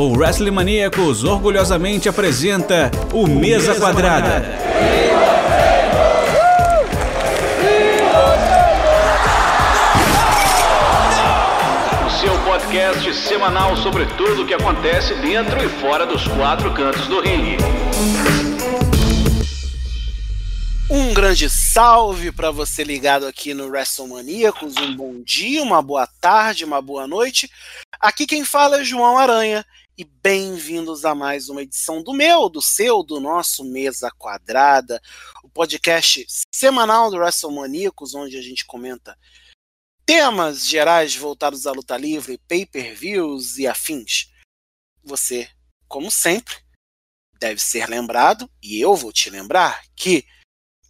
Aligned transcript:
o 0.00 0.16
Wrestling 0.16 0.50
Maníacos 0.50 1.24
orgulhosamente 1.24 2.08
apresenta 2.08 2.90
o 3.12 3.26
Mesa 3.26 3.74
Quadrada. 3.74 4.42
O 12.06 12.10
seu 12.18 12.34
podcast 12.44 13.14
semanal 13.14 13.76
sobre 13.76 14.06
tudo 14.16 14.42
o 14.42 14.46
que 14.46 14.54
acontece 14.54 15.14
dentro 15.16 15.62
e 15.62 15.68
fora 15.68 16.06
dos 16.06 16.26
quatro 16.28 16.72
cantos 16.72 17.06
do 17.06 17.20
ringue. 17.20 17.58
Um 20.88 21.12
grande 21.12 21.50
salve 21.50 22.32
para 22.32 22.50
você 22.50 22.82
ligado 22.82 23.26
aqui 23.26 23.52
no 23.52 23.68
WrestleManiacos. 23.68 24.74
Um 24.78 24.96
bom 24.96 25.22
dia, 25.22 25.62
uma 25.62 25.82
boa 25.82 26.08
tarde, 26.20 26.64
uma 26.64 26.80
boa 26.80 27.06
noite. 27.06 27.50
Aqui 28.00 28.26
quem 28.26 28.44
fala 28.44 28.80
é 28.80 28.84
João 28.84 29.18
Aranha 29.18 29.64
e 30.00 30.04
bem-vindos 30.22 31.04
a 31.04 31.14
mais 31.14 31.50
uma 31.50 31.60
edição 31.60 32.02
do 32.02 32.14
meu, 32.14 32.48
do 32.48 32.62
seu, 32.62 33.02
do 33.02 33.20
nosso 33.20 33.62
Mesa 33.62 34.10
Quadrada, 34.10 34.98
o 35.44 35.48
podcast 35.50 36.26
semanal 36.50 37.10
do 37.10 37.18
WrestleManiacos, 37.18 38.14
onde 38.14 38.38
a 38.38 38.40
gente 38.40 38.64
comenta 38.64 39.14
temas 40.06 40.66
gerais 40.66 41.14
voltados 41.14 41.66
à 41.66 41.72
luta 41.72 41.98
livre, 41.98 42.40
pay-per-views 42.48 43.58
e 43.58 43.66
afins. 43.66 44.32
Você, 45.04 45.50
como 45.86 46.10
sempre, 46.10 46.56
deve 47.38 47.60
ser 47.60 47.86
lembrado, 47.86 48.50
e 48.62 48.80
eu 48.80 48.96
vou 48.96 49.12
te 49.12 49.28
lembrar, 49.28 49.82
que 49.94 50.24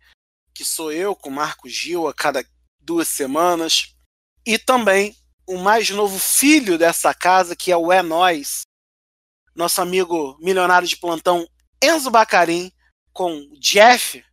que 0.55 0.65
sou 0.65 0.93
eu 0.93 1.17
com 1.17 1.31
Marco 1.31 1.69
Gil 1.69 2.07
a 2.07 2.15
cada 2.15 2.49
duas 2.79 3.09
semanas, 3.09 3.97
e 4.47 4.57
também 4.57 5.17
o 5.49 5.59
mais 5.59 5.91
novo 5.91 6.17
filho 6.17 6.79
dessa 6.79 7.13
casa, 7.13 7.57
que 7.57 7.73
é 7.73 7.77
o 7.77 7.91
É 7.91 8.03
Nós, 8.03 8.61
nosso 9.53 9.83
amigo 9.83 10.39
milionário 10.39 10.87
de 10.87 10.97
plantão 10.97 11.45
Enzo 11.83 12.09
Bacarim, 12.09 12.71
com 13.13 13.53
Jeff, 13.59 14.25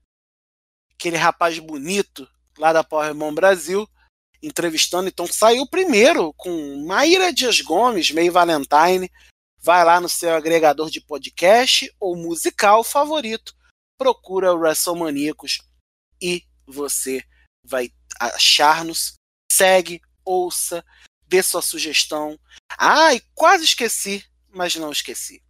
aquele 0.93 1.17
rapaz 1.17 1.57
bonito 1.57 2.29
lá 2.55 2.71
da 2.71 2.83
Powerbomb 2.83 3.33
Brasil, 3.33 3.89
entrevistando. 4.43 5.09
Então 5.09 5.25
saiu 5.25 5.67
primeiro 5.67 6.31
com 6.33 6.85
Maíra 6.85 7.33
Dias 7.33 7.61
Gomes, 7.61 8.11
meio 8.11 8.31
Valentine. 8.31 9.09
Vai 9.61 9.83
lá 9.83 9.99
no 9.99 10.07
seu 10.07 10.33
agregador 10.35 10.89
de 10.89 11.01
podcast 11.01 11.93
ou 11.99 12.15
musical 12.15 12.83
favorito, 12.83 13.53
procura 13.97 14.53
o 14.53 14.61
e 16.21 16.45
você 16.65 17.23
vai 17.63 17.91
achar-nos. 18.19 19.15
Segue, 19.51 20.01
ouça, 20.23 20.85
dê 21.27 21.43
sua 21.43 21.61
sugestão. 21.61 22.39
Ah, 22.77 23.13
e 23.13 23.19
quase 23.33 23.65
esqueci, 23.65 24.25
mas 24.49 24.75
não 24.75 24.91
esqueci. 24.91 25.43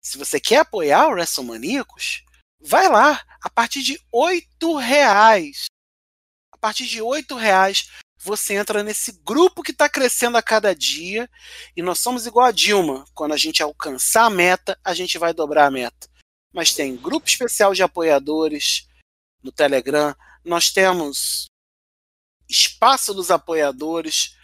Se 0.00 0.16
você 0.18 0.38
quer 0.38 0.58
apoiar 0.58 1.08
o 1.08 1.12
WrestleManiacos, 1.12 2.24
vai 2.60 2.88
lá, 2.88 3.24
a 3.42 3.50
partir 3.50 3.82
de 3.82 3.98
oito 4.12 4.76
reais. 4.76 5.64
A 6.52 6.58
partir 6.58 6.86
de 6.86 7.02
oito 7.02 7.34
reais 7.34 7.90
você 8.24 8.54
entra 8.54 8.82
nesse 8.82 9.12
grupo 9.22 9.62
que 9.62 9.70
está 9.70 9.86
crescendo 9.88 10.38
a 10.38 10.42
cada 10.42 10.74
dia 10.74 11.30
e 11.76 11.82
nós 11.82 11.98
somos 11.98 12.26
igual 12.26 12.46
a 12.46 12.52
Dilma. 12.52 13.04
Quando 13.14 13.32
a 13.32 13.36
gente 13.36 13.62
alcançar 13.62 14.24
a 14.24 14.30
meta, 14.30 14.78
a 14.82 14.94
gente 14.94 15.18
vai 15.18 15.34
dobrar 15.34 15.66
a 15.66 15.70
meta. 15.70 16.08
Mas 16.52 16.72
tem 16.72 16.96
grupo 16.96 17.28
especial 17.28 17.74
de 17.74 17.82
apoiadores 17.82 18.88
no 19.42 19.52
Telegram, 19.52 20.16
nós 20.42 20.72
temos 20.72 21.44
espaço 22.48 23.12
dos 23.12 23.30
apoiadores. 23.30 24.34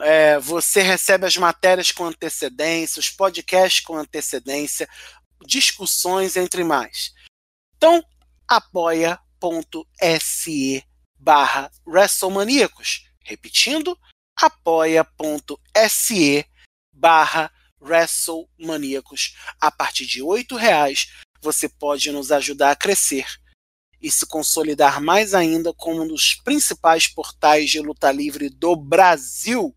É, 0.00 0.38
você 0.38 0.80
recebe 0.80 1.26
as 1.26 1.36
matérias 1.36 1.92
com 1.92 2.06
antecedência, 2.06 3.00
os 3.00 3.10
podcasts 3.10 3.84
com 3.84 3.96
antecedência, 3.96 4.88
discussões 5.44 6.36
entre 6.36 6.64
mais. 6.64 7.12
Então, 7.76 8.02
apoia.se 8.48 9.26
barra 11.18 11.70
WrestleManiacos. 11.86 13.05
Repetindo, 13.26 13.98
apoia.se 14.36 15.04
barra 16.92 17.52
WrestleManiacos. 17.80 19.34
A 19.60 19.68
partir 19.72 20.06
de 20.06 20.22
R$ 20.22 20.46
reais 20.56 21.12
você 21.40 21.68
pode 21.68 22.12
nos 22.12 22.30
ajudar 22.30 22.70
a 22.70 22.76
crescer 22.76 23.26
e 24.00 24.10
se 24.12 24.24
consolidar 24.26 25.02
mais 25.02 25.34
ainda 25.34 25.74
como 25.74 26.02
um 26.02 26.08
dos 26.08 26.34
principais 26.34 27.08
portais 27.08 27.68
de 27.68 27.80
luta 27.80 28.12
livre 28.12 28.48
do 28.48 28.76
Brasil. 28.76 29.76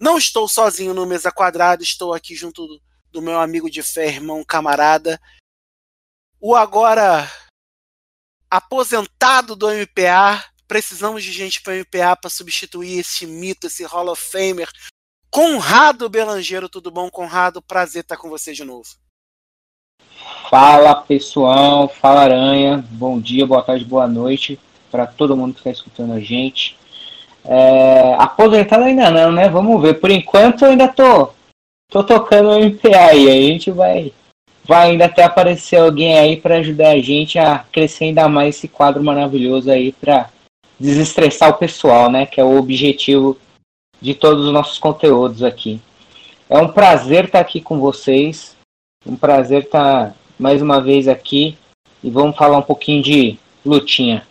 Não 0.00 0.16
estou 0.16 0.48
sozinho 0.48 0.94
no 0.94 1.04
Mesa 1.04 1.30
Quadrada, 1.30 1.82
estou 1.82 2.14
aqui 2.14 2.34
junto 2.34 2.66
do, 2.66 2.82
do 3.12 3.20
meu 3.20 3.38
amigo 3.38 3.70
de 3.70 3.82
fé, 3.82 4.06
irmão, 4.06 4.42
camarada, 4.42 5.20
o 6.40 6.54
agora 6.54 7.30
aposentado 8.50 9.54
do 9.54 9.68
MPA, 9.68 10.42
Precisamos 10.68 11.22
de 11.22 11.32
gente 11.32 11.62
para 11.62 11.74
MPA 11.74 12.16
para 12.16 12.30
substituir 12.30 12.98
esse 12.98 13.26
mito, 13.26 13.66
esse 13.66 13.84
Hall 13.84 14.08
of 14.08 14.22
Famer. 14.30 14.68
Conrado 15.30 16.08
Belangeiro, 16.08 16.68
tudo 16.68 16.90
bom, 16.90 17.10
Conrado? 17.10 17.62
Prazer 17.62 18.02
estar 18.02 18.16
com 18.16 18.28
você 18.28 18.52
de 18.52 18.64
novo. 18.64 18.88
Fala 20.50 20.94
pessoal, 20.94 21.88
fala 21.88 22.22
Aranha, 22.22 22.84
bom 22.90 23.20
dia, 23.20 23.46
boa 23.46 23.62
tarde, 23.62 23.84
boa 23.84 24.06
noite 24.06 24.58
para 24.90 25.06
todo 25.06 25.36
mundo 25.36 25.54
que 25.54 25.60
está 25.60 25.70
escutando 25.70 26.14
a 26.14 26.20
gente. 26.20 26.76
É, 27.44 28.14
aposentado 28.18 28.84
ainda 28.84 29.10
não, 29.10 29.30
né? 29.30 29.48
Vamos 29.48 29.80
ver. 29.80 29.94
Por 29.94 30.10
enquanto 30.10 30.64
eu 30.64 30.70
ainda 30.70 30.88
tô, 30.88 31.30
tô 31.88 32.02
tocando 32.02 32.50
o 32.50 32.58
MPA 32.58 33.14
e 33.14 33.28
a 33.28 33.34
gente 33.34 33.70
vai, 33.70 34.12
vai 34.64 34.90
ainda 34.90 35.04
até 35.04 35.24
aparecer 35.24 35.76
alguém 35.76 36.18
aí 36.18 36.36
para 36.36 36.56
ajudar 36.56 36.90
a 36.90 37.00
gente 37.00 37.38
a 37.38 37.64
crescer 37.70 38.04
ainda 38.04 38.28
mais 38.28 38.56
esse 38.56 38.68
quadro 38.68 39.02
maravilhoso 39.02 39.70
aí 39.70 39.92
para 39.92 40.30
desestressar 40.78 41.50
o 41.50 41.58
pessoal, 41.58 42.10
né? 42.10 42.26
Que 42.26 42.40
é 42.40 42.44
o 42.44 42.56
objetivo 42.56 43.38
de 44.00 44.14
todos 44.14 44.46
os 44.46 44.52
nossos 44.52 44.78
conteúdos 44.78 45.42
aqui. 45.42 45.80
É 46.48 46.58
um 46.58 46.72
prazer 46.72 47.24
estar 47.24 47.40
aqui 47.40 47.60
com 47.60 47.80
vocês. 47.80 48.56
Um 49.04 49.16
prazer 49.16 49.64
estar 49.64 50.14
mais 50.38 50.60
uma 50.60 50.80
vez 50.80 51.08
aqui 51.08 51.56
e 52.02 52.10
vamos 52.10 52.36
falar 52.36 52.58
um 52.58 52.62
pouquinho 52.62 53.02
de 53.02 53.38
lutinha. 53.64 54.26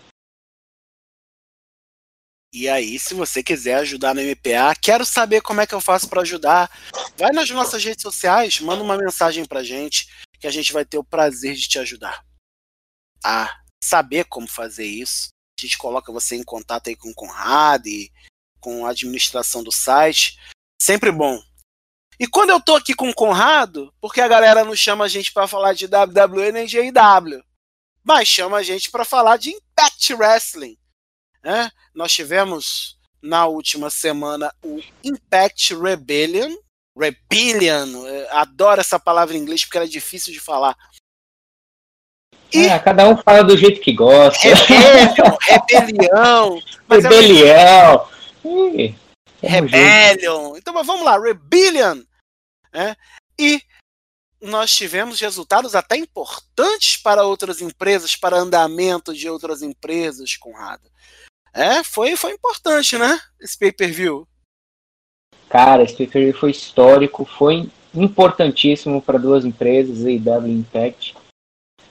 E 2.53 2.69
aí, 2.69 2.97
se 2.97 3.13
você 3.13 3.44
quiser 3.44 3.75
ajudar 3.75 4.16
no 4.16 4.22
MPA, 4.22 4.73
quero 4.81 5.05
saber 5.05 5.41
como 5.41 5.59
é 5.59 5.67
que 5.67 5.75
eu 5.75 5.81
faço 5.81 6.07
para 6.07 6.22
ajudar. 6.22 6.72
Vai 7.17 7.31
nas 7.31 7.50
nossas 7.50 7.84
redes 7.84 8.01
sociais, 8.01 8.61
manda 8.61 8.81
uma 8.81 8.97
mensagem 8.97 9.44
pra 9.44 9.61
gente 9.61 10.07
que 10.39 10.47
a 10.47 10.51
gente 10.51 10.72
vai 10.72 10.85
ter 10.85 10.97
o 10.97 11.03
prazer 11.03 11.53
de 11.55 11.67
te 11.67 11.79
ajudar 11.79 12.23
a 13.25 13.53
saber 13.84 14.25
como 14.25 14.47
fazer 14.47 14.85
isso 14.85 15.34
a 15.57 15.61
gente 15.61 15.78
coloca 15.78 16.11
você 16.11 16.35
em 16.35 16.43
contato 16.43 16.90
aí 16.90 16.96
com 16.96 17.09
o 17.09 17.16
Conrad 17.16 17.85
com 18.59 18.85
a 18.85 18.90
administração 18.90 19.63
do 19.63 19.72
site. 19.72 20.40
Sempre 20.81 21.11
bom. 21.11 21.40
E 22.19 22.28
quando 22.28 22.49
eu 22.49 22.61
tô 22.61 22.75
aqui 22.75 22.93
com 22.93 23.09
o 23.09 23.13
Conrado, 23.13 23.93
porque 24.02 24.22
a 24.22 24.28
galera 24.28 24.63
não 24.63 24.75
chama 24.75 25.05
a 25.05 25.07
gente 25.07 25.31
para 25.31 25.47
falar 25.47 25.73
de 25.73 25.85
WWE 25.85 26.52
nem 26.52 26.66
de 26.66 26.78
mas 28.03 28.28
chama 28.28 28.57
a 28.57 28.63
gente 28.63 28.90
para 28.90 29.05
falar 29.05 29.37
de 29.37 29.49
Impact 29.52 30.13
Wrestling. 30.13 30.78
Né? 31.43 31.72
Nós 31.93 32.11
tivemos 32.11 32.97
na 33.22 33.46
última 33.46 33.90
semana 33.90 34.53
o 34.63 34.81
Impact 35.03 35.75
Rebellion. 35.75 36.55
Rebellion, 36.97 38.05
adoro 38.31 38.79
essa 38.79 38.99
palavra 38.99 39.35
em 39.35 39.40
inglês 39.40 39.63
porque 39.63 39.78
ela 39.78 39.85
é 39.85 39.90
difícil 39.90 40.31
de 40.31 40.40
falar. 40.40 40.78
E... 42.55 42.67
É, 42.67 42.79
cada 42.79 43.07
um 43.07 43.17
fala 43.17 43.43
do 43.43 43.57
jeito 43.57 43.81
que 43.81 43.91
gosta. 43.91 44.47
Rebellion, 44.47 45.37
rebelião. 45.69 46.61
Rebelião. 46.90 48.07
É 49.41 49.47
Rebellion. 49.47 50.55
Então, 50.55 50.73
mas 50.73 50.87
vamos 50.87 51.03
lá, 51.03 51.19
Rebellion. 51.19 52.02
É? 52.73 52.96
E 53.37 53.61
nós 54.41 54.73
tivemos 54.73 55.19
resultados 55.19 55.75
até 55.75 55.97
importantes 55.97 56.97
para 56.97 57.23
outras 57.23 57.61
empresas, 57.61 58.16
para 58.16 58.37
andamento 58.37 59.13
de 59.13 59.29
outras 59.29 59.61
empresas, 59.61 60.37
Conrado. 60.37 60.90
É, 61.53 61.84
foi, 61.84 62.16
foi 62.16 62.31
importante, 62.31 62.97
né? 62.97 63.19
Esse 63.40 63.58
pay-per-view. 63.58 64.28
Cara, 65.49 65.84
esse 65.84 65.96
pay-per-view 65.96 66.37
foi 66.37 66.51
histórico, 66.51 67.25
foi 67.25 67.69
importantíssimo 67.93 69.01
para 69.01 69.17
duas 69.17 69.46
empresas, 69.46 70.05
a 70.05 70.11
IW 70.11 70.47
Impact. 70.47 71.16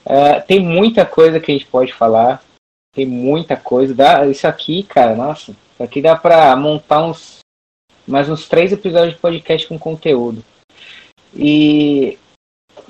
É, 0.06 0.40
tem 0.40 0.60
muita 0.60 1.06
coisa 1.06 1.40
que 1.40 1.50
a 1.50 1.54
gente 1.54 1.66
pode 1.66 1.92
falar, 1.92 2.42
tem 2.94 3.06
muita 3.06 3.56
coisa. 3.56 3.94
Dá, 3.94 4.26
isso 4.26 4.46
aqui, 4.46 4.82
cara, 4.82 5.14
nossa, 5.14 5.52
isso 5.52 5.82
aqui 5.82 6.02
dá 6.02 6.16
para 6.16 6.54
montar 6.56 7.04
uns 7.04 7.38
mais 8.06 8.28
uns 8.28 8.46
três 8.46 8.70
episódios 8.72 9.14
de 9.14 9.20
podcast 9.20 9.66
com 9.66 9.78
conteúdo. 9.78 10.44
E 11.34 12.18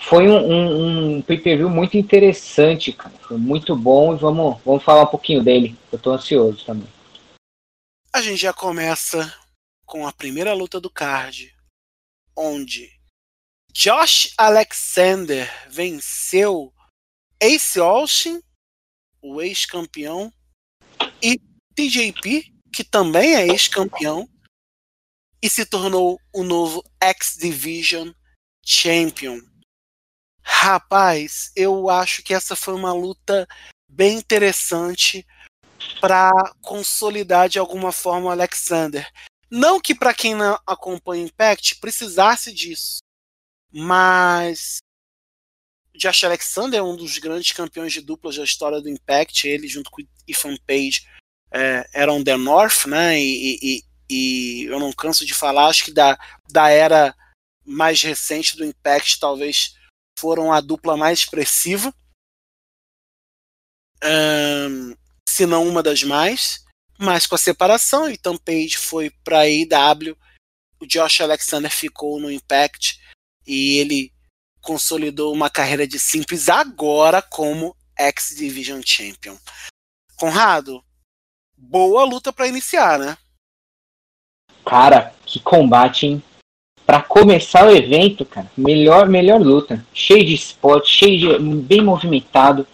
foi 0.01 0.29
um, 0.29 0.37
um, 0.37 1.17
um 1.17 1.23
pay-per-view 1.23 1.71
muito 1.71 1.97
interessante, 1.97 2.93
cara. 2.93 3.15
Foi 3.23 3.39
muito 3.39 3.77
bom 3.77 4.15
e 4.15 4.19
vamos, 4.19 4.61
vamos 4.65 4.83
falar 4.83 5.03
um 5.03 5.09
pouquinho 5.09 5.43
dele. 5.43 5.77
Eu 5.91 5.99
tô 5.99 6.13
ansioso 6.13 6.65
também. 6.65 6.89
A 8.13 8.21
gente 8.21 8.37
já 8.37 8.53
começa 8.53 9.33
com 9.87 10.07
a 10.07 10.13
primeira 10.13 10.53
luta 10.53 10.81
do 10.81 10.91
card, 10.91 11.55
onde 12.37 12.91
Josh 13.73 14.33
Alexander 14.37 15.51
venceu 15.69 16.73
Ace 17.41 17.79
Austin, 17.79 18.41
o 19.21 19.41
ex-campeão, 19.41 20.33
e 21.23 21.39
TJP, 21.75 22.53
que 22.73 22.85
também 22.85 23.35
é 23.35 23.47
ex-campeão, 23.47 24.29
e 25.43 25.51
se 25.51 25.67
tornou 25.67 26.19
o 26.33 26.43
novo 26.43 26.83
X 27.01 27.37
Division 27.39 28.11
Champion. 28.65 29.41
Rapaz, 30.43 31.53
eu 31.57 31.91
acho 31.91 32.23
que 32.23 32.35
essa 32.35 32.55
foi 32.57 32.75
uma 32.75 32.93
luta 32.93 33.47
bem 33.89 34.19
interessante 34.19 35.27
para 36.01 36.31
consolidar 36.63 37.49
de 37.49 37.59
alguma 37.59 37.93
forma 37.93 38.27
o 38.27 38.31
Alexander. 38.31 39.11
Não 39.51 39.81
que 39.81 39.95
para 39.95 40.15
quem 40.15 40.35
não 40.35 40.59
acompanha 40.67 41.25
Impact 41.25 41.77
precisasse 41.77 42.53
disso, 42.53 42.99
mas 43.71 44.79
Josh 45.97 46.25
Alexander 46.25 46.81
é 46.81 46.83
um 46.83 46.97
dos 46.97 47.19
grandes 47.19 47.53
campeões 47.53 47.93
de 47.93 48.01
duplas 48.01 48.37
da 48.37 48.45
história 48.45 48.81
do 48.81 48.89
Impact. 48.89 49.47
Ele, 49.47 49.69
junto 49.69 49.91
com 49.91 50.03
Ethan 50.27 50.57
Page, 50.67 51.07
é, 51.53 51.89
eram 51.93 52.23
The 52.23 52.37
North, 52.37 52.87
né? 52.87 53.21
E, 53.21 53.59
e, 53.63 53.83
e, 54.11 54.65
eu 54.65 54.81
não 54.81 54.93
canso 54.93 55.25
de 55.25 55.33
falar, 55.33 55.69
acho 55.69 55.85
que 55.85 55.93
da, 55.93 56.19
da 56.51 56.69
era 56.69 57.15
mais 57.65 58.03
recente 58.03 58.57
do 58.57 58.65
Impact, 58.65 59.19
talvez 59.21 59.75
foram 60.19 60.53
a 60.53 60.61
dupla 60.61 60.97
mais 60.97 61.21
expressiva, 61.21 61.95
um, 64.03 64.95
se 65.29 65.47
não 65.47 65.67
uma 65.67 65.83
das 65.83 66.03
mais. 66.03 66.65
Mas 66.99 67.27
com 67.27 67.35
a 67.35 67.39
separação, 67.39 68.09
Ethan 68.09 68.37
Page 68.37 68.77
foi 68.77 69.11
para 69.25 69.41
a 69.41 69.49
IW, 69.49 70.17
o 70.81 70.87
Josh 70.87 71.21
Alexander 71.21 71.71
ficou 71.71 72.21
no 72.21 72.31
Impact 72.31 73.01
e 73.47 73.79
ele 73.79 74.14
consolidou 74.65 75.33
uma 75.33 75.51
carreira 75.51 75.87
de 75.87 75.99
simples 75.99 76.49
agora 76.49 77.21
como 77.21 77.77
X 77.97 78.35
Division 78.37 78.81
Champion. 78.85 79.37
Conrado, 80.17 80.83
boa 81.57 82.05
luta 82.05 82.33
para 82.33 82.49
iniciar, 82.49 82.99
né? 82.99 83.17
Cara, 84.65 85.15
que 85.27 85.39
combate, 85.39 86.07
hein? 86.07 86.23
Pra 86.87 87.03
começar 87.03 87.67
o 87.67 87.71
evento, 87.71 88.25
cara, 88.25 88.51
melhor, 88.57 89.09
melhor 89.09 89.41
luta. 89.41 89.85
Cheio 89.93 90.25
de 90.25 90.35
spot, 90.35 90.87
cheio 90.87 91.39
de. 91.39 91.39
bem 91.39 91.83
movimentado. 91.83 92.67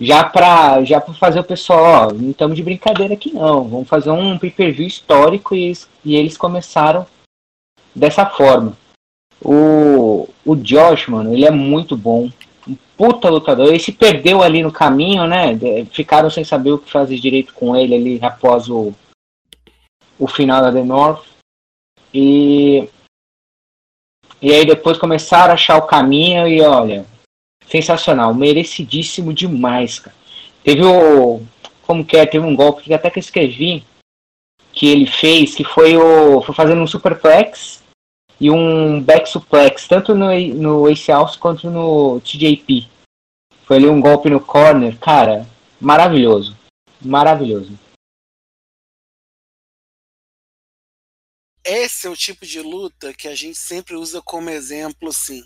Já 0.00 0.24
pra, 0.24 0.82
já 0.82 1.00
pra 1.00 1.12
fazer 1.14 1.40
o 1.40 1.44
pessoal, 1.44 2.08
ó, 2.08 2.12
não 2.12 2.30
estamos 2.30 2.56
de 2.56 2.62
brincadeira 2.62 3.14
aqui 3.14 3.32
não. 3.32 3.68
Vamos 3.68 3.88
fazer 3.88 4.10
um 4.10 4.38
pay-per-view 4.38 4.86
histórico 4.86 5.54
e, 5.54 5.72
e 6.04 6.16
eles 6.16 6.38
começaram 6.38 7.06
dessa 7.94 8.24
forma. 8.24 8.76
O, 9.42 10.28
o 10.44 10.54
Josh, 10.56 11.08
mano, 11.08 11.32
ele 11.32 11.46
é 11.46 11.50
muito 11.50 11.96
bom. 11.96 12.30
Um 12.68 12.76
puta 12.96 13.28
lutador. 13.30 13.68
Ele 13.68 13.78
se 13.78 13.92
perdeu 13.92 14.42
ali 14.42 14.62
no 14.62 14.70
caminho, 14.70 15.26
né? 15.26 15.58
Ficaram 15.92 16.28
sem 16.28 16.44
saber 16.44 16.72
o 16.72 16.78
que 16.78 16.90
fazer 16.90 17.18
direito 17.18 17.54
com 17.54 17.74
ele 17.74 17.94
ali 17.94 18.18
após 18.22 18.68
o, 18.68 18.92
o 20.18 20.28
final 20.28 20.60
da 20.60 20.72
The 20.72 20.84
North. 20.84 21.24
E, 22.12 22.88
e 24.42 24.52
aí 24.52 24.66
depois 24.66 24.98
começaram 24.98 25.52
a 25.52 25.54
achar 25.54 25.78
o 25.78 25.86
caminho 25.86 26.46
e 26.46 26.60
olha, 26.60 27.06
sensacional, 27.66 28.34
merecidíssimo 28.34 29.32
demais, 29.32 29.98
cara. 29.98 30.16
Teve 30.62 30.84
o. 30.84 31.40
Como 31.82 32.04
que 32.04 32.16
é? 32.16 32.26
Teve 32.26 32.44
um 32.44 32.54
golpe 32.54 32.82
que 32.82 32.94
até 32.94 33.10
que 33.10 33.18
eu 33.18 33.22
escrevi 33.22 33.84
que 34.72 34.86
ele 34.86 35.06
fez, 35.06 35.54
que 35.54 35.64
foi 35.64 35.96
o. 35.96 36.42
Foi 36.42 36.54
fazendo 36.54 36.82
um 36.82 36.86
superplex 36.86 37.80
e 38.40 38.50
um 38.50 39.02
back 39.02 39.28
suplex, 39.28 39.86
tanto 39.86 40.14
no, 40.14 40.26
no 40.54 40.88
Ace 40.88 41.10
House 41.10 41.36
quanto 41.36 41.68
no 41.68 42.20
TJP. 42.22 42.88
Foi 43.64 43.76
ali 43.76 43.86
um 43.86 44.00
golpe 44.00 44.30
no 44.30 44.44
corner, 44.44 44.98
cara, 44.98 45.46
maravilhoso. 45.78 46.58
Maravilhoso. 47.04 47.78
Esse 51.62 52.06
é 52.06 52.10
o 52.10 52.16
tipo 52.16 52.46
de 52.46 52.60
luta 52.62 53.12
que 53.12 53.28
a 53.28 53.34
gente 53.34 53.58
sempre 53.58 53.94
usa 53.94 54.22
como 54.22 54.48
exemplo, 54.48 55.12
sim. 55.12 55.42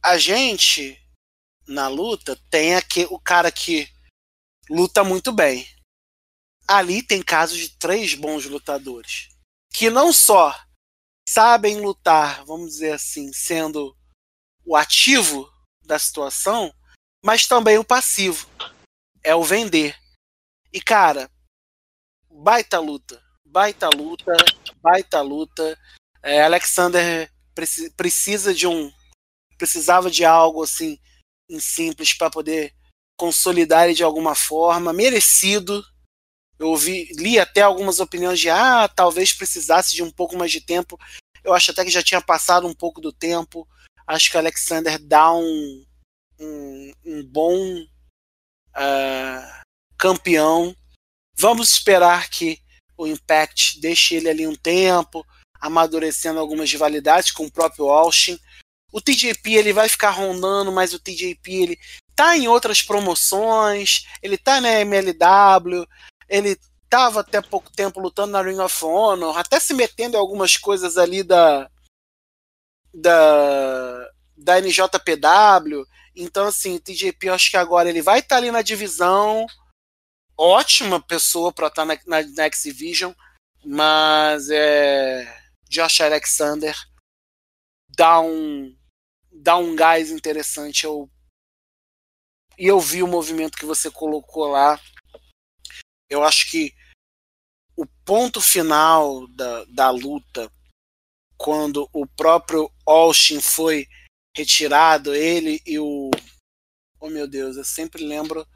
A 0.00 0.16
gente, 0.16 1.00
na 1.66 1.88
luta, 1.88 2.38
tem 2.48 2.76
aqui 2.76 3.06
o 3.10 3.18
cara 3.18 3.50
que 3.50 3.88
luta 4.70 5.02
muito 5.02 5.32
bem. 5.32 5.66
Ali 6.66 7.02
tem 7.02 7.20
casos 7.22 7.58
de 7.58 7.68
três 7.70 8.14
bons 8.14 8.46
lutadores 8.46 9.31
que 9.72 9.90
não 9.90 10.12
só 10.12 10.54
sabem 11.28 11.80
lutar, 11.80 12.44
vamos 12.44 12.72
dizer 12.72 12.92
assim, 12.92 13.32
sendo 13.32 13.96
o 14.64 14.76
ativo 14.76 15.50
da 15.82 15.98
situação, 15.98 16.72
mas 17.24 17.46
também 17.46 17.78
o 17.78 17.84
passivo. 17.84 18.46
É 19.24 19.34
o 19.34 19.42
vender. 19.42 19.96
E 20.72 20.80
cara, 20.80 21.30
baita 22.28 22.78
luta, 22.78 23.22
baita 23.44 23.88
luta, 23.88 24.32
baita 24.82 25.20
luta. 25.20 25.78
É, 26.22 26.42
Alexander 26.42 27.32
precisa 27.96 28.54
de 28.54 28.66
um, 28.66 28.92
precisava 29.58 30.10
de 30.10 30.24
algo 30.24 30.62
assim, 30.62 30.98
em 31.48 31.60
simples 31.60 32.14
para 32.14 32.30
poder 32.30 32.74
consolidar 33.16 33.84
ele 33.84 33.94
de 33.94 34.02
alguma 34.02 34.34
forma, 34.34 34.92
merecido, 34.92 35.84
eu 36.62 36.76
li 37.16 37.40
até 37.40 37.60
algumas 37.60 37.98
opiniões 37.98 38.38
de 38.38 38.48
ah, 38.48 38.88
talvez 38.88 39.32
precisasse 39.32 39.94
de 39.94 40.02
um 40.02 40.10
pouco 40.10 40.36
mais 40.36 40.52
de 40.52 40.60
tempo. 40.60 40.98
Eu 41.42 41.52
acho 41.52 41.72
até 41.72 41.84
que 41.84 41.90
já 41.90 42.02
tinha 42.02 42.20
passado 42.20 42.68
um 42.68 42.74
pouco 42.74 43.00
do 43.00 43.12
tempo. 43.12 43.66
Acho 44.06 44.30
que 44.30 44.36
Alexander 44.36 44.96
dá 44.98 45.32
um, 45.34 45.84
um, 46.38 46.92
um 47.04 47.24
bom 47.24 47.82
uh, 47.82 49.62
campeão. 49.98 50.74
Vamos 51.36 51.70
esperar 51.70 52.30
que 52.30 52.60
o 52.96 53.08
Impact 53.08 53.80
deixe 53.80 54.14
ele 54.14 54.28
ali 54.28 54.46
um 54.46 54.54
tempo, 54.54 55.26
amadurecendo 55.60 56.38
algumas 56.38 56.70
rivalidades 56.70 57.32
com 57.32 57.46
o 57.46 57.50
próprio 57.50 57.90
Austin. 57.90 58.38
O 58.92 59.00
TJP 59.00 59.54
ele 59.54 59.72
vai 59.72 59.88
ficar 59.88 60.10
rondando, 60.10 60.70
mas 60.70 60.92
o 60.92 60.98
TJP 61.00 61.52
ele 61.52 61.78
tá 62.14 62.36
em 62.36 62.46
outras 62.46 62.82
promoções, 62.82 64.06
ele 64.22 64.36
tá 64.36 64.60
na 64.60 64.80
MLW, 64.80 65.86
ele 66.32 66.58
estava 66.84 67.20
até 67.20 67.42
pouco 67.42 67.70
tempo 67.70 68.00
lutando 68.00 68.32
na 68.32 68.42
Ring 68.42 68.58
of 68.58 68.84
Honor, 68.84 69.36
até 69.36 69.60
se 69.60 69.74
metendo 69.74 70.16
em 70.16 70.18
algumas 70.18 70.56
coisas 70.56 70.96
ali 70.96 71.22
da 71.22 71.70
da, 72.92 74.10
da 74.36 74.60
NJPW. 74.60 75.86
Então, 76.16 76.46
assim, 76.46 76.78
TJP, 76.78 77.28
eu 77.28 77.34
acho 77.34 77.50
que 77.50 77.56
agora 77.56 77.88
ele 77.88 78.02
vai 78.02 78.18
estar 78.18 78.36
tá 78.36 78.36
ali 78.36 78.50
na 78.50 78.62
divisão. 78.62 79.46
Ótima 80.36 81.00
pessoa 81.00 81.52
para 81.52 81.68
estar 81.68 81.86
tá 81.86 81.94
na, 82.06 82.22
na, 82.22 82.28
na 82.28 82.44
X-Division, 82.44 83.12
mas 83.64 84.48
é, 84.50 85.26
Josh 85.68 86.00
Alexander 86.00 86.76
dá 87.96 88.20
um, 88.20 88.74
dá 89.30 89.56
um 89.56 89.76
gás 89.76 90.10
interessante. 90.10 90.84
Eu, 90.84 91.10
e 92.58 92.66
eu 92.66 92.80
vi 92.80 93.02
o 93.02 93.08
movimento 93.08 93.56
que 93.56 93.66
você 93.66 93.90
colocou 93.90 94.48
lá 94.48 94.80
eu 96.12 96.22
acho 96.22 96.50
que 96.50 96.74
o 97.74 97.86
ponto 98.04 98.40
final 98.40 99.26
da, 99.28 99.64
da 99.64 99.90
luta, 99.90 100.52
quando 101.38 101.88
o 101.92 102.06
próprio 102.06 102.70
Austin 102.86 103.40
foi 103.40 103.88
retirado, 104.36 105.14
ele 105.14 105.60
e 105.66 105.78
o. 105.78 106.10
Oh 107.00 107.08
meu 107.08 107.26
Deus, 107.26 107.56
eu 107.56 107.64
sempre 107.64 108.04
lembro. 108.04 108.46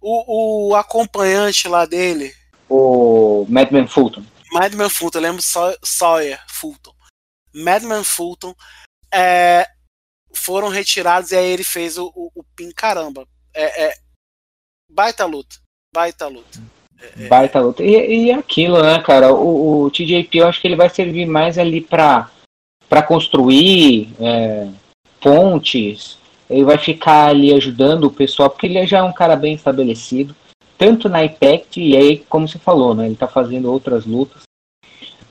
O, 0.00 0.70
o 0.70 0.74
acompanhante 0.74 1.68
lá 1.68 1.86
dele. 1.86 2.34
O 2.68 3.46
Madman 3.48 3.86
Fulton. 3.86 4.24
Madman 4.52 4.90
Fulton, 4.90 5.18
eu 5.18 5.22
lembro 5.22 5.42
Sawyer 5.84 6.42
Fulton. 6.48 6.94
Madman 7.52 8.02
Fulton, 8.02 8.54
é, 9.12 9.66
foram 10.34 10.68
retirados 10.68 11.30
e 11.30 11.36
aí 11.36 11.50
ele 11.50 11.64
fez 11.64 11.98
o, 11.98 12.06
o, 12.16 12.30
o 12.34 12.44
pin 12.56 12.72
caramba. 12.72 13.28
É, 13.54 13.86
é, 13.86 13.94
baita 14.88 15.24
luta, 15.24 15.56
baita 15.94 16.26
luta. 16.26 16.58
Baita 17.28 17.60
luta. 17.60 17.82
E, 17.82 18.26
e 18.26 18.32
aquilo, 18.32 18.82
né, 18.82 18.98
cara? 19.00 19.32
O, 19.32 19.84
o 19.84 19.90
TJP 19.90 20.38
eu 20.38 20.48
acho 20.48 20.60
que 20.60 20.68
ele 20.68 20.76
vai 20.76 20.88
servir 20.88 21.26
mais 21.26 21.58
ali 21.58 21.80
pra, 21.80 22.30
pra 22.88 23.02
construir 23.02 24.10
é, 24.20 24.68
pontes. 25.20 26.18
Ele 26.48 26.64
vai 26.64 26.78
ficar 26.78 27.28
ali 27.28 27.52
ajudando 27.52 28.04
o 28.04 28.12
pessoal, 28.12 28.50
porque 28.50 28.66
ele 28.66 28.84
já 28.86 28.98
é 28.98 29.02
um 29.02 29.12
cara 29.12 29.36
bem 29.36 29.54
estabelecido, 29.54 30.34
tanto 30.76 31.08
na 31.08 31.24
Impact, 31.24 31.80
e 31.80 31.96
aí, 31.96 32.18
como 32.28 32.48
você 32.48 32.58
falou, 32.58 32.94
né? 32.94 33.06
Ele 33.06 33.14
tá 33.14 33.28
fazendo 33.28 33.70
outras 33.70 34.04
lutas. 34.04 34.42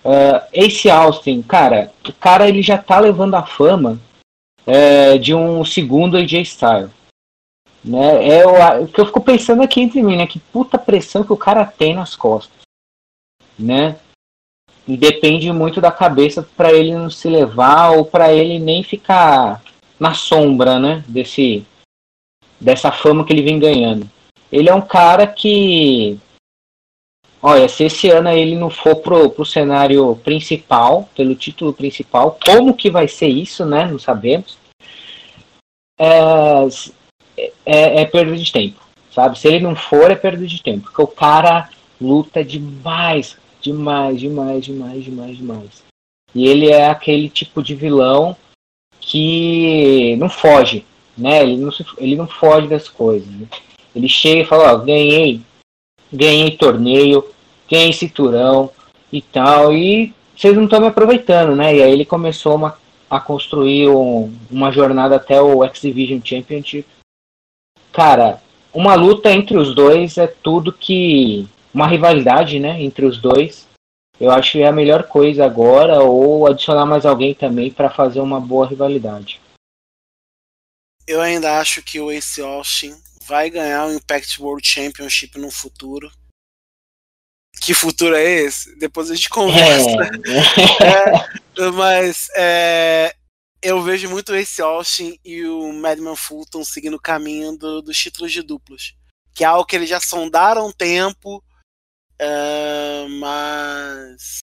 Uh, 0.04 0.42
Ace 0.54 0.90
Austin, 0.90 1.42
cara, 1.42 1.92
o 2.08 2.14
cara 2.14 2.48
ele 2.48 2.62
já 2.62 2.78
tá 2.78 3.00
levando 3.00 3.36
a 3.36 3.46
fama 3.46 4.00
é, 4.66 5.18
de 5.18 5.36
um 5.36 5.66
segundo 5.66 6.16
AJ 6.16 6.34
Styles. 6.42 6.99
Né? 7.84 8.28
É 8.28 8.46
o, 8.46 8.84
o, 8.84 8.88
que 8.88 9.00
eu 9.00 9.06
fico 9.06 9.22
pensando 9.22 9.62
aqui 9.62 9.82
entre 9.82 10.02
mim, 10.02 10.18
né? 10.18 10.28
Que 10.28 10.40
puta 10.40 10.78
pressão 10.78 11.24
que 11.24 11.34
o 11.34 11.38
cara 11.38 11.66
tem 11.66 11.94
nas 11.94 12.16
costas. 12.16 12.60
Né? 13.58 13.98
E 14.88 14.98
depende 14.98 15.52
muito 15.52 15.80
da 15.80 15.92
cabeça 15.92 16.48
para 16.58 16.74
ele 16.74 16.94
não 16.94 17.10
se 17.10 17.30
levar 17.30 17.92
ou 17.92 18.06
para 18.06 18.34
ele 18.34 18.58
nem 18.60 18.84
ficar 18.84 19.62
na 20.00 20.14
sombra, 20.14 20.80
né? 20.80 21.04
Desse, 21.08 21.66
dessa 22.60 22.92
fama 22.92 23.26
que 23.26 23.32
ele 23.32 23.44
vem 23.44 23.60
ganhando. 23.60 24.10
Ele 24.52 24.70
é 24.70 24.74
um 24.74 24.82
cara 24.82 25.28
que 25.28 26.20
Olha, 27.42 27.70
se 27.70 27.86
esse 27.86 28.10
ano 28.10 28.30
ele 28.30 28.58
não 28.58 28.70
for 28.70 28.98
pro, 28.98 29.30
pro 29.30 29.46
cenário 29.46 30.14
principal, 30.18 31.10
pelo 31.16 31.36
título 31.36 31.74
principal, 31.74 32.38
como 32.46 32.76
que 32.76 32.90
vai 32.90 33.08
ser 33.08 33.30
isso, 33.30 33.66
né? 33.66 33.86
Não 33.86 33.98
sabemos. 33.98 34.58
É, 35.98 36.68
é, 37.66 38.02
é 38.02 38.06
perda 38.06 38.36
de 38.36 38.52
tempo, 38.52 38.80
sabe? 39.14 39.38
Se 39.38 39.48
ele 39.48 39.60
não 39.60 39.76
for, 39.76 40.12
é 40.12 40.16
perda 40.16 40.46
de 40.46 40.62
tempo. 40.62 40.86
Porque 40.86 41.02
o 41.02 41.08
cara 41.08 41.70
luta 42.00 42.44
demais, 42.44 43.38
demais, 43.62 44.20
demais, 44.20 44.66
demais, 44.66 45.04
demais, 45.04 45.38
demais. 45.38 45.84
E 46.34 46.48
ele 46.48 46.70
é 46.70 46.88
aquele 46.88 47.30
tipo 47.30 47.64
de 47.64 47.74
vilão 47.76 48.36
que 49.00 50.16
não 50.18 50.30
foge, 50.30 50.86
né? 51.18 51.44
Ele 51.44 51.58
não, 51.58 51.72
ele 51.98 52.16
não 52.16 52.28
foge 52.28 52.68
das 52.68 52.88
coisas. 52.88 53.28
Né? 53.28 53.48
Ele 53.96 54.08
chega 54.08 54.42
e 54.42 54.46
fala, 54.46 54.74
ó, 54.74 54.78
ganhei 54.78 55.42
ganhei 56.12 56.52
torneio, 56.52 57.26
ganhei 57.70 57.94
cinturão 57.94 58.72
e 59.12 59.22
tal, 59.22 59.74
e 59.74 60.14
vocês 60.36 60.56
não 60.56 60.66
estão 60.66 60.82
me 60.82 60.88
aproveitando, 60.88 61.56
né? 61.56 61.76
E 61.76 61.84
aí 61.84 61.92
ele 61.92 62.06
começou 62.06 62.56
uma, 62.56 62.78
a 63.10 63.20
construir 63.20 63.90
um, 63.90 64.34
uma 64.50 64.72
jornada 64.72 65.16
até 65.16 65.42
o 65.42 65.64
X 65.66 65.82
Division 65.82 66.20
Championship. 66.24 66.88
Cara, 68.00 68.42
uma 68.74 68.96
luta 68.96 69.30
entre 69.30 69.58
os 69.58 69.76
dois 69.76 70.18
é 70.18 70.26
tudo 70.26 70.72
que. 70.72 71.46
Uma 71.74 71.86
rivalidade, 71.86 72.58
né? 72.58 72.82
Entre 72.82 73.06
os 73.06 73.18
dois. 73.18 73.68
Eu 74.18 74.32
acho 74.32 74.54
que 74.54 74.62
é 74.62 74.68
a 74.68 74.72
melhor 74.72 75.04
coisa 75.04 75.44
agora, 75.44 76.02
ou 76.02 76.48
adicionar 76.48 76.86
mais 76.86 77.06
alguém 77.06 77.36
também 77.36 77.70
para 77.70 77.90
fazer 77.90 78.22
uma 78.22 78.40
boa 78.40 78.66
rivalidade. 78.66 79.42
Eu 81.06 81.20
ainda 81.20 81.60
acho 81.60 81.84
que 81.84 82.00
o 82.00 82.10
Ace 82.10 82.42
Austin 82.42 82.96
vai 83.28 83.50
ganhar 83.50 83.88
o 83.88 83.94
Impact 83.94 84.42
World 84.42 84.66
Championship 84.66 85.38
no 85.38 85.52
futuro. 85.52 86.10
Que 87.62 87.74
futuro 87.74 88.16
é 88.16 88.24
esse? 88.24 88.80
Depois 88.80 89.12
a 89.12 89.16
gente 89.16 89.28
conversa. 89.28 89.90
É. 91.58 91.64
é, 91.66 91.72
mas 91.72 92.28
é, 92.38 93.14
eu 93.62 93.82
vejo 93.82 94.10
muito 94.10 94.34
esse 94.36 94.62
Austin 94.62 95.20
e 95.24 95.46
o 95.46 95.74
Madman 95.74 96.16
Fulton 96.16 96.64
seguindo 96.64 96.96
o 96.96 97.02
caminho 97.02 97.58
do, 97.58 97.82
dos 97.82 97.98
títulos 97.98 98.32
de 98.32 98.42
duplos. 98.42 98.96
Que 99.34 99.44
é 99.44 99.48
algo 99.48 99.66
que 99.66 99.76
eles 99.76 99.90
já 99.90 100.00
sondaram 100.00 100.68
um 100.68 100.72
tempo, 100.72 101.44
é, 102.18 103.08
mas 103.20 104.40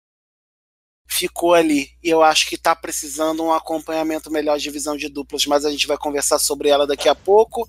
ficou 1.09 1.55
ali. 1.55 1.97
E 2.03 2.09
eu 2.09 2.23
acho 2.23 2.47
que 2.47 2.55
está 2.57 2.77
precisando 2.77 3.43
um 3.43 3.53
acompanhamento 3.53 4.31
melhor 4.31 4.59
de 4.59 4.65
divisão 4.65 4.97
de 4.97 5.09
duplas, 5.09 5.47
mas 5.47 5.65
a 5.65 5.71
gente 5.71 5.87
vai 5.87 5.97
conversar 5.97 6.39
sobre 6.39 6.69
ela 6.69 6.87
daqui 6.87 7.09
a 7.09 7.15
pouco. 7.15 7.69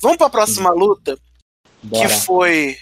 Vamos 0.00 0.18
para 0.18 0.26
a 0.26 0.30
próxima 0.30 0.70
luta, 0.70 1.18
Bora. 1.82 2.08
que 2.08 2.14
foi 2.14 2.78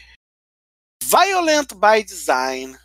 Violent 1.05 1.75
by 1.75 2.03
Design. 2.03 2.77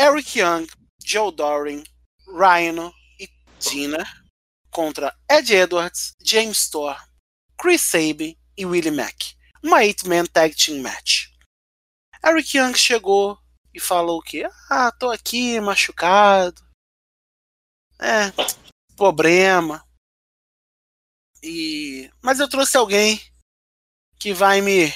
Eric 0.00 0.38
Young, 0.38 0.66
Joe 1.04 1.30
Doring, 1.30 1.84
Rhino 2.32 2.92
e 3.18 3.28
Tina 3.58 4.04
contra 4.70 5.14
Ed 5.30 5.54
Edwards, 5.54 6.14
James 6.20 6.58
Storr, 6.58 6.96
Chris 7.60 7.82
Sabin 7.82 8.36
e 8.56 8.64
Willie 8.64 8.90
Mack. 8.90 9.36
Uma 9.62 9.80
8-man 9.80 10.26
tag 10.26 10.54
team 10.56 10.82
match. 10.82 11.28
Eric 12.24 12.56
Young 12.56 12.74
chegou 12.74 13.38
e 13.74 13.78
falou 13.78 14.20
que 14.22 14.44
ah, 14.70 14.90
tô 14.92 15.10
aqui 15.10 15.60
machucado. 15.60 16.60
É, 18.00 18.32
problema. 18.96 19.84
E 21.42 22.10
mas 22.20 22.40
eu 22.40 22.48
trouxe 22.48 22.76
alguém 22.76 23.20
que 24.18 24.32
vai 24.32 24.60
me 24.60 24.92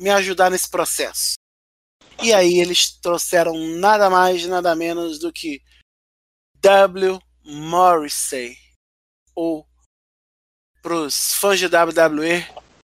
me 0.00 0.10
ajudar 0.10 0.50
nesse 0.50 0.68
processo. 0.68 1.34
E 2.22 2.32
aí 2.32 2.58
eles 2.58 2.92
trouxeram 3.00 3.54
nada 3.78 4.08
mais, 4.08 4.46
nada 4.46 4.74
menos 4.74 5.18
do 5.18 5.32
que 5.32 5.62
W. 6.66 7.20
Morrissey, 7.44 8.58
ou 9.36 9.64
para 10.82 10.96
os 10.96 11.32
fãs 11.34 11.60
de 11.60 11.66
WWE, 11.66 12.44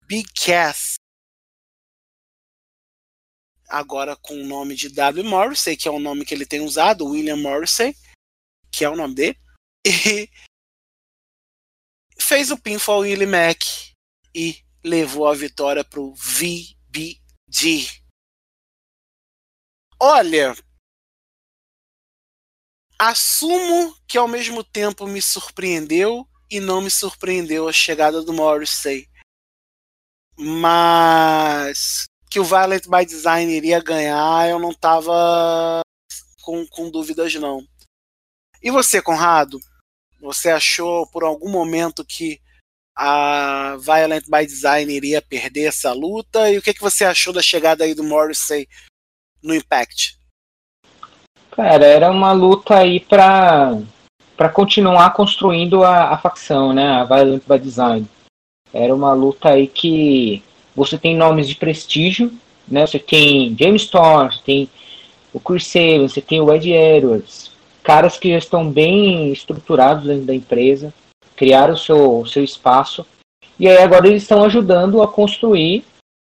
Big 0.05 0.31
Cass. 0.31 0.93
Agora 3.67 4.15
com 4.15 4.39
o 4.39 4.45
nome 4.45 4.75
de 4.75 4.89
W. 4.89 5.23
Morrissey, 5.23 5.75
que 5.75 5.87
é 5.87 5.91
o 5.91 5.97
nome 5.97 6.23
que 6.23 6.35
ele 6.35 6.45
tem 6.45 6.61
usado, 6.61 7.07
William 7.07 7.37
Morrissey, 7.37 7.95
que 8.71 8.85
é 8.85 8.89
o 8.91 8.95
nome 8.95 9.15
dele, 9.15 9.39
e 9.83 10.29
fez 12.19 12.51
o 12.51 12.61
pinfall 12.61 12.99
Willie 12.99 13.25
Mac 13.25 13.59
e 14.35 14.63
levou 14.83 15.27
a 15.27 15.33
vitória 15.33 15.83
para 15.83 15.99
o 15.99 16.13
VBD. 16.13 17.87
Olha, 19.99 20.53
assumo 23.03 23.95
que 24.07 24.17
ao 24.17 24.27
mesmo 24.27 24.63
tempo 24.63 25.05
me 25.05 25.21
surpreendeu 25.21 26.27
e 26.49 26.59
não 26.59 26.81
me 26.81 26.89
surpreendeu 26.89 27.67
a 27.67 27.73
chegada 27.73 28.21
do 28.21 28.31
Morrissey. 28.31 29.09
Mas 30.37 32.05
que 32.29 32.39
o 32.39 32.45
Violent 32.45 32.87
by 32.87 33.05
Design 33.05 33.51
iria 33.51 33.81
ganhar, 33.81 34.49
eu 34.49 34.57
não 34.57 34.71
estava 34.71 35.81
com, 36.41 36.65
com 36.67 36.89
dúvidas 36.89 37.33
não. 37.35 37.67
E 38.61 38.71
você, 38.71 39.01
Conrado? 39.01 39.59
Você 40.21 40.49
achou 40.49 41.05
por 41.07 41.23
algum 41.23 41.49
momento 41.49 42.05
que 42.05 42.41
a 42.95 43.75
Violent 43.77 44.25
by 44.29 44.45
Design 44.45 44.91
iria 44.91 45.21
perder 45.21 45.65
essa 45.65 45.91
luta? 45.91 46.49
E 46.49 46.57
o 46.57 46.61
que, 46.61 46.73
que 46.73 46.81
você 46.81 47.03
achou 47.03 47.33
da 47.33 47.41
chegada 47.41 47.83
aí 47.83 47.93
do 47.93 48.03
Morrissey 48.03 48.67
no 49.41 49.53
Impact? 49.53 50.22
Cara, 51.55 51.85
era 51.85 52.11
uma 52.11 52.31
luta 52.31 52.77
aí 52.77 52.99
pra, 52.99 53.77
pra 54.35 54.49
continuar 54.49 55.13
construindo 55.13 55.83
a, 55.83 56.09
a 56.09 56.17
facção, 56.17 56.73
né? 56.73 56.93
A 56.93 57.03
Violent 57.03 57.43
by 57.47 57.59
Design. 57.59 58.07
Era 58.73 58.93
uma 58.93 59.13
luta 59.13 59.49
aí 59.49 59.67
que 59.67 60.41
você 60.75 60.97
tem 60.97 61.15
nomes 61.15 61.47
de 61.47 61.55
prestígio, 61.55 62.33
né? 62.67 62.87
Você 62.87 62.97
tem 62.97 63.55
James 63.57 63.83
Storm, 63.83 64.31
você 64.31 64.41
tem 64.43 64.69
o 65.31 65.39
Chris 65.39 65.67
Sabin, 65.67 66.07
você 66.07 66.21
tem 66.21 66.41
o 66.41 66.51
Ed 66.51 66.71
Edwards, 66.71 67.51
caras 67.83 68.17
que 68.17 68.31
já 68.31 68.37
estão 68.37 68.69
bem 68.69 69.31
estruturados 69.31 70.05
dentro 70.05 70.25
da 70.25 70.33
empresa, 70.33 70.91
criaram 71.35 71.75
o 71.75 71.77
seu, 71.77 72.25
seu 72.25 72.43
espaço, 72.43 73.05
e 73.59 73.67
aí 73.67 73.77
agora 73.77 74.07
eles 74.07 74.23
estão 74.23 74.43
ajudando 74.43 75.01
a 75.03 75.07
construir 75.07 75.83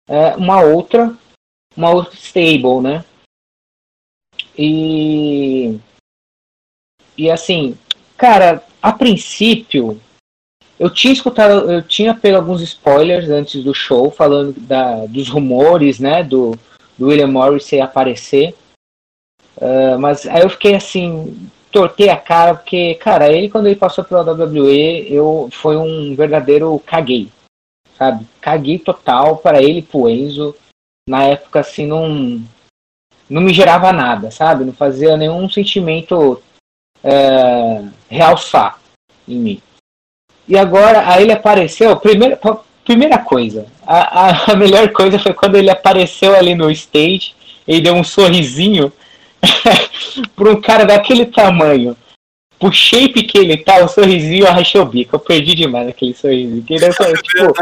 é, 0.09 0.35
uma 0.37 0.61
outra 0.61 1.15
uma 1.77 1.91
outra 1.91 2.15
stable, 2.17 2.81
né? 2.81 3.05
E 4.57 5.79
e 7.17 7.31
assim, 7.31 7.77
cara, 8.17 8.63
a 8.81 8.93
princípio 8.93 10.01
eu 10.79 10.91
tinha 10.91 11.13
escutado, 11.13 11.71
eu 11.71 11.81
tinha 11.81 12.15
pego 12.15 12.37
alguns 12.37 12.61
spoilers 12.61 13.29
antes 13.29 13.63
do 13.63 13.73
show 13.73 14.11
falando 14.11 14.53
da, 14.59 15.07
dos 15.07 15.29
rumores, 15.29 16.01
né, 16.01 16.25
do, 16.25 16.59
do 16.99 17.07
William 17.07 17.29
Morris 17.29 17.73
aparecer. 17.75 18.55
Uh, 19.57 19.97
mas 20.01 20.27
aí 20.27 20.43
eu 20.43 20.51
fiquei 20.51 20.75
assim, 20.75 21.49
tortei 21.71 22.09
a 22.09 22.17
cara, 22.17 22.55
porque, 22.55 22.95
cara, 22.97 23.33
ele 23.33 23.49
quando 23.49 23.67
ele 23.67 23.77
passou 23.77 24.03
pela 24.03 24.23
WWE, 24.23 25.07
eu 25.13 25.49
foi 25.53 25.77
um 25.77 26.17
verdadeiro 26.17 26.77
caguei, 26.85 27.29
sabe? 27.97 28.27
Caguei 28.41 28.79
total 28.79 29.37
para 29.37 29.63
ele 29.63 29.83
pro 29.83 30.09
Enzo. 30.09 30.55
Na 31.09 31.25
época, 31.25 31.61
assim, 31.61 31.87
não, 31.87 32.43
não 33.33 33.41
me 33.41 33.53
gerava 33.53 33.93
nada, 33.93 34.31
sabe? 34.31 34.65
Não 34.65 34.73
fazia 34.73 35.17
nenhum 35.17 35.49
sentimento 35.49 36.43
é, 37.03 37.83
realçar 38.09 38.79
em 39.27 39.37
mim. 39.37 39.63
E 40.47 40.59
agora, 40.59 41.09
aí 41.09 41.23
ele 41.23 41.33
apareceu, 41.33 41.97
primeira, 41.97 42.39
primeira 42.85 43.19
coisa, 43.19 43.67
a, 43.87 44.27
a, 44.27 44.53
a 44.53 44.57
melhor 44.57 44.91
coisa 44.93 45.19
foi 45.19 45.33
quando 45.33 45.57
ele 45.57 45.71
apareceu 45.71 46.37
ali 46.37 46.55
no 46.55 46.71
stage, 46.71 47.35
ele 47.67 47.81
deu 47.81 47.95
um 47.95 48.05
sorrisinho 48.05 48.93
para 50.37 50.51
um 50.51 50.61
cara 50.61 50.85
daquele 50.85 51.27
tamanho. 51.27 51.97
O 52.61 52.71
shape 52.71 53.25
que 53.25 53.39
ele 53.39 53.57
tá, 53.57 53.85
o 53.85 53.89
sorrisinho, 53.89 54.47
eu 54.75 54.83
o 54.83 54.87
bico. 54.87 55.17
Eu 55.17 55.21
perdi 55.21 55.55
demais 55.55 55.89
aquele 55.89 56.15
sorrisinho. 56.15 56.63
Que 56.63 56.75
era, 56.85 56.93
tipo, 56.93 57.53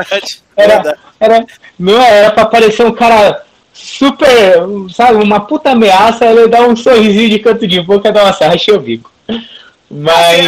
era, 0.55 0.99
era, 1.19 1.47
não 1.79 1.99
é, 1.99 2.19
era 2.19 2.31
pra 2.33 2.45
parecer 2.45 2.85
um 2.85 2.93
cara 2.93 3.47
super, 3.81 4.59
sabe, 4.95 5.23
uma 5.23 5.47
puta 5.47 5.71
ameaça, 5.71 6.27
ele 6.27 6.49
dá 6.49 6.63
um 6.63 6.77
sorrisinho 6.77 7.31
de 7.31 7.39
canto 7.39 7.67
de 7.67 7.81
boca, 7.81 8.13
dá 8.13 8.25
uma 8.25 8.31
rachei 8.31 8.75
o 8.75 8.81
bico. 8.81 9.11
Mas. 9.91 10.47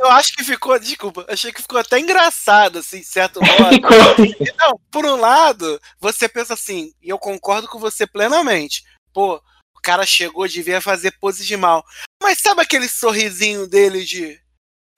Eu 0.00 0.10
acho 0.10 0.32
que 0.32 0.42
ficou, 0.42 0.78
desculpa, 0.78 1.26
achei 1.28 1.52
que 1.52 1.60
ficou 1.60 1.78
até 1.78 1.98
engraçado, 1.98 2.78
assim, 2.78 3.02
certo 3.02 3.40
modo. 3.40 3.80
Não, 4.58 4.80
por 4.90 5.04
um 5.04 5.16
lado, 5.16 5.78
você 6.00 6.28
pensa 6.28 6.54
assim, 6.54 6.92
e 7.02 7.10
eu 7.10 7.18
concordo 7.18 7.68
com 7.68 7.78
você 7.78 8.06
plenamente. 8.06 8.82
Pô, 9.12 9.36
o 9.76 9.80
cara 9.82 10.06
chegou, 10.06 10.48
devia 10.48 10.80
fazer 10.80 11.12
pose 11.20 11.44
de 11.44 11.56
mal. 11.56 11.84
Mas 12.22 12.38
sabe 12.38 12.62
aquele 12.62 12.88
sorrisinho 12.88 13.66
dele 13.66 14.02
de. 14.04 14.40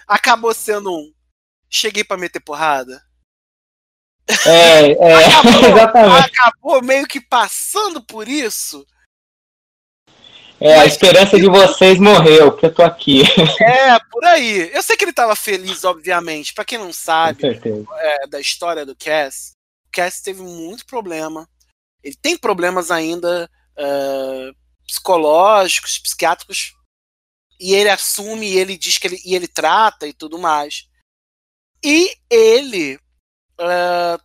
Acabou 0.07 0.55
sendo 0.55 0.93
um. 0.93 1.13
Cheguei 1.69 2.05
para 2.05 2.19
meter 2.19 2.41
porrada? 2.41 3.03
É, 4.47 4.93
é, 4.93 5.25
acabou, 5.27 5.71
exatamente. 5.71 6.41
Acabou 6.41 6.83
meio 6.83 7.07
que 7.07 7.21
passando 7.21 8.03
por 8.03 8.29
isso. 8.29 8.87
É, 10.65 10.79
a 10.79 10.87
esperança 10.87 11.37
de 11.41 11.49
vocês 11.49 11.99
morreu, 11.99 12.53
porque 12.53 12.67
eu 12.67 12.75
tô 12.75 12.83
aqui. 12.85 13.23
É, 13.61 13.99
por 14.11 14.25
aí. 14.25 14.71
Eu 14.73 14.83
sei 14.83 14.97
que 14.97 15.05
ele 15.05 15.13
tava 15.13 15.35
feliz, 15.35 15.83
obviamente. 15.83 16.55
Para 16.55 16.65
quem 16.65 16.79
não 16.79 16.93
sabe 16.93 17.61
é, 17.99 18.27
da 18.29 18.41
história 18.41 18.87
do 18.87 18.95
Cass, 18.95 19.55
o 19.87 19.91
Cass 19.91 20.21
teve 20.21 20.41
muito 20.41 20.87
problema. 20.87 21.49
Ele 22.03 22.17
tem 22.21 22.37
problemas 22.37 22.93
ainda 22.93 23.51
uh, 23.77 24.55
psicológicos, 24.87 25.99
psiquiátricos. 25.99 26.75
E 27.59 27.75
ele 27.75 27.91
assume, 27.91 28.47
e 28.47 28.59
ele 28.59 28.77
diz 28.77 28.99
que 28.99 29.09
ele, 29.09 29.21
e 29.25 29.35
ele 29.35 29.49
trata 29.49 30.07
e 30.07 30.13
tudo 30.13 30.39
mais. 30.39 30.87
E 31.85 32.13
ele 32.31 33.01
uh, 33.65 34.23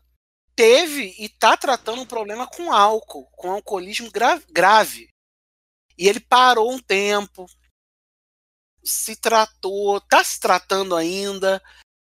teve 0.56 1.16
e 1.20 1.30
tá 1.30 1.56
tratando 1.56 2.02
um 2.02 2.06
problema 2.06 2.48
com 2.48 2.72
álcool, 2.72 3.26
com 3.32 3.52
alcoolismo 3.52 4.12
gra 4.12 4.42
grave. 4.50 5.10
E 5.98 6.08
ele 6.08 6.20
parou 6.20 6.72
um 6.72 6.80
tempo, 6.80 7.46
se 8.84 9.16
tratou, 9.16 9.98
está 9.98 10.24
se 10.24 10.40
tratando 10.40 10.96
ainda, 10.96 11.62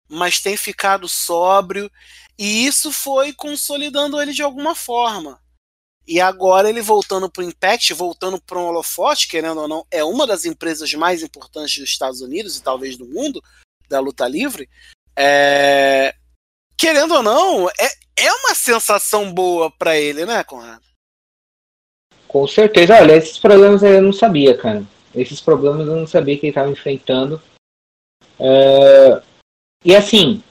mas 0.08 0.40
tem 0.40 0.56
ficado 0.56 1.08
sóbrio, 1.08 1.90
e 2.38 2.66
isso 2.66 2.90
foi 2.90 3.32
consolidando 3.32 4.20
ele 4.20 4.32
de 4.32 4.42
alguma 4.42 4.74
forma. 4.74 5.40
E 6.06 6.20
agora 6.20 6.68
ele 6.68 6.82
voltando 6.82 7.30
para 7.30 7.42
o 7.42 7.44
Impact, 7.44 7.94
voltando 7.94 8.40
para 8.40 8.58
um 8.58 8.66
holofote, 8.66 9.28
querendo 9.28 9.60
ou 9.60 9.68
não, 9.68 9.86
é 9.90 10.02
uma 10.02 10.26
das 10.26 10.44
empresas 10.44 10.92
mais 10.94 11.22
importantes 11.22 11.78
dos 11.78 11.90
Estados 11.90 12.20
Unidos 12.20 12.56
e 12.56 12.62
talvez 12.62 12.96
do 12.96 13.06
mundo 13.06 13.42
da 13.88 14.00
luta 14.00 14.26
livre. 14.26 14.68
É... 15.16 16.14
Querendo 16.82 17.14
ou 17.14 17.22
não, 17.22 17.68
é, 17.68 17.86
é 18.18 18.32
uma 18.32 18.56
sensação 18.56 19.32
boa 19.32 19.70
para 19.70 19.96
ele, 19.96 20.26
né, 20.26 20.42
Conrado? 20.42 20.82
Com 22.26 22.44
certeza. 22.48 22.96
Olha, 22.96 23.12
esses 23.12 23.38
problemas 23.38 23.84
eu 23.84 24.02
não 24.02 24.12
sabia, 24.12 24.58
cara. 24.58 24.82
Esses 25.14 25.40
problemas 25.40 25.86
eu 25.86 25.94
não 25.94 26.08
sabia 26.08 26.36
que 26.36 26.46
ele 26.46 26.50
estava 26.50 26.72
enfrentando. 26.72 27.40
Uh, 28.36 29.22
e 29.84 29.94
assim, 29.94 30.42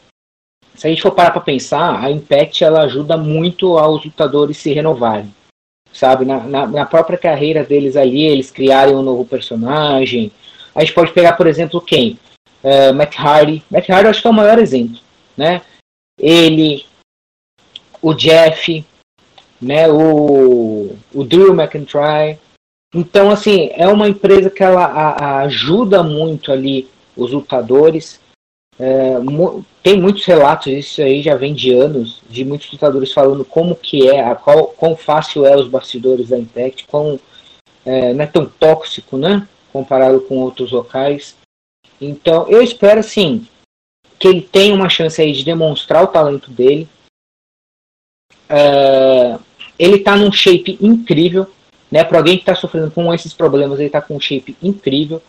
se 0.73 0.87
a 0.87 0.89
gente 0.89 1.01
for 1.01 1.11
parar 1.11 1.31
para 1.31 1.41
pensar, 1.41 2.01
a 2.01 2.09
Impact 2.09 2.63
ela 2.63 2.83
ajuda 2.83 3.17
muito 3.17 3.77
aos 3.77 4.05
lutadores 4.05 4.55
se 4.55 4.71
renovarem. 4.71 5.35
Sabe, 5.91 6.23
na, 6.23 6.39
na, 6.45 6.65
na, 6.65 6.85
própria 6.85 7.17
carreira 7.17 7.65
deles 7.65 7.97
ali, 7.97 8.23
eles 8.23 8.49
criarem 8.49 8.95
um 8.95 9.03
novo 9.03 9.25
personagem. 9.25 10.31
A 10.73 10.79
gente 10.79 10.93
pode 10.93 11.11
pegar, 11.11 11.33
por 11.33 11.45
exemplo, 11.45 11.81
quem? 11.81 12.17
Uh, 12.63 12.93
Matt 12.93 13.19
Hardy. 13.19 13.61
Matt 13.69 13.89
Hardy 13.89 14.07
acho 14.07 14.21
que 14.21 14.27
é 14.27 14.31
o 14.31 14.33
maior 14.33 14.59
exemplo, 14.59 14.97
né? 15.35 15.61
Ele, 16.21 16.85
o 18.01 18.13
Jeff, 18.13 18.85
né? 19.61 19.89
O, 19.89 20.95
o 21.13 21.23
Drew 21.23 21.53
McIntyre. 21.53 22.39
Então, 22.93 23.31
assim, 23.31 23.69
é 23.73 23.87
uma 23.87 24.07
empresa 24.07 24.49
que 24.49 24.63
ela 24.63 24.85
a, 24.85 25.09
a 25.09 25.39
ajuda 25.41 26.03
muito 26.03 26.51
ali 26.51 26.87
os 27.15 27.31
lutadores. 27.31 28.19
É, 28.79 29.15
tem 29.83 29.99
muitos 29.99 30.25
relatos, 30.25 30.67
isso 30.67 31.01
aí 31.01 31.21
já 31.21 31.35
vem 31.35 31.53
de 31.53 31.71
anos, 31.71 32.21
de 32.29 32.43
muitos 32.43 32.71
lutadores 32.71 33.13
falando 33.13 33.45
como 33.45 33.75
que 33.75 34.09
é, 34.09 34.23
a, 34.23 34.35
qual, 34.35 34.67
quão 34.67 34.95
fácil 34.95 35.45
é 35.45 35.55
os 35.55 35.67
bastidores 35.67 36.29
da 36.29 36.37
Impact, 36.37 36.87
quão 36.87 37.19
é, 37.85 38.13
não 38.13 38.23
é 38.23 38.27
tão 38.27 38.45
tóxico, 38.45 39.17
né? 39.17 39.47
Comparado 39.71 40.21
com 40.21 40.37
outros 40.37 40.71
locais. 40.71 41.35
Então, 41.99 42.47
eu 42.47 42.61
espero, 42.61 42.99
assim, 42.99 43.47
que 44.21 44.27
ele 44.27 44.41
tenha 44.41 44.75
uma 44.75 44.87
chance 44.87 45.19
aí 45.19 45.33
de 45.33 45.43
demonstrar 45.43 46.03
o 46.03 46.07
talento 46.07 46.51
dele. 46.51 46.87
É, 48.47 49.39
ele 49.79 49.97
tá 49.97 50.15
num 50.15 50.31
shape 50.31 50.77
incrível, 50.79 51.49
né? 51.89 52.03
Para 52.03 52.19
alguém 52.19 52.37
que 52.37 52.45
tá 52.45 52.53
sofrendo 52.53 52.91
com 52.91 53.11
esses 53.11 53.33
problemas, 53.33 53.79
ele 53.79 53.89
tá 53.89 53.99
com 53.99 54.15
um 54.15 54.19
shape 54.19 54.55
incrível. 54.61 55.23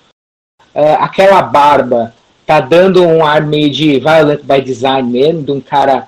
É, 0.74 0.92
aquela 0.94 1.40
barba 1.40 2.14
tá 2.44 2.60
dando 2.60 3.02
um 3.02 3.24
ar 3.24 3.40
meio 3.40 3.70
de 3.70 3.98
Violent 3.98 4.42
by 4.42 4.60
Design 4.60 5.10
mesmo, 5.10 5.42
de 5.42 5.52
um 5.52 5.60
cara 5.60 6.06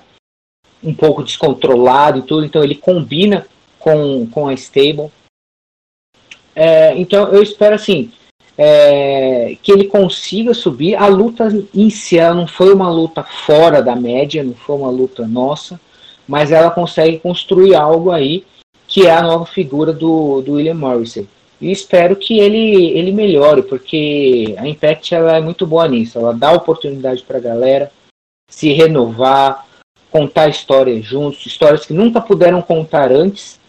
um 0.83 0.93
pouco 0.93 1.23
descontrolado 1.23 2.19
e 2.19 2.21
tudo, 2.21 2.45
então 2.45 2.63
ele 2.63 2.75
combina 2.75 3.47
com, 3.79 4.27
com 4.27 4.47
a 4.47 4.53
Stable. 4.53 5.11
É, 6.55 6.95
então 6.95 7.29
eu 7.29 7.41
espero 7.41 7.73
assim 7.73 8.11
é, 8.57 9.57
que 9.61 9.71
ele 9.71 9.85
consiga 9.85 10.53
subir. 10.53 10.95
A 10.95 11.07
luta 11.07 11.47
em 11.73 11.89
si 11.89 12.17
não 12.19 12.47
foi 12.47 12.73
uma 12.73 12.89
luta 12.89 13.23
fora 13.23 13.81
da 13.81 13.95
média, 13.95 14.43
não 14.43 14.53
foi 14.53 14.75
uma 14.75 14.89
luta 14.89 15.27
nossa 15.27 15.79
mas 16.27 16.51
ela 16.51 16.71
consegue 16.71 17.19
construir 17.19 17.75
algo 17.75 18.11
aí 18.11 18.45
que 18.87 19.07
é 19.07 19.11
a 19.11 19.21
nova 19.21 19.45
figura 19.45 19.91
do, 19.91 20.41
do 20.41 20.53
William 20.53 20.75
Morrison. 20.75 21.25
E 21.59 21.71
espero 21.71 22.15
que 22.15 22.37
ele, 22.39 22.91
ele 22.91 23.11
melhore, 23.11 23.63
porque 23.63 24.53
a 24.57 24.67
Impact 24.67 25.15
ela 25.15 25.37
é 25.37 25.41
muito 25.41 25.65
boa 25.65 25.87
nisso. 25.87 26.19
Ela 26.19 26.33
dá 26.33 26.51
oportunidade 26.51 27.23
para 27.23 27.37
a 27.37 27.41
galera 27.41 27.91
se 28.49 28.71
renovar, 28.73 29.65
contar 30.11 30.49
histórias 30.49 31.03
juntos, 31.03 31.45
histórias 31.45 31.85
que 31.85 31.93
nunca 31.93 32.21
puderam 32.21 32.61
contar 32.61 33.11
antes. 33.11 33.59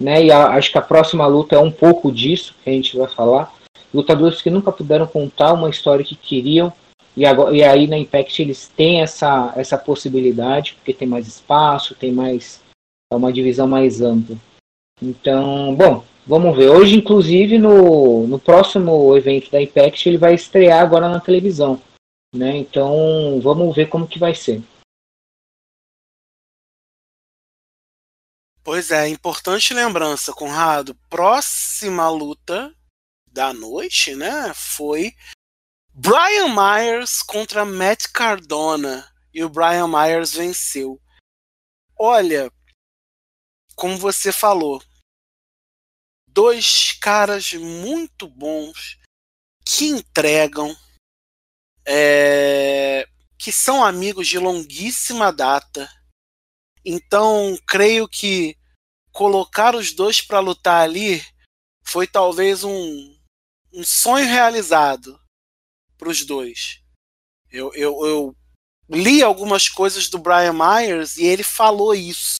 Né? 0.00 0.24
E 0.24 0.32
a, 0.32 0.48
acho 0.48 0.72
que 0.72 0.78
a 0.78 0.82
próxima 0.82 1.26
luta 1.26 1.54
é 1.54 1.58
um 1.58 1.70
pouco 1.70 2.10
disso 2.10 2.54
que 2.64 2.70
a 2.70 2.72
gente 2.72 2.96
vai 2.96 3.06
falar. 3.06 3.53
Lutadores 3.92 4.42
que 4.42 4.50
nunca 4.50 4.72
puderam 4.72 5.06
contar 5.06 5.52
uma 5.52 5.70
história 5.70 6.04
que 6.04 6.16
queriam 6.16 6.72
e, 7.16 7.24
agora, 7.24 7.56
e 7.56 7.62
aí 7.62 7.86
na 7.86 7.96
Impact 7.96 8.42
eles 8.42 8.68
têm 8.68 9.02
essa, 9.02 9.52
essa 9.56 9.78
possibilidade, 9.78 10.74
porque 10.74 10.92
tem 10.92 11.06
mais 11.06 11.28
espaço, 11.28 11.94
tem 11.94 12.12
mais. 12.12 12.60
É 13.12 13.16
uma 13.16 13.32
divisão 13.32 13.68
mais 13.68 14.00
ampla. 14.00 14.36
Então, 15.00 15.74
bom, 15.76 16.04
vamos 16.26 16.56
ver. 16.56 16.70
Hoje, 16.70 16.96
inclusive, 16.96 17.58
no, 17.58 18.26
no 18.26 18.38
próximo 18.38 19.16
evento 19.16 19.50
da 19.50 19.62
Impact, 19.62 20.08
ele 20.08 20.18
vai 20.18 20.34
estrear 20.34 20.82
agora 20.82 21.08
na 21.08 21.20
televisão. 21.20 21.80
Né? 22.34 22.56
Então, 22.56 23.40
vamos 23.40 23.76
ver 23.76 23.88
como 23.88 24.08
que 24.08 24.18
vai 24.18 24.34
ser. 24.34 24.60
Pois 28.64 28.90
é, 28.90 29.06
importante 29.08 29.74
lembrança, 29.74 30.32
Conrado. 30.32 30.96
Próxima 31.08 32.08
luta 32.08 32.74
da 33.34 33.52
noite, 33.52 34.14
né? 34.14 34.54
Foi 34.54 35.12
Brian 35.92 36.54
Myers 36.54 37.20
contra 37.20 37.64
Matt 37.64 38.06
Cardona. 38.12 39.12
E 39.34 39.42
o 39.42 39.48
Brian 39.48 39.88
Myers 39.88 40.32
venceu. 40.32 41.02
Olha, 41.98 42.50
como 43.74 43.98
você 43.98 44.32
falou, 44.32 44.80
dois 46.28 46.92
caras 47.00 47.52
muito 47.54 48.28
bons 48.28 49.00
que 49.66 49.86
entregam, 49.86 50.76
é, 51.84 53.08
que 53.36 53.50
são 53.50 53.84
amigos 53.84 54.28
de 54.28 54.38
longuíssima 54.38 55.32
data. 55.32 55.90
Então, 56.84 57.58
creio 57.66 58.08
que 58.08 58.56
colocar 59.10 59.74
os 59.74 59.92
dois 59.92 60.20
para 60.20 60.38
lutar 60.38 60.82
ali 60.82 61.20
foi 61.84 62.06
talvez 62.06 62.64
um, 62.64 63.13
um 63.74 63.84
sonho 63.84 64.26
realizado 64.26 65.20
para 65.98 66.08
os 66.08 66.24
dois. 66.24 66.80
Eu, 67.50 67.74
eu, 67.74 68.06
eu 68.06 68.36
li 68.88 69.22
algumas 69.22 69.68
coisas 69.68 70.08
do 70.08 70.18
Brian 70.18 70.52
Myers 70.52 71.16
e 71.16 71.24
ele 71.24 71.42
falou 71.42 71.94
isso. 71.94 72.36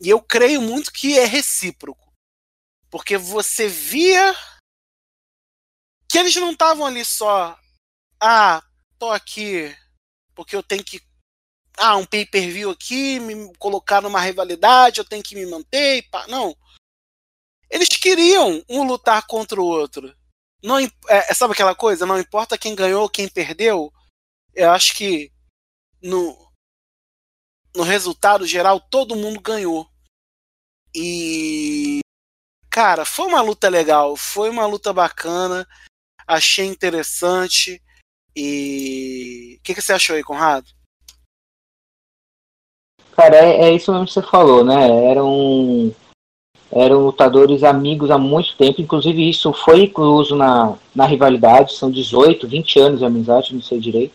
E 0.00 0.08
eu 0.08 0.20
creio 0.20 0.60
muito 0.60 0.92
que 0.92 1.18
é 1.18 1.24
recíproco. 1.24 2.12
Porque 2.90 3.16
você 3.16 3.68
via 3.68 4.34
que 6.08 6.18
eles 6.18 6.34
não 6.36 6.52
estavam 6.52 6.86
ali 6.86 7.04
só. 7.04 7.58
Ah, 8.20 8.62
tô 8.98 9.10
aqui 9.10 9.76
porque 10.38 10.54
eu 10.54 10.62
tenho 10.62 10.84
que. 10.84 11.00
Ah, 11.76 11.96
um 11.96 12.06
pay 12.06 12.24
per 12.24 12.48
view 12.50 12.70
aqui, 12.70 13.18
me 13.18 13.52
colocar 13.58 14.00
numa 14.00 14.20
rivalidade, 14.20 14.98
eu 14.98 15.04
tenho 15.04 15.22
que 15.22 15.34
me 15.34 15.44
manter. 15.46 16.08
Não. 16.28 16.56
Eles 17.68 17.88
queriam 17.88 18.64
um 18.68 18.84
lutar 18.84 19.26
contra 19.26 19.60
o 19.60 19.64
outro. 19.64 20.16
Não, 20.62 20.78
é, 20.78 21.34
sabe 21.34 21.52
aquela 21.52 21.74
coisa? 21.74 22.04
Não 22.04 22.18
importa 22.18 22.58
quem 22.58 22.74
ganhou, 22.74 23.08
quem 23.08 23.28
perdeu. 23.28 23.92
Eu 24.54 24.70
acho 24.72 24.94
que 24.94 25.32
no, 26.02 26.36
no 27.74 27.82
resultado 27.82 28.46
geral 28.46 28.80
todo 28.80 29.16
mundo 29.16 29.40
ganhou. 29.40 29.88
E 30.94 32.00
cara, 32.70 33.04
foi 33.04 33.26
uma 33.26 33.40
luta 33.40 33.68
legal, 33.68 34.16
foi 34.16 34.50
uma 34.50 34.66
luta 34.66 34.92
bacana, 34.92 35.66
achei 36.26 36.66
interessante. 36.66 37.82
E 38.34 39.56
o 39.58 39.62
que, 39.62 39.74
que 39.74 39.82
você 39.82 39.92
achou 39.92 40.16
aí, 40.16 40.22
Conrado? 40.22 40.68
Cara, 43.12 43.36
é, 43.36 43.62
é, 43.62 43.72
isso 43.72 43.90
mesmo 43.90 44.06
que 44.06 44.12
você 44.12 44.22
falou, 44.22 44.64
né? 44.64 45.10
Eram, 45.10 45.92
eram 46.70 47.04
lutadores 47.04 47.64
amigos 47.64 48.10
há 48.10 48.18
muito 48.18 48.56
tempo, 48.56 48.80
inclusive 48.80 49.28
isso 49.28 49.52
foi 49.52 49.84
incluso 49.84 50.36
na, 50.36 50.74
na 50.94 51.06
rivalidade, 51.06 51.74
são 51.74 51.90
18, 51.90 52.46
20 52.46 52.78
anos 52.80 52.98
de 52.98 53.04
amizade, 53.06 53.54
não 53.54 53.62
sei 53.62 53.78
direito. 53.80 54.12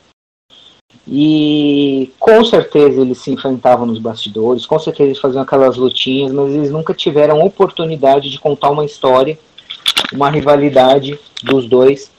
E 1.08 2.12
com 2.20 2.46
certeza 2.46 3.02
eles 3.02 3.18
se 3.18 3.32
enfrentavam 3.32 3.86
nos 3.86 4.00
bastidores, 4.00 4.66
com 4.66 4.80
certeza 4.80 5.10
eles 5.10 5.20
faziam 5.20 5.42
aquelas 5.42 5.76
lutinhas, 5.76 6.32
mas 6.32 6.54
eles 6.54 6.72
nunca 6.72 6.94
tiveram 6.94 7.44
oportunidade 7.44 8.30
de 8.30 8.40
contar 8.40 8.70
uma 8.70 8.86
história, 8.86 9.38
uma 10.14 10.30
rivalidade 10.30 11.20
dos 11.44 11.68
dois 11.68 12.12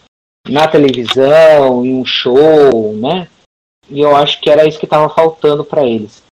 na 0.48 0.68
televisão, 0.68 1.84
em 1.84 1.94
um 1.94 2.04
show, 2.04 2.94
né? 2.96 3.28
E 3.88 4.00
eu 4.00 4.14
acho 4.14 4.40
que 4.40 4.50
era 4.50 4.66
isso 4.66 4.78
que 4.78 4.86
estava 4.86 5.08
faltando 5.08 5.64
para 5.64 5.84
eles. 5.84 6.22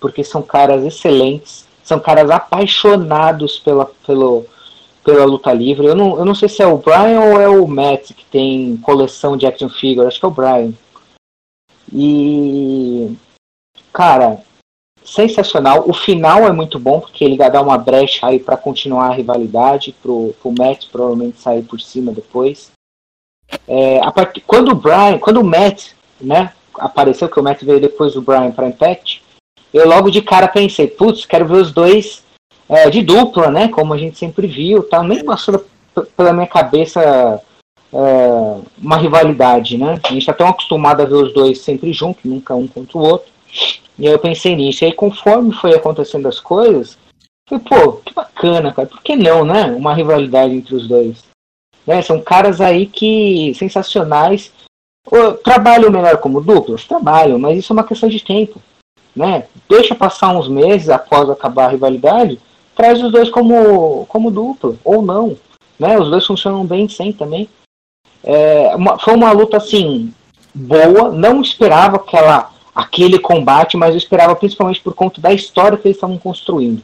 Porque 0.00 0.22
são 0.22 0.42
caras 0.42 0.84
excelentes, 0.84 1.66
são 1.84 2.00
caras 2.00 2.30
apaixonados 2.30 3.58
pela, 3.58 3.86
pelo, 4.06 4.46
pela 5.04 5.24
luta 5.26 5.52
livre. 5.52 5.86
Eu 5.86 5.94
não, 5.94 6.18
eu 6.18 6.24
não 6.24 6.34
sei 6.34 6.48
se 6.48 6.62
é 6.62 6.66
o 6.66 6.78
Brian 6.78 7.20
ou 7.20 7.40
é 7.40 7.48
o 7.48 7.66
Matt 7.68 8.12
que 8.12 8.24
tem 8.24 8.76
coleção 8.78 9.36
de 9.36 9.46
action 9.46 9.68
figure, 9.68 10.06
acho 10.06 10.18
que 10.18 10.24
é 10.24 10.28
o 10.28 10.32
Brian. 10.32 10.72
E 11.92 13.16
cara, 13.92 14.40
sensacional. 15.04 15.84
O 15.86 15.92
final 15.92 16.46
é 16.46 16.52
muito 16.52 16.78
bom 16.78 17.00
porque 17.00 17.24
ele 17.24 17.36
dá 17.36 17.60
uma 17.60 17.76
brecha 17.76 18.26
aí 18.26 18.38
para 18.38 18.56
continuar 18.56 19.08
a 19.08 19.14
rivalidade 19.14 19.94
pro, 20.02 20.34
pro 20.40 20.54
Matt 20.58 20.86
provavelmente 20.90 21.40
sair 21.40 21.62
por 21.62 21.80
cima 21.80 22.10
depois. 22.10 22.72
É, 23.68 24.00
part... 24.10 24.40
Quando 24.46 24.70
o 24.70 24.74
Brian, 24.74 25.18
quando 25.18 25.40
o 25.40 25.44
Matt, 25.44 25.92
né, 26.20 26.52
apareceu 26.74 27.28
que 27.28 27.38
o 27.38 27.42
Matt 27.42 27.62
veio 27.62 27.80
depois 27.80 28.14
do 28.14 28.22
Brian 28.22 28.50
para 28.50 28.68
Impact, 28.68 29.22
eu 29.74 29.88
logo 29.88 30.10
de 30.10 30.22
cara 30.22 30.48
pensei, 30.48 30.86
putz, 30.86 31.26
quero 31.26 31.46
ver 31.46 31.56
os 31.56 31.72
dois 31.72 32.22
é, 32.68 32.88
de 32.88 33.02
dupla, 33.02 33.50
né, 33.50 33.68
como 33.68 33.92
a 33.92 33.98
gente 33.98 34.16
sempre 34.16 34.46
viu, 34.46 34.82
tá 34.82 35.02
nem 35.02 35.24
passando 35.24 35.64
pela 36.16 36.32
minha 36.32 36.46
cabeça 36.46 37.42
é, 37.94 38.60
uma 38.76 38.96
rivalidade, 38.96 39.78
né? 39.78 40.00
A 40.02 40.08
gente 40.08 40.18
está 40.18 40.32
tão 40.32 40.48
acostumado 40.48 41.00
a 41.00 41.04
ver 41.04 41.14
os 41.14 41.32
dois 41.32 41.60
sempre 41.60 41.92
juntos, 41.92 42.24
nunca 42.24 42.54
um 42.54 42.66
contra 42.66 42.98
o 42.98 43.02
outro. 43.02 43.32
E 43.96 44.08
aí 44.08 44.12
eu 44.12 44.18
pensei 44.18 44.56
nisso. 44.56 44.82
E 44.82 44.86
aí, 44.86 44.92
conforme 44.92 45.52
foi 45.54 45.74
acontecendo 45.74 46.26
as 46.26 46.40
coisas, 46.40 46.98
foi, 47.48 47.60
pô, 47.60 47.92
que 47.92 48.12
bacana, 48.12 48.72
cara. 48.72 48.88
Por 48.88 49.00
que 49.00 49.14
não, 49.14 49.44
né? 49.44 49.66
Uma 49.66 49.94
rivalidade 49.94 50.52
entre 50.52 50.74
os 50.74 50.88
dois. 50.88 51.22
Né? 51.86 52.02
São 52.02 52.20
caras 52.20 52.60
aí 52.60 52.86
que 52.86 53.54
sensacionais. 53.54 54.52
Trabalham 55.44 55.90
melhor 55.90 56.16
como 56.16 56.40
duplos? 56.40 56.86
Trabalham, 56.86 57.38
mas 57.38 57.58
isso 57.58 57.72
é 57.72 57.74
uma 57.74 57.84
questão 57.84 58.08
de 58.08 58.24
tempo. 58.24 58.60
Né? 59.14 59.46
Deixa 59.68 59.94
passar 59.94 60.36
uns 60.36 60.48
meses 60.48 60.88
após 60.88 61.30
acabar 61.30 61.66
a 61.66 61.70
rivalidade, 61.70 62.40
traz 62.74 63.02
os 63.02 63.12
dois 63.12 63.30
como, 63.30 64.04
como 64.06 64.30
dupla, 64.30 64.76
ou 64.84 65.02
não. 65.02 65.36
Né? 65.78 65.98
Os 65.98 66.10
dois 66.10 66.26
funcionam 66.26 66.66
bem 66.66 66.88
sem 66.88 67.12
também. 67.12 67.48
É, 68.22 68.74
uma, 68.74 68.98
foi 68.98 69.14
uma 69.14 69.30
luta 69.32 69.58
assim 69.58 70.12
boa, 70.54 71.10
não 71.10 71.42
esperava 71.42 71.96
aquela, 71.96 72.52
aquele 72.74 73.18
combate, 73.18 73.76
mas 73.76 73.90
eu 73.90 73.98
esperava 73.98 74.34
principalmente 74.34 74.80
por 74.80 74.94
conta 74.94 75.20
da 75.20 75.32
história 75.32 75.76
que 75.76 75.86
eles 75.86 75.96
estavam 75.96 76.18
construindo. 76.18 76.82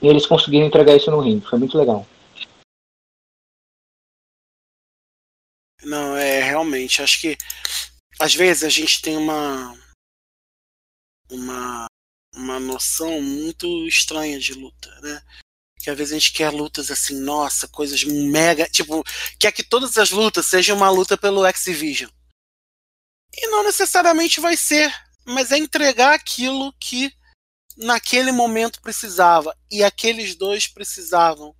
E 0.00 0.08
eles 0.08 0.26
conseguiram 0.26 0.66
entregar 0.66 0.96
isso 0.96 1.10
no 1.10 1.20
ringue, 1.20 1.46
foi 1.46 1.58
muito 1.58 1.78
legal. 1.78 2.06
Não, 5.84 6.16
é 6.16 6.40
realmente, 6.40 7.02
acho 7.02 7.20
que 7.20 7.36
às 8.20 8.34
vezes 8.34 8.62
a 8.62 8.68
gente 8.68 9.02
tem 9.02 9.16
uma 9.16 9.74
uma 11.32 11.86
uma 12.34 12.58
noção 12.58 13.20
muito 13.20 13.66
estranha 13.86 14.38
de 14.38 14.54
luta, 14.54 14.88
né? 15.02 15.22
que 15.82 15.90
às 15.90 15.98
vezes 15.98 16.12
a 16.12 16.18
gente 16.18 16.32
quer 16.32 16.50
lutas 16.50 16.90
assim, 16.90 17.18
nossa, 17.20 17.66
coisas 17.66 18.04
mega. 18.04 18.68
Tipo, 18.68 19.02
quer 19.38 19.50
que 19.50 19.64
todas 19.64 19.98
as 19.98 20.12
lutas 20.12 20.46
sejam 20.46 20.76
uma 20.76 20.88
luta 20.88 21.18
pelo 21.18 21.44
X-Division. 21.44 22.08
E 23.34 23.48
não 23.48 23.64
necessariamente 23.64 24.40
vai 24.40 24.56
ser, 24.56 24.94
mas 25.24 25.50
é 25.50 25.58
entregar 25.58 26.14
aquilo 26.14 26.72
que 26.74 27.12
naquele 27.76 28.30
momento 28.30 28.80
precisava. 28.80 29.56
E 29.68 29.82
aqueles 29.82 30.36
dois 30.36 30.68
precisavam. 30.68 31.54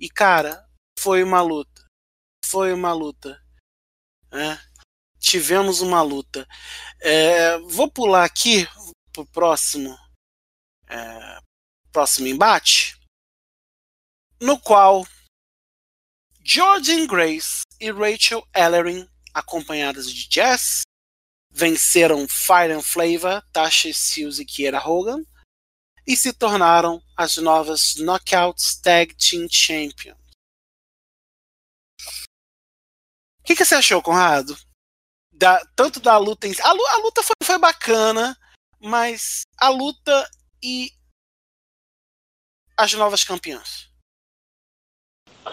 E 0.00 0.10
cara, 0.10 0.66
foi 0.98 1.22
uma 1.22 1.40
luta. 1.40 1.86
Foi 2.44 2.72
uma 2.72 2.92
luta. 2.92 3.40
É. 4.32 4.58
Tivemos 5.20 5.80
uma 5.80 6.02
luta. 6.02 6.48
É, 7.00 7.58
vou 7.60 7.88
pular 7.88 8.24
aqui 8.24 8.66
pro 9.24 9.26
próximo. 9.26 9.96
É, 10.88 11.40
próximo 11.92 12.26
embate 12.26 12.98
no 14.40 14.58
qual 14.60 15.06
Jordan 16.42 17.06
Grace 17.06 17.62
e 17.80 17.90
Rachel 17.90 18.46
Ellering, 18.54 19.08
acompanhadas 19.34 20.10
de 20.10 20.28
Jess, 20.30 20.82
venceram 21.50 22.26
Fire 22.28 22.72
and 22.72 22.82
Flavor, 22.82 23.42
Tasha 23.52 23.92
Steelz 23.92 24.38
e 24.38 24.44
Kiera 24.44 24.80
Hogan 24.86 25.24
e 26.06 26.16
se 26.16 26.32
tornaram 26.32 27.02
as 27.16 27.36
novas 27.36 27.96
Knockouts 27.96 28.80
Tag 28.80 29.14
Team 29.14 29.48
Champions. 29.50 30.16
O 33.40 33.44
que, 33.48 33.56
que, 33.56 33.64
você 33.64 33.74
achou, 33.74 34.02
Conrado? 34.02 34.56
Da, 35.32 35.64
tanto 35.74 36.00
da 36.00 36.16
luta 36.18 36.46
em 36.46 36.52
a, 36.60 36.68
a 36.68 36.96
luta 36.98 37.22
foi, 37.22 37.34
foi 37.42 37.58
bacana, 37.58 38.37
mas 38.80 39.42
a 39.60 39.68
luta 39.68 40.28
e 40.62 40.90
as 42.76 42.92
novas 42.94 43.24
campeãs. 43.24 43.88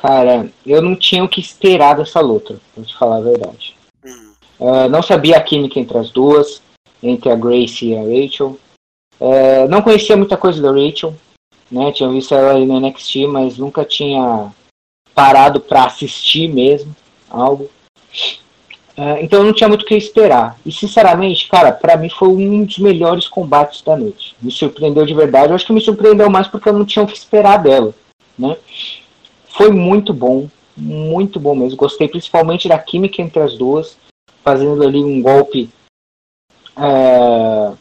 Cara, 0.02 0.52
eu 0.66 0.82
não 0.82 0.96
tinha 0.96 1.24
o 1.24 1.30
que 1.30 1.40
esperar 1.40 1.96
dessa 1.96 2.20
luta, 2.20 2.60
pra 2.74 2.84
te 2.84 2.96
falar 2.98 3.18
a 3.18 3.22
verdade. 3.22 3.76
Uh, 4.60 4.88
não 4.90 5.02
sabia 5.02 5.38
a 5.38 5.44
química 5.44 5.80
entre 5.80 5.98
as 5.98 6.12
duas, 6.12 6.62
entre 7.02 7.30
a 7.30 7.36
Grace 7.36 7.86
e 7.86 7.96
a 7.96 8.02
Rachel. 8.02 8.60
Uh, 9.20 9.68
não 9.70 9.82
conhecia 9.82 10.16
muita 10.16 10.38
coisa 10.38 10.62
da 10.62 10.72
Rachel, 10.72 11.16
né? 11.70 11.92
Tinha 11.92 12.10
visto 12.10 12.34
ela 12.34 12.54
aí 12.54 12.66
no 12.66 12.80
NXT, 12.80 13.28
mas 13.28 13.58
nunca 13.58 13.84
tinha 13.84 14.54
parado 15.14 15.60
para 15.60 15.86
assistir 15.86 16.48
mesmo 16.48 16.96
algo. 17.30 17.70
Uh, 18.98 19.20
então 19.20 19.40
eu 19.40 19.46
não 19.46 19.54
tinha 19.54 19.68
muito 19.68 19.82
o 19.82 19.86
que 19.86 19.96
esperar. 19.96 20.58
E 20.66 20.72
sinceramente, 20.72 21.50
cara, 21.50 21.72
para 21.72 21.98
mim 21.98 22.10
foi 22.10 22.30
um 22.30 22.64
dos 22.64 22.78
melhores 22.78 23.28
combates 23.28 23.82
da 23.82 23.96
noite. 23.96 24.36
Me 24.42 24.50
surpreendeu 24.50 25.06
de 25.06 25.14
verdade. 25.14 25.50
Eu 25.50 25.56
acho 25.56 25.66
que 25.66 25.74
me 25.74 25.82
surpreendeu 25.82 26.30
mais 26.30 26.48
porque 26.48 26.70
eu 26.70 26.74
não 26.74 26.86
tinha 26.86 27.04
o 27.04 27.08
que 27.08 27.18
esperar 27.18 27.58
dela, 27.58 27.94
né? 28.40 28.56
Foi 29.50 29.70
muito 29.70 30.14
bom, 30.14 30.48
muito 30.78 31.40
bom 31.40 31.56
mesmo. 31.56 31.78
Gostei 31.78 32.08
principalmente 32.08 32.70
da 32.70 32.80
química 32.80 33.22
entre 33.22 33.42
as 33.42 33.58
duas, 33.58 33.98
fazendo 34.44 34.82
ali 34.82 35.04
um 35.04 35.22
golpe. 35.22 35.70
É, 36.78 37.74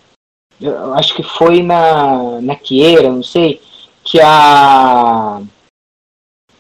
acho 0.95 1.15
que 1.15 1.23
foi 1.23 1.63
na, 1.63 2.41
na 2.41 2.57
Quieira, 2.57 3.11
não 3.11 3.23
sei, 3.23 3.61
que 4.03 4.21
a 4.21 5.43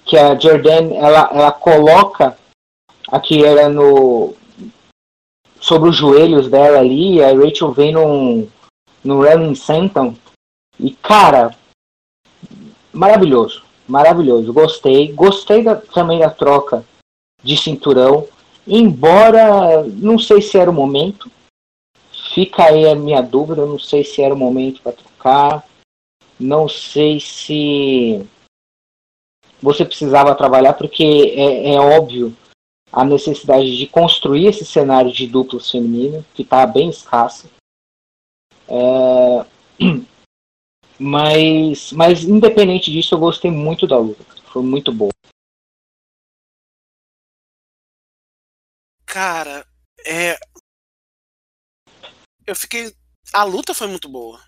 que 0.04 0.18
a 0.18 0.38
Jordan 0.38 0.92
ela, 0.94 1.30
ela 1.32 1.52
coloca 1.52 2.36
a 3.08 3.18
Quieira 3.20 3.68
no 3.68 4.34
sobre 5.64 5.88
os 5.88 5.96
joelhos 5.96 6.48
dela 6.48 6.78
ali, 6.78 7.22
a 7.22 7.32
Rachel 7.34 7.72
vem 7.72 7.92
num, 7.92 8.48
no 9.02 9.24
Running 9.24 9.54
Senton 9.54 10.14
e 10.78 10.90
cara, 10.94 11.56
maravilhoso 12.92 13.64
maravilhoso. 13.86 14.52
Gostei. 14.52 15.12
Gostei 15.12 15.62
da, 15.62 15.76
também 15.76 16.18
da 16.18 16.30
troca 16.30 16.84
de 17.42 17.56
cinturão. 17.56 18.26
Embora 18.66 19.84
não 19.84 20.18
sei 20.18 20.40
se 20.40 20.58
era 20.58 20.70
o 20.70 20.74
momento. 20.74 21.30
Fica 22.34 22.64
aí 22.64 22.88
a 22.88 22.94
minha 22.94 23.22
dúvida. 23.22 23.66
Não 23.66 23.78
sei 23.78 24.04
se 24.04 24.22
era 24.22 24.34
o 24.34 24.38
momento 24.38 24.82
para 24.82 24.92
trocar. 24.92 25.64
Não 26.38 26.68
sei 26.68 27.20
se 27.20 28.26
você 29.62 29.84
precisava 29.84 30.34
trabalhar, 30.34 30.74
porque 30.74 31.32
é, 31.36 31.74
é 31.74 31.80
óbvio 31.80 32.36
a 32.94 33.04
necessidade 33.04 33.76
de 33.76 33.88
construir 33.88 34.46
esse 34.46 34.64
cenário 34.64 35.12
de 35.12 35.26
duplas 35.26 35.68
feminino, 35.68 36.24
que 36.32 36.42
está 36.42 36.64
bem 36.64 36.88
escasso. 36.88 37.50
É... 38.68 39.46
Mas, 40.96 41.90
mas, 41.90 42.22
independente 42.22 42.88
disso, 42.88 43.16
eu 43.16 43.18
gostei 43.18 43.50
muito 43.50 43.84
da 43.84 43.98
luta. 43.98 44.24
Foi 44.52 44.62
muito 44.62 44.92
boa. 44.92 45.10
Cara, 49.04 49.66
é. 50.06 50.38
Eu 52.46 52.54
fiquei. 52.54 52.94
A 53.32 53.42
luta 53.42 53.74
foi 53.74 53.88
muito 53.88 54.08
boa. 54.08 54.40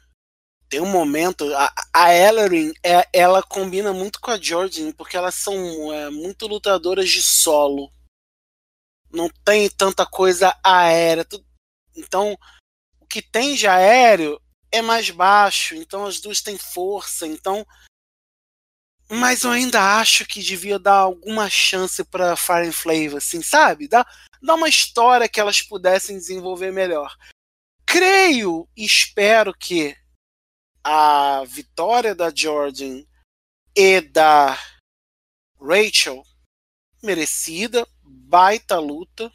Tem 0.68 0.80
um 0.80 0.88
momento. 0.88 1.52
A, 1.52 1.74
a 1.92 2.14
Ellerin, 2.14 2.72
é, 2.80 3.09
ela 3.12 3.42
combina 3.42 3.92
muito 3.92 4.20
com 4.20 4.30
a 4.30 4.40
Jordan, 4.40 4.92
porque 4.92 5.16
elas 5.16 5.35
são 5.35 5.92
é, 5.92 6.11
muito 6.11 6.46
lutadoras 6.46 7.11
de 7.11 7.24
solo 7.24 7.90
não 9.16 9.31
tem 9.44 9.68
tanta 9.68 10.05
coisa 10.07 10.55
aérea. 10.62 11.26
Então, 11.96 12.37
o 13.00 13.07
que 13.07 13.22
tem 13.22 13.55
de 13.55 13.66
aéreo 13.66 14.40
é 14.70 14.83
mais 14.83 15.11
baixo, 15.11 15.74
então 15.74 16.05
as 16.05 16.20
duas 16.20 16.42
têm 16.42 16.59
força, 16.59 17.26
então 17.26 17.66
mas 19.09 19.44
eu 19.44 19.52
ainda 19.52 20.00
acho 20.00 20.26
que 20.26 20.42
devia 20.42 20.81
dar 20.81 20.96
alguma 20.96 21.48
chance 21.48 22.02
para 22.02 22.37
Fire 22.37 22.66
and 22.66 22.72
Flavor, 22.72 23.18
assim, 23.18 23.40
sabe? 23.40 23.87
Dá, 23.87 24.05
dá 24.42 24.55
uma 24.55 24.68
história 24.68 25.29
que 25.29 25.38
elas 25.38 25.62
pudessem 25.62 26.18
desenvolver 26.18 26.72
melhor. 26.72 27.16
Creio 27.87 28.68
e 28.76 28.85
espero 28.85 29.55
que 29.55 29.96
a 30.83 31.44
vitória 31.44 32.16
da 32.16 32.33
Jordan 32.35 33.05
e 33.76 34.00
da 34.00 34.59
Rachel 35.61 36.24
merecida, 37.00 37.87
baita 38.07 38.79
luta. 38.79 39.31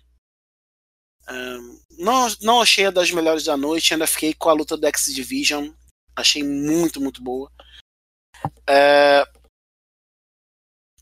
Um, 1.29 1.81
não, 1.99 2.27
não 2.41 2.61
achei 2.61 2.85
a 2.85 2.91
das 2.91 3.11
melhores 3.11 3.43
da 3.43 3.55
noite, 3.55 3.93
ainda 3.93 4.07
fiquei 4.07 4.33
com 4.33 4.49
a 4.49 4.53
luta 4.53 4.75
do 4.75 4.87
X 4.87 5.13
Division. 5.13 5.71
Achei 6.15 6.43
muito, 6.43 6.99
muito 6.99 7.21
boa. 7.23 7.51
É, 8.67 9.25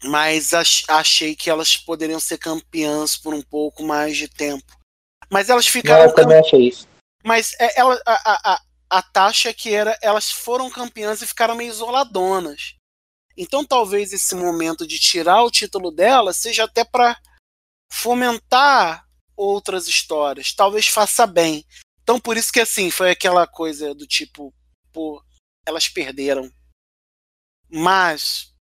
mas 0.03 0.53
ach, 0.53 0.83
achei 0.87 1.35
que 1.35 1.49
elas 1.49 1.75
poderiam 1.75 2.19
ser 2.19 2.37
campeãs 2.37 3.17
por 3.17 3.33
um 3.33 3.41
pouco 3.41 3.83
mais 3.83 4.17
de 4.17 4.27
tempo. 4.27 4.77
Mas 5.29 5.49
elas 5.49 5.67
ficaram. 5.67 6.05
eu 6.05 6.15
também 6.15 6.39
achei 6.39 6.67
isso. 6.67 6.87
Mas 7.23 7.53
é, 7.59 7.79
ela, 7.79 7.99
a, 8.05 8.53
a, 8.53 8.61
a 8.89 9.01
taxa 9.01 9.53
que 9.53 9.73
era, 9.73 9.97
elas 10.01 10.31
foram 10.31 10.69
campeãs 10.69 11.21
e 11.21 11.27
ficaram 11.27 11.55
meio 11.55 11.69
isoladonas. 11.69 12.75
Então 13.37 13.63
talvez 13.65 14.13
esse 14.13 14.35
momento 14.35 14.87
de 14.87 14.97
tirar 14.99 15.43
o 15.43 15.51
título 15.51 15.91
dela 15.91 16.33
seja 16.33 16.63
até 16.63 16.83
para 16.83 17.17
fomentar 17.91 19.07
outras 19.35 19.87
histórias. 19.87 20.53
Talvez 20.53 20.87
faça 20.87 21.25
bem. 21.25 21.65
Então 22.03 22.19
por 22.19 22.37
isso 22.37 22.51
que 22.51 22.59
assim, 22.59 22.89
foi 22.89 23.11
aquela 23.11 23.45
coisa 23.47 23.93
do 23.93 24.05
tipo, 24.07 24.53
pô, 24.91 25.23
elas 25.65 25.87
perderam. 25.87 26.51
Mas 27.69 28.53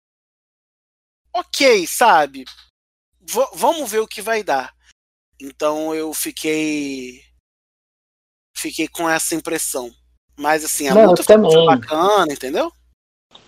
OK, 1.32 1.86
sabe? 1.86 2.44
V 3.20 3.46
vamos 3.54 3.90
ver 3.90 4.00
o 4.00 4.08
que 4.08 4.22
vai 4.22 4.42
dar. 4.42 4.74
Então 5.40 5.94
eu 5.94 6.12
fiquei 6.12 7.22
fiquei 8.56 8.88
com 8.88 9.08
essa 9.08 9.34
impressão. 9.34 9.90
Mas 10.36 10.64
assim, 10.64 10.88
a 10.88 10.94
Não, 10.94 11.06
luta 11.10 11.22
foi 11.22 11.66
bacana, 11.66 12.32
entendeu? 12.32 12.72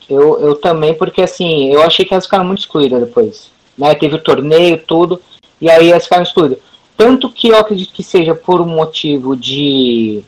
Eu, 0.09 0.41
eu 0.41 0.61
também, 0.61 0.97
porque 0.97 1.23
assim, 1.23 1.73
eu 1.73 1.83
achei 1.83 2.05
que 2.05 2.13
elas 2.13 2.25
ficaram 2.25 2.45
muito 2.45 2.61
excluídas 2.61 3.01
depois. 3.01 3.51
Né? 3.79 3.95
Teve 3.95 4.17
o 4.17 4.23
torneio, 4.23 4.85
tudo. 4.85 5.23
E 5.61 5.71
aí 5.71 5.91
elas 5.91 6.05
ficaram 6.05 6.23
excluídas. 6.23 6.59
Tanto 6.97 7.31
que 7.31 7.49
eu 7.49 7.59
acredito 7.59 7.93
que 7.93 8.03
seja 8.03 8.35
por 8.35 8.61
um 8.61 8.69
motivo 8.69 9.37
de 9.37 10.23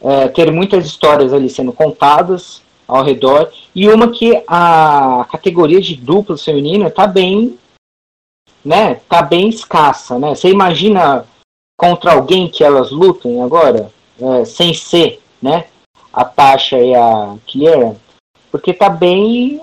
é, 0.00 0.28
ter 0.28 0.50
muitas 0.50 0.84
histórias 0.84 1.32
ali 1.32 1.48
sendo 1.48 1.72
contadas 1.72 2.62
ao 2.86 3.04
redor. 3.04 3.50
E 3.74 3.88
uma 3.88 4.10
que 4.10 4.42
a 4.46 5.26
categoria 5.30 5.80
de 5.80 5.96
duplas 5.96 6.44
feminina 6.44 6.90
tá 6.90 7.06
bem. 7.06 7.58
Né, 8.64 8.94
tá 9.08 9.22
bem 9.22 9.48
escassa, 9.48 10.20
né? 10.20 10.36
Você 10.36 10.48
imagina 10.48 11.26
contra 11.76 12.12
alguém 12.12 12.48
que 12.48 12.62
elas 12.62 12.92
lutem 12.92 13.42
agora, 13.42 13.90
é, 14.20 14.44
sem 14.44 14.72
ser, 14.72 15.20
né? 15.42 15.66
A 16.12 16.24
Tasha 16.24 16.78
e 16.78 16.94
a 16.94 17.34
Kiera, 17.44 17.96
porque 18.52 18.72
tá 18.72 18.88
bem 18.88 19.60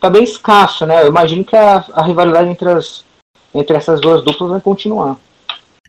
tá 0.00 0.08
bem 0.08 0.24
escasso, 0.24 0.86
né? 0.86 1.02
Eu 1.02 1.08
imagino 1.08 1.44
que 1.44 1.54
a, 1.54 1.84
a 1.92 2.02
rivalidade 2.02 2.48
entre 2.48 2.70
as 2.70 3.04
entre 3.54 3.76
essas 3.76 4.00
duas 4.00 4.24
duplas 4.24 4.50
vai 4.50 4.60
continuar. 4.60 5.18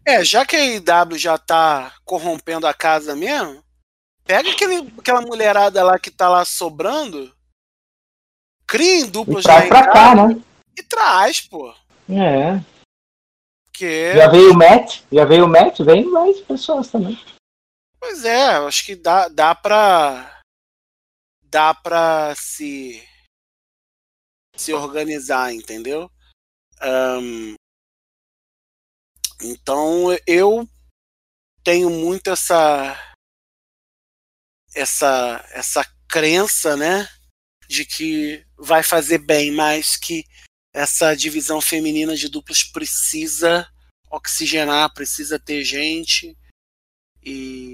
É, 0.06 0.24
já 0.26 0.46
que 0.46 0.56
a 0.56 0.66
IW 0.66 1.18
já 1.18 1.38
tá 1.38 1.94
corrompendo 2.04 2.66
a 2.66 2.74
casa 2.74 3.16
mesmo, 3.16 3.64
pega 4.26 4.50
aquele, 4.50 4.92
aquela 4.98 5.22
mulherada 5.22 5.84
lá 5.84 6.00
que 6.00 6.10
tá 6.10 6.28
lá 6.28 6.44
sobrando, 6.44 7.32
cria 8.66 9.02
em 9.02 9.10
duplas 9.10 9.44
e 9.44 9.48
traz 9.48 9.68
pra 9.68 9.92
cá, 9.92 10.16
né? 10.16 10.42
E 10.78 10.84
traz, 10.84 11.42
pô. 11.42 11.74
É. 12.10 12.60
Que... 13.74 14.16
Já 14.16 14.28
veio 14.28 14.52
o 14.52 14.58
Matt, 14.58 15.02
já 15.12 15.26
veio 15.26 15.46
o 15.46 15.48
Matt, 15.48 15.80
vem 15.80 16.06
mais 16.06 16.40
pessoas 16.42 16.88
também. 16.88 17.20
Pois 18.00 18.26
é, 18.26 18.56
acho 18.58 18.86
que 18.86 18.96
dá, 18.96 19.28
dá 19.28 19.54
pra. 19.54 20.42
Dá 21.44 21.74
pra 21.74 22.34
se. 22.36 23.04
se 24.56 24.74
organizar, 24.74 25.54
entendeu? 25.54 26.10
Um, 26.84 27.54
então 29.42 30.08
eu 30.28 30.68
tenho 31.64 31.90
muito 31.90 32.30
essa 32.30 33.16
essa 34.76 35.46
essa 35.52 35.86
crença, 36.08 36.76
né, 36.76 37.08
de 37.68 37.86
que 37.86 38.46
vai 38.58 38.84
fazer 38.84 39.20
bem, 39.20 39.52
mas 39.52 39.96
que 39.96 40.24
essa 40.74 41.16
divisão 41.16 41.62
feminina 41.62 42.16
de 42.16 42.30
duplos 42.30 42.64
precisa 42.64 43.70
oxigenar, 44.10 44.94
precisa 44.94 45.40
ter 45.40 45.64
gente. 45.64 46.36
E 47.24 47.74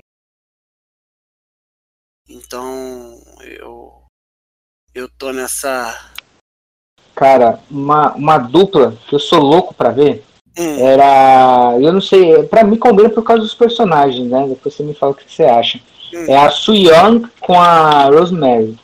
então 2.28 3.22
eu 3.41 4.06
eu 4.93 5.10
tô 5.17 5.32
nessa 5.32 6.13
Cara, 7.17 7.60
uma, 7.69 8.13
uma 8.13 8.38
dupla 8.38 8.95
que 9.08 9.15
eu 9.15 9.19
sou 9.19 9.39
louco 9.39 9.73
pra 9.73 9.89
ver 9.89 10.23
hum. 10.56 10.88
era. 10.88 11.75
Eu 11.82 11.91
não 11.91 11.99
sei, 11.99 12.43
pra 12.43 12.63
mim 12.63 12.77
combina 12.77 13.10
por 13.10 13.23
causa 13.23 13.41
dos 13.41 13.56
personagens, 13.56 14.30
né? 14.30 14.45
Depois 14.47 14.75
você 14.75 14.84
me 14.84 14.93
fala 14.93 15.13
o 15.13 15.15
que 15.15 15.23
você 15.27 15.43
acha. 15.43 15.80
Hum. 16.13 16.25
É 16.27 16.38
a 16.38 16.51
Su 16.51 16.75
Young 16.75 17.27
com 17.39 17.60
a 17.60 18.03
Rosemary. 18.06 18.77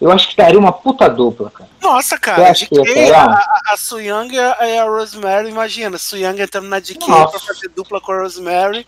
Eu 0.00 0.10
acho 0.10 0.28
que 0.28 0.36
daria 0.36 0.58
uma 0.58 0.72
puta 0.72 1.08
dupla, 1.08 1.50
cara. 1.50 1.70
Nossa, 1.80 2.18
cara, 2.18 2.52
que 2.52 3.12
a, 3.14 3.72
a 3.72 3.76
Su 3.76 4.00
Young 4.00 4.32
e 4.34 4.38
a 4.76 4.84
Rosemary, 4.84 5.48
imagina, 5.48 5.98
Su 5.98 6.16
Young 6.16 6.40
entrando 6.40 6.66
na 6.66 6.80
DK 6.80 6.98
pra 7.06 7.40
fazer 7.40 7.68
dupla 7.68 8.00
com 8.00 8.10
a 8.10 8.22
Rosemary 8.22 8.84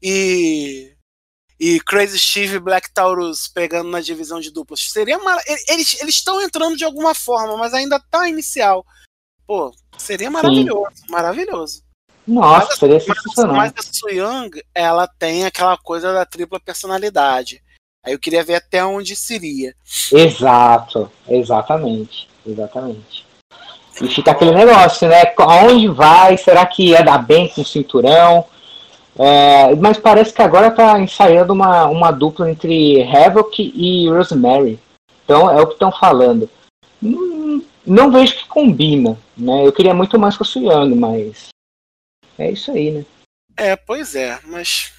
e 0.00 0.92
e 1.58 1.80
Crazy 1.80 2.18
Steve 2.18 2.56
e 2.56 2.60
Black 2.60 2.90
Taurus 2.92 3.48
pegando 3.48 3.90
na 3.90 4.00
divisão 4.00 4.40
de 4.40 4.50
duplas. 4.50 4.80
Seria 4.90 5.18
mar... 5.18 5.40
eles 5.68 6.00
eles 6.00 6.14
estão 6.14 6.40
entrando 6.40 6.76
de 6.76 6.84
alguma 6.84 7.14
forma, 7.14 7.56
mas 7.56 7.74
ainda 7.74 8.00
tá 8.10 8.28
inicial. 8.28 8.84
Pô, 9.46 9.74
seria 9.96 10.30
maravilhoso, 10.30 10.94
Sim. 10.94 11.06
maravilhoso. 11.10 11.82
Nossa, 12.26 12.66
mas, 12.68 12.78
seria 12.78 13.00
sensacional. 13.00 13.56
Mas 13.56 13.72
a 13.78 13.82
Su 13.82 14.08
Young, 14.10 14.50
ela 14.74 15.08
tem 15.08 15.46
aquela 15.46 15.78
coisa 15.78 16.12
da 16.12 16.26
tripla 16.26 16.60
personalidade. 16.60 17.62
Aí 18.04 18.12
eu 18.12 18.18
queria 18.18 18.44
ver 18.44 18.56
até 18.56 18.84
onde 18.84 19.16
seria. 19.16 19.74
Exato, 20.12 21.10
exatamente, 21.26 22.28
exatamente. 22.46 23.26
E 24.00 24.08
fica 24.08 24.30
aquele 24.30 24.52
negócio, 24.52 25.08
né? 25.08 25.32
Aonde 25.36 25.88
vai? 25.88 26.36
Será 26.36 26.64
que 26.66 26.90
ia 26.90 27.02
dar 27.02 27.18
bem 27.18 27.48
com 27.48 27.62
o 27.62 27.66
cinturão? 27.66 28.46
É, 29.18 29.74
mas 29.74 29.98
parece 29.98 30.32
que 30.32 30.40
agora 30.40 30.70
tá 30.70 31.00
ensaiando 31.00 31.52
uma, 31.52 31.86
uma 31.86 32.12
dupla 32.12 32.48
entre 32.48 33.02
Havoc 33.02 33.58
e 33.58 34.08
Rosemary. 34.08 34.78
Então 35.24 35.50
é 35.50 35.60
o 35.60 35.66
que 35.66 35.72
estão 35.72 35.90
falando. 35.90 36.48
Não, 37.02 37.64
não, 37.84 38.12
vejo 38.12 38.36
que 38.36 38.46
combina, 38.46 39.18
né? 39.36 39.66
Eu 39.66 39.72
queria 39.72 39.92
muito 39.92 40.18
mais 40.18 40.36
com 40.36 40.44
o 40.44 40.46
Suyang, 40.46 40.94
mas 40.94 41.48
é 42.38 42.52
isso 42.52 42.70
aí, 42.70 42.92
né? 42.92 43.04
É, 43.56 43.74
pois 43.74 44.14
é, 44.14 44.38
mas 44.44 44.92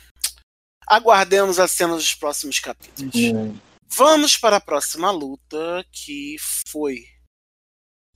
aguardemos 0.85 1.57
as 1.57 1.71
cenas 1.71 1.97
dos 1.97 2.13
próximos 2.13 2.59
capítulos. 2.59 3.15
É. 3.15 3.31
Vamos 3.87 4.35
para 4.35 4.57
a 4.57 4.61
próxima 4.61 5.09
luta, 5.11 5.85
que 5.91 6.35
foi 6.67 7.05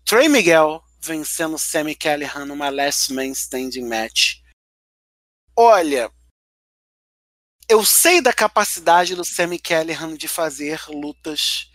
Trey 0.06 0.28
Miguel 0.28 0.84
vencendo 1.02 1.58
Sammy 1.58 1.96
Callahan 1.96 2.46
numa 2.46 2.70
Last 2.70 3.14
Man 3.14 3.28
Standing 3.28 3.88
Match 3.88 4.43
Olha, 5.56 6.12
eu 7.70 7.86
sei 7.86 8.22
da 8.22 8.34
capacidade 8.34 9.16
do 9.16 9.24
Sammy 9.24 9.60
Callahan 9.60 10.16
de 10.16 10.28
fazer 10.28 10.82
lutas 10.88 11.72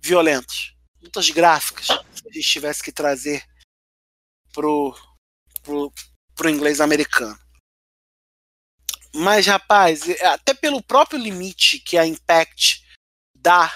violentas. 0.00 0.74
lutas 1.02 1.28
gráficas, 1.30 1.86
se 1.86 2.28
a 2.28 2.32
gente 2.32 2.48
tivesse 2.48 2.82
que 2.82 2.90
trazer 2.90 3.46
pro, 4.52 4.94
pro, 5.62 5.92
pro 6.34 6.48
inglês 6.48 6.80
americano. 6.80 7.38
Mas, 9.14 9.46
rapaz, 9.46 10.08
é, 10.08 10.26
até 10.26 10.54
pelo 10.54 10.82
próprio 10.82 11.18
limite 11.18 11.78
que 11.78 11.98
a 11.98 12.06
Impact 12.06 12.86
dá 13.34 13.70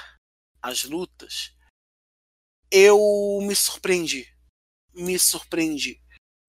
às 0.62 0.84
lutas, 0.84 1.54
eu 2.70 2.98
me 3.42 3.54
surpreendi. 3.54 4.26
Me 4.94 5.18
surpreendi 5.18 6.02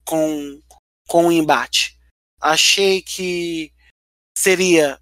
com, 0.06 0.62
com 1.08 1.28
o 1.28 1.32
embate. 1.32 2.01
Achei 2.42 3.02
que 3.02 3.72
seria. 4.36 5.00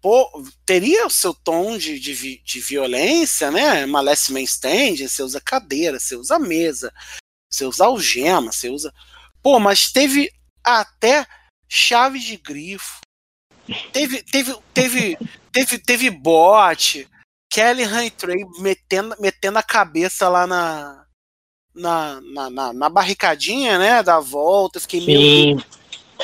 Pô, 0.00 0.30
teria 0.64 1.06
o 1.06 1.10
seu 1.10 1.34
tom 1.34 1.76
de, 1.76 1.98
de, 1.98 2.38
de 2.38 2.60
violência, 2.60 3.50
né? 3.50 3.84
Uma 3.84 4.00
last 4.00 4.32
stand, 4.44 4.96
você 4.96 5.22
usa 5.22 5.40
cadeira, 5.40 5.98
você 5.98 6.16
usa 6.16 6.38
mesa, 6.38 6.92
você 7.50 7.64
usa 7.66 7.84
algema, 7.84 8.52
você 8.52 8.70
usa. 8.70 8.94
Pô, 9.42 9.58
mas 9.58 9.90
teve 9.92 10.32
até 10.64 11.26
chave 11.68 12.18
de 12.18 12.36
grifo. 12.36 13.00
Teve, 13.92 14.22
teve, 14.22 14.56
teve, 14.72 15.18
teve, 15.52 15.78
teve 15.78 16.10
bot. 16.10 17.08
Kelly 17.52 17.82
Han 17.82 18.08
Trey 18.10 18.44
metendo, 18.60 19.16
metendo 19.20 19.58
a 19.58 19.62
cabeça 19.62 20.28
lá 20.28 20.46
na, 20.46 21.06
na, 21.80 22.20
na, 22.20 22.50
na, 22.50 22.72
na 22.72 22.88
barricadinha, 22.88 23.78
né? 23.78 24.02
Da 24.02 24.20
volta. 24.20 24.78
Fiquei 24.80 25.00
Sim. 25.00 25.06
meio. 25.06 25.64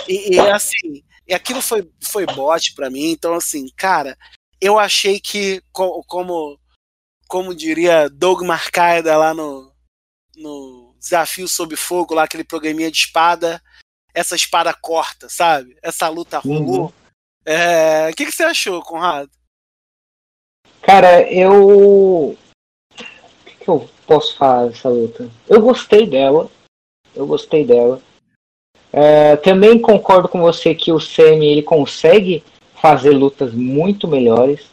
E, 0.07 0.35
e 0.35 0.41
assim, 0.41 1.03
e 1.27 1.35
aquilo 1.35 1.61
foi, 1.61 1.91
foi 2.01 2.27
bot 2.27 2.75
para 2.75 2.91
mim. 2.91 3.11
Então, 3.11 3.35
assim, 3.35 3.67
cara, 3.77 4.17
eu 4.61 4.79
achei 4.79 5.19
que, 5.19 5.63
como, 5.73 6.59
como 7.27 7.55
diria 7.55 8.09
Doug 8.09 8.43
Marcaida 8.43 9.17
lá 9.17 9.35
no, 9.35 9.73
no 10.37 10.95
Desafio 11.01 11.49
Sob 11.49 11.75
Fogo, 11.77 12.15
lá 12.15 12.25
aquele 12.25 12.45
programinha 12.45 12.91
de 12.91 12.99
espada, 12.99 13.63
essa 14.15 14.37
espada 14.37 14.73
corta, 14.75 15.29
sabe? 15.29 15.77
Essa 15.83 16.09
luta 16.09 16.39
rolou. 16.39 16.87
Uhum. 16.87 16.93
É, 17.45 18.11
O 18.11 18.15
que, 18.15 18.27
que 18.27 18.33
você 18.33 18.45
achou, 18.45 18.83
Conrado? 18.83 19.31
Cara, 20.83 21.23
eu. 21.33 22.37
Que, 23.67 23.71
eu 23.71 23.89
posso 24.07 24.37
falar 24.37 24.67
dessa 24.67 24.89
luta? 24.89 25.29
Eu 25.49 25.61
gostei 25.61 26.07
dela. 26.07 26.49
Eu 27.15 27.27
gostei 27.27 27.65
dela. 27.65 28.01
É, 28.93 29.35
também 29.35 29.81
concordo 29.81 30.29
com 30.29 30.41
você 30.41 30.73
que 30.73 30.93
o 30.93 31.01
Semi 31.01 31.47
ele 31.47 31.63
consegue 31.63 32.45
fazer 32.81 33.11
lutas 33.11 33.53
muito 33.53 34.07
melhores. 34.07 34.67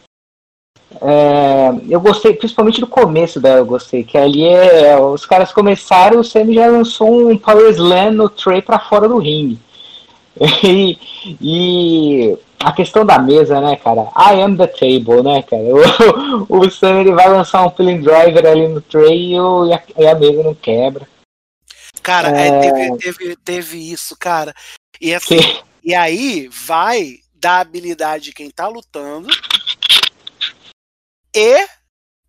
É, 1.01 1.69
eu 1.89 1.99
gostei, 1.99 2.35
principalmente 2.35 2.79
do 2.79 2.85
começo 2.85 3.39
dela, 3.39 3.61
eu 3.61 3.65
gostei. 3.65 4.03
Que 4.03 4.15
ali 4.15 4.45
é. 4.45 4.95
Os 4.99 5.25
caras 5.25 5.51
começaram, 5.51 6.19
o 6.19 6.23
Semi 6.23 6.53
já 6.53 6.67
lançou 6.67 7.31
um 7.31 7.35
Power 7.35 7.71
Slam 7.71 8.11
no 8.11 8.29
Trey 8.29 8.61
pra 8.61 8.77
fora 8.77 9.07
do 9.09 9.17
ringue. 9.17 9.57
E, 10.63 10.97
e 11.41 12.37
a 12.63 12.71
questão 12.71 13.05
da 13.05 13.19
mesa, 13.19 13.59
né, 13.59 13.75
cara? 13.75 14.09
I 14.15 14.41
am 14.41 14.57
the 14.57 14.67
table, 14.67 15.21
né, 15.23 15.43
cara? 15.43 15.63
O, 16.49 16.59
o 16.59 16.71
Sam 16.71 17.01
ele 17.01 17.13
vai 17.13 17.29
lançar 17.29 17.65
um 17.65 17.71
feeling 17.71 18.01
driver 18.01 18.45
ali 18.45 18.67
no 18.67 18.81
Trey 18.81 19.33
e, 19.33 19.37
a, 19.73 19.83
e 19.97 20.07
a 20.07 20.15
mesa 20.15 20.43
não 20.43 20.55
quebra. 20.55 21.07
Cara, 22.01 22.29
É. 22.37 22.47
é, 22.47 22.59
teve, 22.59 22.97
teve, 22.97 23.35
teve 23.37 23.91
isso, 23.91 24.15
cara. 24.17 24.53
E, 24.99 25.13
assim, 25.13 25.37
Que, 25.37 25.63
e 25.83 25.95
aí 25.95 26.49
vai 26.49 27.17
da 27.35 27.59
habilidade 27.59 28.25
de 28.25 28.33
quem 28.33 28.49
tá 28.49 28.67
lutando 28.67 29.27
e 31.35 31.67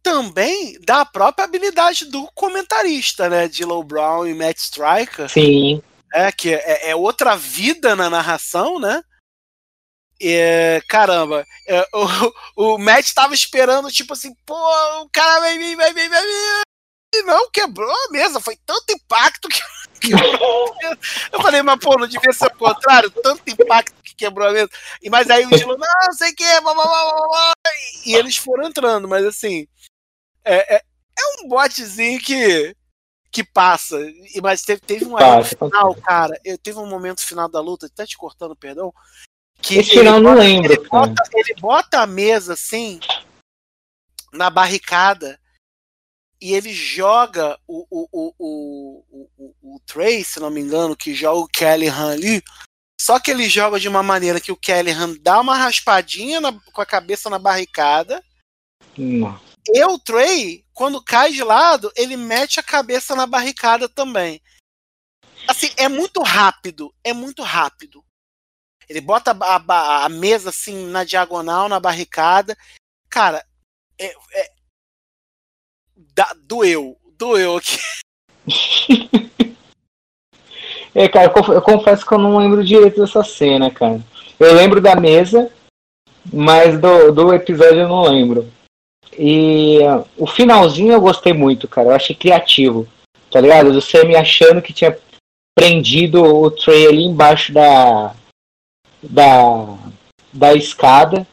também 0.03 0.79
da 0.81 1.05
própria 1.05 1.45
habilidade 1.45 2.07
do 2.07 2.29
comentarista, 2.35 3.29
né? 3.29 3.49
De 3.49 3.65
Low 3.65 3.83
Brown 3.83 4.27
e 4.27 4.35
Matt 4.35 4.59
Striker. 4.59 5.29
sim, 5.29 5.83
É, 6.13 6.31
que 6.31 6.55
é, 6.55 6.91
é 6.91 6.97
outra 6.97 7.37
vida 7.37 7.97
na 7.97 8.11
narração, 8.11 8.79
né? 8.79 9.03
E, 10.27 10.81
caramba, 10.89 11.47
é, 11.69 11.87
o, 12.57 12.75
o 12.75 12.79
Matt 12.79 13.13
tava 13.13 13.35
esperando, 13.35 13.93
tipo 13.93 14.15
assim, 14.15 14.35
pô, 14.47 14.57
o 15.03 15.09
cara 15.11 15.41
vai 15.41 15.59
vir, 15.59 15.77
vai 15.77 15.93
vir, 15.93 16.09
vai 16.09 16.23
vir. 16.23 16.63
E 17.15 17.23
não, 17.25 17.51
quebrou 17.51 17.93
a 17.93 18.11
mesa, 18.11 18.41
foi 18.41 18.57
tanto 18.65 18.91
impacto 18.91 19.49
que 19.51 19.61
quebrou. 20.01 20.75
Eu 21.31 21.43
falei, 21.43 21.61
mas 21.61 21.79
pô, 21.79 21.99
não 21.99 22.07
devia 22.07 22.33
ser 22.33 22.47
o 22.47 22.57
contrário, 22.57 23.11
tanto 23.11 23.43
impacto 23.47 24.03
que 24.03 24.15
quebrou 24.15 24.49
a 24.49 24.53
mesa. 24.53 24.71
E, 25.03 25.11
mas 25.11 25.29
aí 25.29 25.45
o 25.45 25.51
Dilo, 25.51 25.77
não, 25.77 26.13
sei 26.15 26.31
o 26.31 26.35
que, 26.35 26.61
blá, 26.63 26.73
blá, 26.73 26.85
blá, 26.85 27.53
e 28.07 28.15
eles 28.15 28.39
foram 28.39 28.65
entrando, 28.65 29.07
mas 29.07 29.27
assim, 29.27 29.69
é, 30.43 30.77
é, 30.77 30.79
é 30.79 31.45
um 31.45 31.49
botezinho 31.49 32.19
que, 32.19 32.75
que 33.31 33.45
passa. 33.45 34.01
E, 34.35 34.41
mas 34.41 34.63
teve, 34.63 34.81
teve 34.81 35.05
um 35.05 35.19
Passa, 35.19 35.55
final, 35.55 35.95
cara, 35.97 36.41
eu 36.43 36.57
teve 36.57 36.79
um 36.79 36.87
momento 36.87 37.21
final 37.21 37.47
da 37.47 37.61
luta, 37.61 37.85
até 37.85 38.07
te 38.07 38.17
cortando, 38.17 38.57
perdão, 38.57 38.91
que 39.65 39.79
esse 39.79 39.97
eu 39.97 40.21
não 40.21 40.35
lembro, 40.35 40.73
ele 40.73 40.89
bota, 40.89 41.23
ele 41.33 41.55
bota 41.55 42.01
a 42.01 42.07
mesa 42.07 42.53
assim 42.53 43.01
na 44.33 44.51
barricada 44.51 45.41
e 46.41 46.53
ele 46.53 46.73
joga 46.73 47.59
o, 47.67 47.87
o, 47.91 48.09
o, 48.13 48.35
o, 48.39 49.29
o, 49.39 49.77
o, 49.77 49.81
Trey, 49.87 50.23
se 50.23 50.39
não 50.39 50.51
me 50.51 50.61
engano, 50.61 50.95
que 50.95 51.15
joga 51.15 51.41
o 51.41 51.49
Kellyhan 51.49 52.13
ali. 52.13 52.43
Só 53.01 53.19
que 53.19 53.31
ele 53.31 53.49
joga 53.49 53.81
de 53.81 53.89
uma 53.89 54.03
maneira 54.03 54.41
que 54.41 54.53
o 54.53 54.57
Kellyhan 54.57 55.17
dá 55.21 55.41
uma 55.41 55.57
raspadinha 55.57 56.41
na- 56.41 56.53
com 56.53 56.83
a 56.83 56.87
cabeça 56.87 57.31
na 57.31 57.39
barricada. 57.39 58.23
Não. 58.99 59.41
E 59.69 59.83
o 59.85 59.99
Trey, 59.99 60.67
quando 60.75 61.03
cai 61.03 61.33
de 61.33 61.43
lado, 61.43 61.91
ele 61.97 62.17
mete 62.17 62.61
a 62.61 62.63
cabeça 62.63 63.17
na 63.17 63.27
barricada 63.27 63.89
também. 63.89 64.43
Assim, 65.49 65.71
é 65.77 65.89
muito 65.89 66.23
rápido. 66.23 66.95
É 67.03 67.15
muito 67.15 67.43
rápido. 67.43 68.04
Ele 68.89 69.01
bota 69.01 69.37
a, 69.41 69.57
a- 69.57 70.05
a 70.05 70.09
mesa 70.09 70.51
assim 70.51 70.87
na 70.91 71.05
diagonal, 71.05 71.69
na 71.69 71.79
barricada. 71.81 72.57
Cara, 73.09 73.45
é, 73.99 74.07
é- 74.33 74.53
dá- 76.15 76.35
doeu. 76.45 76.97
Doeu 77.17 77.57
aqui. 77.57 77.79
É, 80.95 81.09
cara, 81.09 81.27
eu 81.27 81.31
conf- 81.31 81.49
eu 81.49 81.61
confesso 81.63 82.07
que 82.07 82.13
eu 82.15 82.19
não 82.19 82.39
lembro 82.39 82.65
direito 82.65 83.01
dessa 83.01 83.25
cena, 83.25 83.69
cara. 83.69 84.01
Eu 84.39 84.55
lembro 84.55 84.81
da 84.81 84.95
mesa, 84.95 85.51
mas 86.33 86.79
do, 86.81 87.11
do 87.11 87.35
episódio 87.35 87.81
eu 87.81 87.89
não 87.89 88.03
lembro. 88.05 88.49
E 89.19 89.79
uh, 89.81 90.07
o 90.17 90.25
finalzinho 90.27 90.93
eu 90.93 91.01
gostei 91.01 91.33
muito, 91.33 91.67
cara. 91.67 91.89
Eu 91.89 91.95
achei 91.97 92.15
criativo. 92.15 92.87
Tá 93.29 93.41
ligado? 93.41 93.73
Do 93.73 93.81
Sammy 93.81 94.15
achando 94.15 94.63
que 94.63 94.73
tinha 94.73 94.97
prendido 95.59 96.23
o 96.23 96.49
Trey 96.51 96.87
ali 96.87 97.03
embaixo 97.03 97.53
da. 97.53 98.15
Da. 99.11 99.79
da 100.33 100.55
escada. 100.55 101.27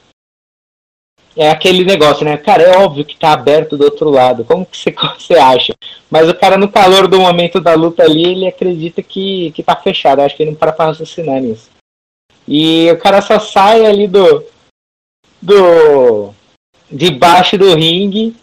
É 1.36 1.50
aquele 1.50 1.86
negócio, 1.86 2.26
né? 2.26 2.36
Cara, 2.38 2.64
é 2.64 2.78
óbvio 2.78 3.06
que 3.06 3.16
tá 3.16 3.32
aberto 3.32 3.78
do 3.78 3.86
outro 3.86 4.10
lado. 4.10 4.44
Como 4.44 4.66
que 4.66 4.76
você, 4.78 4.92
você 5.18 5.36
acha? 5.36 5.74
Mas 6.10 6.30
o 6.30 6.36
cara, 6.36 6.58
no 6.58 6.70
calor 6.70 7.08
do 7.08 7.20
momento 7.20 7.62
da 7.62 7.74
luta 7.74 8.04
ali, 8.04 8.24
ele 8.24 8.48
acredita 8.48 9.02
que, 9.02 9.52
que 9.52 9.64
tá 9.64 9.76
fechado. 9.76 10.20
Eu 10.20 10.26
acho 10.26 10.36
que 10.36 10.44
ele 10.44 10.52
não 10.52 10.58
para 10.58 10.74
pra 10.74 10.88
raciocinar 10.88 11.42
nisso. 11.42 11.70
E 12.48 12.92
o 12.92 12.98
cara 12.98 13.22
só 13.22 13.40
sai 13.40 13.86
ali 13.86 14.08
do. 14.08 14.46
do. 15.42 16.34
debaixo 16.92 17.58
do 17.58 17.74
ringue 17.76 18.36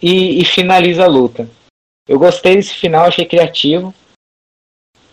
e, 0.00 0.40
e 0.40 0.44
finaliza 0.44 1.04
a 1.04 1.08
luta. 1.08 1.48
Eu 2.08 2.18
gostei 2.18 2.56
desse 2.56 2.74
final, 2.74 3.06
achei 3.06 3.24
criativo. 3.24 3.94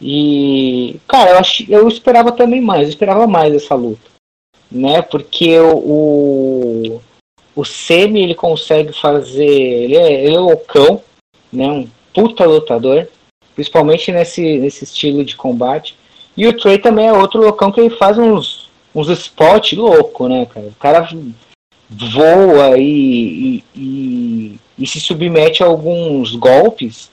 E. 0.02 1.00
Cara, 1.08 1.32
eu, 1.32 1.82
eu 1.82 1.88
esperava 1.88 2.32
também 2.32 2.62
mais, 2.62 2.84
eu 2.84 2.90
esperava 2.90 3.28
mais 3.28 3.54
essa 3.54 3.76
luta. 3.76 4.10
Né? 4.72 5.02
Porque 5.02 5.60
o. 5.60 5.78
o 5.78 7.02
o 7.60 7.66
Semi 7.66 8.22
ele 8.22 8.36
consegue 8.36 8.94
fazer. 8.94 9.46
Ele 9.46 9.98
é, 9.98 10.24
ele 10.24 10.36
é 10.36 10.40
loucão, 10.40 11.02
né? 11.52 11.68
Um 11.68 11.89
puta 12.14 12.45
lutador, 12.45 13.08
principalmente 13.54 14.12
nesse, 14.12 14.58
nesse 14.60 14.86
estilo 14.86 15.26
de 15.26 15.36
combate. 15.36 15.95
E 16.38 16.47
o 16.47 16.58
Trey 16.58 16.78
também 16.78 17.08
é 17.08 17.14
outro 17.14 17.41
loucão 17.41 17.72
que 17.72 17.82
ele 17.82 17.89
faz 17.89 18.18
uns, 18.18 18.70
uns 18.95 19.10
spots 19.10 19.78
louco, 19.78 20.28
né, 20.28 20.45
cara? 20.45 20.68
O 20.68 20.76
cara 20.76 21.10
voa 21.89 22.78
e, 22.78 22.84
e, 22.84 23.64
e, 23.76 24.60
e 24.78 24.88
se 24.88 25.02
submete 25.02 25.64
a 25.64 25.66
alguns 25.66 26.36
golpes 26.36 27.10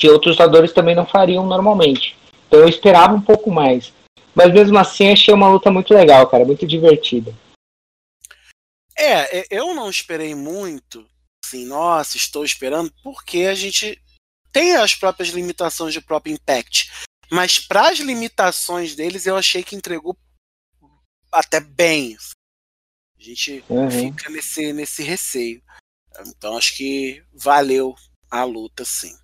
que 0.00 0.08
outros 0.08 0.32
lutadores 0.36 0.72
também 0.72 0.94
não 0.94 1.06
fariam 1.06 1.46
normalmente. 1.46 2.16
Então 2.48 2.60
eu 2.60 2.68
esperava 2.68 3.14
um 3.14 3.20
pouco 3.20 3.50
mais. 3.50 3.92
Mas 4.34 4.52
mesmo 4.52 4.78
assim 4.78 5.12
achei 5.12 5.34
uma 5.34 5.48
luta 5.48 5.70
muito 5.70 5.92
legal, 5.92 6.26
cara, 6.28 6.44
muito 6.44 6.66
divertida. 6.66 7.34
É, 8.98 9.46
eu 9.50 9.74
não 9.74 9.90
esperei 9.90 10.34
muito. 10.34 11.06
Assim, 11.44 11.66
nossa, 11.66 12.16
estou 12.16 12.44
esperando, 12.44 12.92
porque 13.02 13.40
a 13.44 13.54
gente 13.54 14.00
tem 14.52 14.76
as 14.76 14.94
próprias 14.94 15.30
limitações 15.30 15.94
do 15.94 16.02
próprio 16.02 16.32
Impact. 16.34 16.90
Mas 17.30 17.58
para 17.58 17.90
as 17.90 17.98
limitações 17.98 18.94
deles, 18.94 19.26
eu 19.26 19.36
achei 19.36 19.62
que 19.62 19.76
entregou 19.76 20.16
até 21.30 21.60
bem. 21.60 22.16
A 23.18 23.22
gente 23.22 23.64
Uhum. 23.68 23.90
fica 23.90 24.30
nesse, 24.30 24.72
nesse 24.72 25.02
receio. 25.02 25.62
Então 26.26 26.56
acho 26.56 26.76
que 26.76 27.22
valeu 27.32 27.94
a 28.30 28.44
luta, 28.44 28.84
sim. 28.84 29.14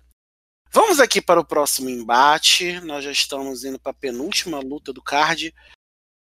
Vamos 0.79 0.99
aqui 0.99 1.19
para 1.19 1.39
o 1.39 1.43
próximo 1.43 1.89
embate. 1.89 2.79
Nós 2.81 3.03
já 3.03 3.11
estamos 3.11 3.63
indo 3.63 3.79
para 3.79 3.89
a 3.89 3.95
penúltima 3.95 4.59
luta 4.59 4.93
do 4.93 5.01
card. 5.01 5.51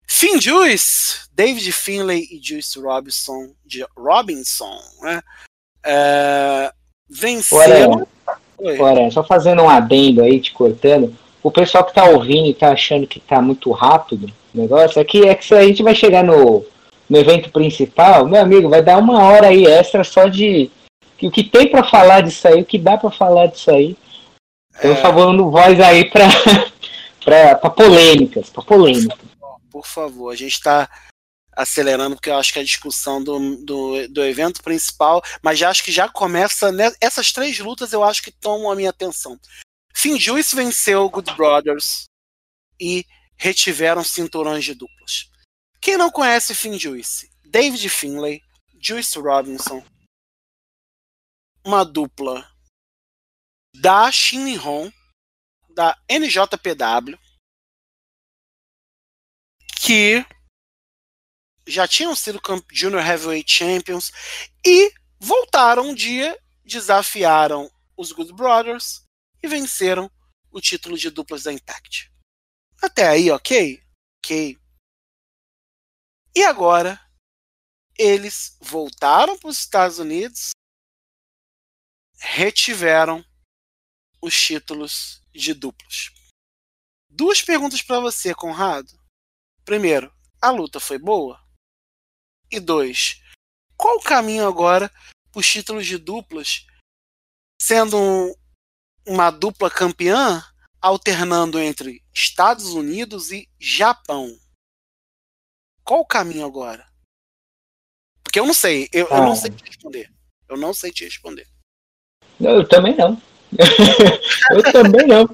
Finn 0.08 0.40
Juice, 0.40 1.28
David 1.34 1.70
Finlay 1.74 2.26
e 2.32 2.40
Juice 2.42 2.80
Robinson, 2.80 3.54
de 3.66 3.86
Robinson, 3.98 4.80
né? 5.02 5.22
É, 5.84 6.72
só 9.12 9.26
fazendo 9.26 9.62
um 9.62 9.70
adendo 9.70 10.24
aí, 10.24 10.40
te 10.40 10.54
cortando. 10.54 11.14
O 11.44 11.52
pessoal 11.52 11.84
que 11.84 11.94
tá 11.94 12.06
ouvindo 12.06 12.48
e 12.48 12.54
tá 12.54 12.72
achando 12.72 13.06
que 13.06 13.20
tá 13.20 13.42
muito 13.42 13.70
rápido 13.72 14.32
o 14.54 14.58
negócio, 14.58 15.02
é 15.02 15.04
que 15.04 15.20
se 15.42 15.54
a 15.54 15.64
gente 15.66 15.84
vai 15.84 15.94
chegar 15.94 16.24
no, 16.24 16.66
no 17.10 17.18
evento 17.18 17.52
principal, 17.52 18.26
meu 18.26 18.40
amigo, 18.40 18.70
vai 18.70 18.82
dar 18.82 19.00
uma 19.00 19.22
hora 19.22 19.48
aí 19.48 19.66
extra 19.66 20.06
só 20.06 20.30
de 20.30 20.72
o 21.22 21.30
que 21.30 21.44
tem 21.44 21.70
para 21.70 21.84
falar 21.84 22.22
disso 22.22 22.48
aí, 22.48 22.62
o 22.62 22.66
que 22.66 22.80
dá 22.80 22.98
para 22.98 23.12
falar 23.12 23.48
disso 23.48 23.70
aí. 23.70 23.98
Então, 24.78 24.92
é... 24.92 25.02
favor, 25.02 25.52
voz 25.52 25.80
aí 25.80 26.10
para 26.10 26.26
para 27.60 27.70
polêmicas, 27.70 28.50
para 28.50 28.64
polêmicas. 28.64 29.18
Por 29.72 29.86
favor, 29.86 30.32
a 30.32 30.36
gente 30.36 30.54
está 30.54 30.90
acelerando 31.56 32.16
porque 32.16 32.30
eu 32.30 32.38
acho 32.38 32.54
que 32.54 32.60
a 32.60 32.64
discussão 32.64 33.24
do, 33.24 33.58
do, 33.64 34.08
do 34.10 34.24
evento 34.24 34.62
principal, 34.62 35.24
mas 35.42 35.58
já 35.58 35.70
acho 35.70 35.84
que 35.84 35.92
já 35.92 36.08
começa 36.08 36.72
né, 36.72 36.92
essas 37.00 37.32
três 37.32 37.58
lutas 37.60 37.94
eu 37.94 38.04
acho 38.04 38.22
que 38.22 38.32
tomam 38.32 38.70
a 38.70 38.76
minha 38.76 38.90
atenção. 38.90 39.40
Finn 39.94 40.20
Juice 40.20 40.56
venceu 40.56 41.10
Good 41.10 41.34
Brothers 41.36 42.06
e 42.80 43.06
retiveram 43.38 44.04
cinturões 44.04 44.66
de 44.66 44.74
duplas. 44.74 45.30
Quem 45.80 45.98
não 45.98 46.12
conhece 46.12 46.54
Finn 46.54 46.78
Juice? 46.78 47.30
David 47.46 47.88
Finlay, 47.90 48.42
Juice 48.80 49.18
Robinson, 49.18 49.84
uma 51.64 51.86
dupla 51.86 52.46
da 53.82 54.12
Shinhon, 54.12 54.92
da 55.70 55.98
NJPW, 56.10 57.20
que 59.82 60.26
já 61.68 61.88
tinham 61.88 62.16
sido 62.16 62.42
Junior 62.72 63.06
Heavyweight 63.06 63.52
Champions 63.52 64.12
e 64.66 64.94
voltaram 65.20 65.90
um 65.90 65.96
dia, 65.96 66.40
desafiaram 66.64 67.70
os 67.98 68.12
Good 68.12 68.34
Brothers 68.34 69.04
e 69.42 69.48
venceram 69.48 70.10
o 70.52 70.62
título 70.62 70.98
de 70.98 71.10
duplas 71.10 71.44
da 71.44 71.54
Impact. 71.54 72.12
Até 72.82 73.08
aí, 73.08 73.32
ok? 73.32 73.82
Ok. 74.20 74.60
E 76.36 76.44
agora, 76.44 77.00
eles 77.98 78.58
voltaram 78.60 79.38
para 79.38 79.50
os 79.50 79.60
Estados 79.60 80.00
Unidos 80.00 80.52
retiveram 82.18 83.24
os 84.26 84.36
títulos 84.36 85.22
de 85.34 85.54
duplos. 85.54 86.12
Duas 87.10 87.42
perguntas 87.42 87.82
para 87.82 88.00
você, 88.00 88.34
Conrado. 88.34 88.92
Primeiro, 89.64 90.14
a 90.42 90.52
luta 90.52 90.80
foi 90.80 90.98
boa? 90.98 91.42
E 92.52 92.60
dois, 92.60 93.22
qual 93.78 93.98
o 93.98 94.04
caminho 94.04 94.48
agora 94.48 94.92
para 95.32 95.40
os 95.40 95.48
títulos 95.48 95.86
de 95.86 95.98
duplas, 95.98 96.66
sendo 97.62 97.98
um, 97.98 98.34
uma 99.06 99.32
dupla 99.32 99.70
campeã, 99.70 100.44
alternando 100.82 101.60
entre 101.60 102.04
Estados 102.14 102.68
Unidos 102.68 103.32
e 103.32 103.50
Japão? 103.60 104.38
Qual 105.84 106.02
o 106.02 106.08
caminho 106.08 106.46
agora? 106.46 106.88
Porque 108.24 108.40
eu 108.40 108.46
não 108.46 108.54
sei, 108.54 108.90
eu, 108.92 109.08
ah. 109.12 109.18
eu 109.18 109.24
não 109.24 109.36
sei 109.36 109.52
te 109.52 109.64
responder. 109.64 110.14
Eu 110.48 110.58
não 110.58 110.74
sei 110.74 110.92
te 110.92 111.04
responder. 111.06 111.48
Eu 112.40 112.68
também 112.68 112.96
não. 112.96 113.22
Eu 114.52 114.64
também 114.72 115.08
não. 115.08 115.30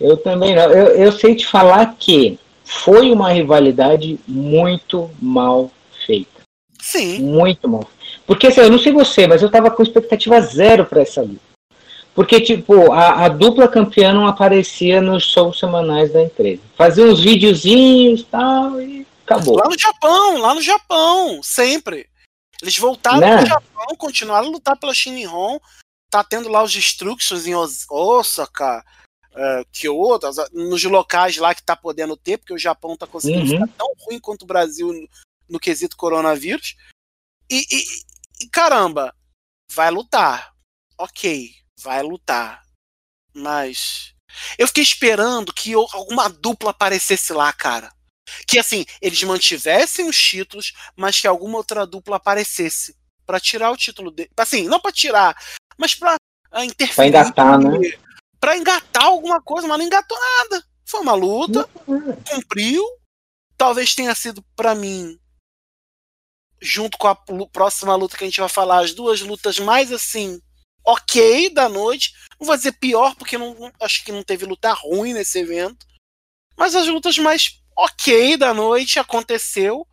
Eu 0.00 0.16
também 0.16 0.54
não. 0.54 0.62
Eu, 0.70 0.88
eu 0.96 1.12
sei 1.12 1.34
te 1.34 1.46
falar 1.46 1.94
que 1.98 2.38
foi 2.64 3.12
uma 3.12 3.32
rivalidade 3.32 4.18
muito 4.26 5.10
mal 5.20 5.70
feita. 6.06 6.42
Sim. 6.80 7.20
Muito 7.20 7.68
mal. 7.68 7.88
Porque 8.26 8.46
assim, 8.46 8.60
eu 8.60 8.70
não 8.70 8.78
sei 8.78 8.92
você, 8.92 9.26
mas 9.26 9.42
eu 9.42 9.50
tava 9.50 9.70
com 9.70 9.82
expectativa 9.82 10.40
zero 10.40 10.84
para 10.84 11.02
essa 11.02 11.22
luta. 11.22 11.54
Porque, 12.14 12.40
tipo, 12.40 12.92
a, 12.92 13.24
a, 13.24 13.28
dupla 13.28 13.66
campeã 13.66 14.12
não 14.12 14.26
aparecia 14.26 15.00
nos 15.00 15.24
shows 15.24 15.58
semanais 15.58 16.12
da 16.12 16.22
empresa. 16.22 16.62
Fazia 16.76 17.04
uns 17.04 17.20
videozinhos 17.20 18.22
tal, 18.30 18.80
e 18.80 19.04
acabou. 19.24 19.56
Lá 19.56 19.64
no 19.64 19.78
Japão, 19.78 20.38
lá 20.38 20.54
no 20.54 20.62
Japão, 20.62 21.40
sempre. 21.42 22.06
Eles 22.62 22.78
voltaram 22.78 23.18
né? 23.18 23.38
pro 23.38 23.46
Japão, 23.46 23.96
continuaram 23.98 24.46
a 24.46 24.50
lutar 24.50 24.76
pela 24.76 24.94
Shinihon, 24.94 25.58
tá 26.14 26.22
tendo 26.22 26.48
lá 26.48 26.62
os 26.62 26.72
destructions 26.72 27.44
em 27.44 27.54
Osaka, 27.90 28.84
uh, 29.32 29.66
Kyoto, 29.72 30.30
nos 30.52 30.84
locais 30.84 31.36
lá 31.38 31.52
que 31.52 31.62
tá 31.62 31.74
podendo 31.74 32.16
ter, 32.16 32.38
porque 32.38 32.54
o 32.54 32.58
Japão 32.58 32.96
tá 32.96 33.04
conseguindo 33.04 33.40
uhum. 33.40 33.66
ficar 33.66 33.76
tão 33.76 33.92
ruim 33.98 34.20
quanto 34.20 34.42
o 34.42 34.46
Brasil 34.46 34.92
no, 34.92 35.08
no 35.48 35.58
quesito 35.58 35.96
coronavírus. 35.96 36.76
E, 37.50 37.66
e, 37.68 38.44
e, 38.44 38.48
caramba, 38.48 39.12
vai 39.72 39.90
lutar. 39.90 40.54
Ok, 40.96 41.52
vai 41.80 42.00
lutar. 42.00 42.62
Mas 43.34 44.14
eu 44.56 44.68
fiquei 44.68 44.84
esperando 44.84 45.52
que 45.52 45.74
alguma 45.74 46.28
dupla 46.28 46.70
aparecesse 46.70 47.32
lá, 47.32 47.52
cara. 47.52 47.92
Que 48.46 48.56
assim, 48.56 48.86
eles 49.02 49.20
mantivessem 49.24 50.08
os 50.08 50.16
títulos, 50.16 50.72
mas 50.96 51.20
que 51.20 51.26
alguma 51.26 51.58
outra 51.58 51.84
dupla 51.84 52.18
aparecesse 52.18 52.96
para 53.26 53.40
tirar 53.40 53.72
o 53.72 53.76
título 53.76 54.12
dele. 54.12 54.30
Assim, 54.36 54.68
não 54.68 54.80
para 54.80 54.92
tirar, 54.92 55.36
mas 55.78 55.94
pra 55.94 56.16
uh, 56.52 56.62
interferir. 56.62 56.94
Pra 56.94 57.06
engatar, 57.06 57.58
né? 57.58 57.78
Pra 58.40 58.56
engatar 58.56 59.04
alguma 59.04 59.40
coisa, 59.42 59.66
mas 59.66 59.78
não 59.78 59.86
engatou 59.86 60.18
nada. 60.18 60.64
Foi 60.84 61.00
uma 61.00 61.14
luta, 61.14 61.68
cumpriu. 62.28 62.84
Talvez 63.56 63.94
tenha 63.94 64.14
sido 64.14 64.44
para 64.54 64.74
mim, 64.74 65.18
junto 66.60 66.98
com 66.98 67.08
a 67.08 67.16
próxima 67.52 67.94
luta 67.94 68.16
que 68.16 68.24
a 68.24 68.26
gente 68.26 68.40
vai 68.40 68.48
falar, 68.48 68.80
as 68.80 68.92
duas 68.92 69.20
lutas 69.20 69.58
mais 69.58 69.92
assim, 69.92 70.40
ok 70.84 71.50
da 71.50 71.68
noite. 71.68 72.12
Não 72.38 72.46
vou 72.46 72.56
dizer 72.56 72.72
pior, 72.72 73.14
porque 73.14 73.38
não, 73.38 73.72
acho 73.80 74.04
que 74.04 74.12
não 74.12 74.22
teve 74.22 74.44
luta 74.44 74.72
ruim 74.72 75.12
nesse 75.12 75.38
evento. 75.38 75.86
Mas 76.56 76.74
as 76.74 76.86
lutas 76.86 77.16
mais 77.18 77.60
ok 77.76 78.36
da 78.36 78.52
noite 78.52 78.98
aconteceu. 78.98 79.86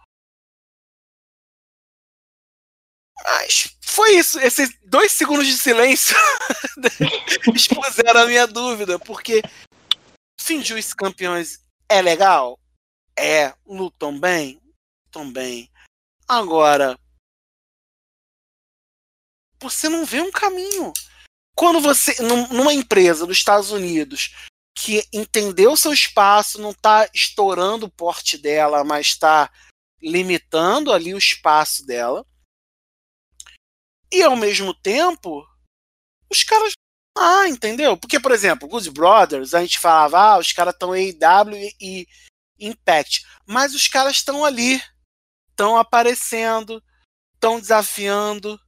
Mas 3.23 3.75
foi 3.81 4.17
isso. 4.17 4.39
Esses 4.39 4.69
dois 4.85 5.11
segundos 5.11 5.47
de 5.47 5.57
silêncio 5.57 6.15
expuseram 7.53 8.21
a 8.21 8.25
minha 8.25 8.47
dúvida, 8.47 8.97
porque 8.99 9.41
Finjuice 10.39 10.95
campeões 10.95 11.59
é 11.87 12.01
legal? 12.01 12.59
É. 13.17 13.53
Lutam 13.65 14.19
bem? 14.19 14.61
Lutam 15.05 15.31
bem. 15.31 15.69
Agora, 16.27 16.97
você 19.61 19.87
não 19.87 20.05
vê 20.05 20.21
um 20.21 20.31
caminho. 20.31 20.91
Quando 21.55 21.79
você, 21.79 22.15
numa 22.21 22.73
empresa 22.73 23.25
dos 23.25 23.37
Estados 23.37 23.71
Unidos, 23.71 24.33
que 24.73 25.05
entendeu 25.13 25.75
seu 25.77 25.93
espaço, 25.93 26.59
não 26.59 26.71
está 26.71 27.07
estourando 27.13 27.85
o 27.85 27.91
porte 27.91 28.37
dela, 28.37 28.83
mas 28.83 29.07
está 29.07 29.51
limitando 30.01 30.91
ali 30.91 31.13
o 31.13 31.17
espaço 31.17 31.85
dela, 31.85 32.25
e 34.11 34.21
ao 34.23 34.35
mesmo 34.35 34.73
tempo, 34.73 35.47
os 36.29 36.43
caras. 36.43 36.73
Ah, 37.17 37.47
entendeu? 37.47 37.97
Porque, 37.97 38.19
por 38.19 38.31
exemplo, 38.31 38.67
Good 38.67 38.89
Brothers, 38.91 39.53
a 39.53 39.61
gente 39.61 39.79
falava, 39.79 40.19
ah, 40.19 40.37
os 40.39 40.51
caras 40.53 40.73
estão 40.73 40.93
AEW 40.93 41.71
e 41.79 42.07
Impact. 42.59 43.25
Mas 43.45 43.75
os 43.75 43.87
caras 43.87 44.17
estão 44.17 44.45
ali, 44.45 44.81
estão 45.49 45.77
aparecendo, 45.77 46.81
estão 47.35 47.59
desafiando. 47.59 48.59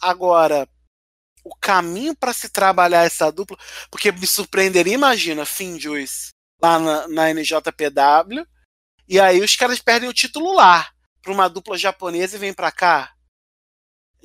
Agora, 0.00 0.68
o 1.44 1.54
caminho 1.54 2.16
para 2.16 2.32
se 2.32 2.48
trabalhar 2.48 3.04
essa 3.04 3.30
dupla, 3.30 3.56
porque 3.90 4.10
me 4.10 4.26
surpreenderia, 4.26 4.94
imagina, 4.94 5.46
Finn 5.46 5.78
Juice 5.78 6.30
lá 6.60 6.78
na, 6.78 7.08
na 7.08 7.30
NJPW, 7.30 8.46
e 9.08 9.20
aí 9.20 9.40
os 9.40 9.54
caras 9.54 9.80
perdem 9.80 10.08
o 10.08 10.14
título 10.14 10.52
lá 10.52 10.90
para 11.22 11.32
uma 11.32 11.48
dupla 11.48 11.76
japonesa 11.76 12.36
e 12.36 12.40
vem 12.40 12.52
para 12.52 12.72
cá. 12.72 13.15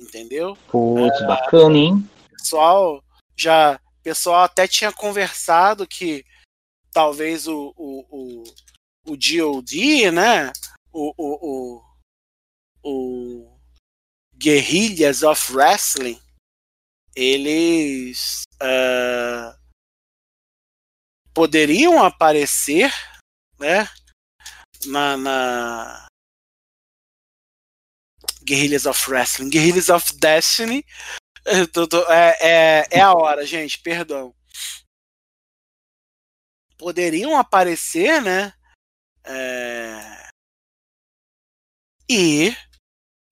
Entendeu? 0.02 0.56
Putz, 0.68 1.20
é, 1.20 1.26
bacana, 1.26 1.76
hein? 1.76 2.10
Pessoal, 2.30 3.02
já. 3.36 3.80
Pessoal 4.02 4.42
até 4.42 4.66
tinha 4.66 4.92
conversado 4.92 5.86
que 5.86 6.24
talvez 6.92 7.46
o, 7.46 7.72
o, 7.76 8.04
o, 8.10 8.44
o 9.12 9.16
DOD, 9.16 10.10
né? 10.10 10.52
O, 10.92 11.14
o, 11.16 11.36
o, 11.46 11.82
o 12.82 13.58
Guerrillas 14.34 15.22
of 15.22 15.52
Wrestling, 15.52 16.20
eles 17.14 18.42
uh, 18.60 19.56
poderiam 21.32 22.02
aparecer, 22.02 22.92
né? 23.56 23.88
Na, 24.86 25.16
na, 25.16 26.08
Guerrillas 28.44 28.86
of 28.86 29.10
Wrestling, 29.10 29.50
Guerrillas 29.50 29.88
of 29.88 30.12
Destiny. 30.18 30.84
É, 32.08 32.48
é, 32.48 32.86
é 32.92 33.00
a 33.00 33.12
hora, 33.12 33.44
gente, 33.44 33.80
perdão. 33.80 34.32
Poderiam 36.78 37.36
aparecer, 37.36 38.22
né? 38.22 38.54
É, 39.24 40.28
e 42.08 42.54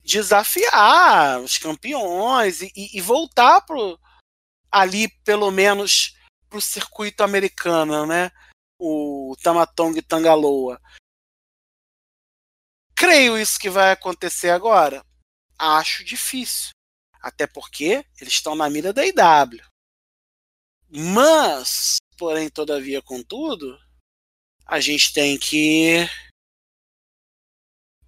desafiar 0.03 1.41
os 1.41 1.59
campeões 1.59 2.63
e, 2.63 2.73
e, 2.75 3.01
voltar 3.01 3.61
pro, 3.61 3.99
ali, 4.73 5.09
pelo 5.23 5.51
menos, 5.51 6.17
para 6.49 6.59
o 6.59 6.63
circuito 6.63 7.23
americano, 7.23 8.07
né? 8.07 8.31
O 8.79 9.37
Tamatong 9.43 10.01
Tangaloa. 10.03 10.81
Creio 13.01 13.39
isso 13.39 13.59
que 13.59 13.71
vai 13.71 13.93
acontecer 13.93 14.51
agora? 14.51 15.03
Acho 15.59 16.05
difícil. 16.05 16.69
Até 17.23 17.47
porque 17.47 18.05
eles 18.21 18.35
estão 18.35 18.55
na 18.55 18.69
mira 18.69 18.93
da 18.93 19.03
IW. 19.07 19.65
Mas, 20.87 21.97
porém, 22.19 22.51
todavia, 22.51 23.01
contudo, 23.01 23.81
a 24.67 24.81
gente 24.81 25.15
tem 25.15 25.39
que 25.39 26.07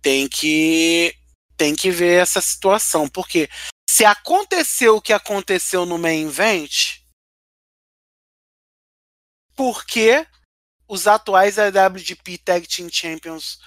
tem 0.03 0.28
que 0.28 1.16
tem 1.57 1.74
que 1.74 1.90
ver 1.90 2.20
essa 2.20 2.43
situação, 2.43 3.09
porque 3.09 3.49
se 3.88 4.05
aconteceu 4.05 4.97
o 4.97 5.01
que 5.01 5.14
aconteceu 5.14 5.86
no 5.86 5.97
main 5.97 6.26
event, 6.26 7.01
por 9.57 9.86
que 9.86 10.26
os 10.86 11.07
atuais 11.07 11.57
IWGP 11.57 12.36
Tag 12.36 12.66
Team 12.66 12.90
Champions 12.93 13.59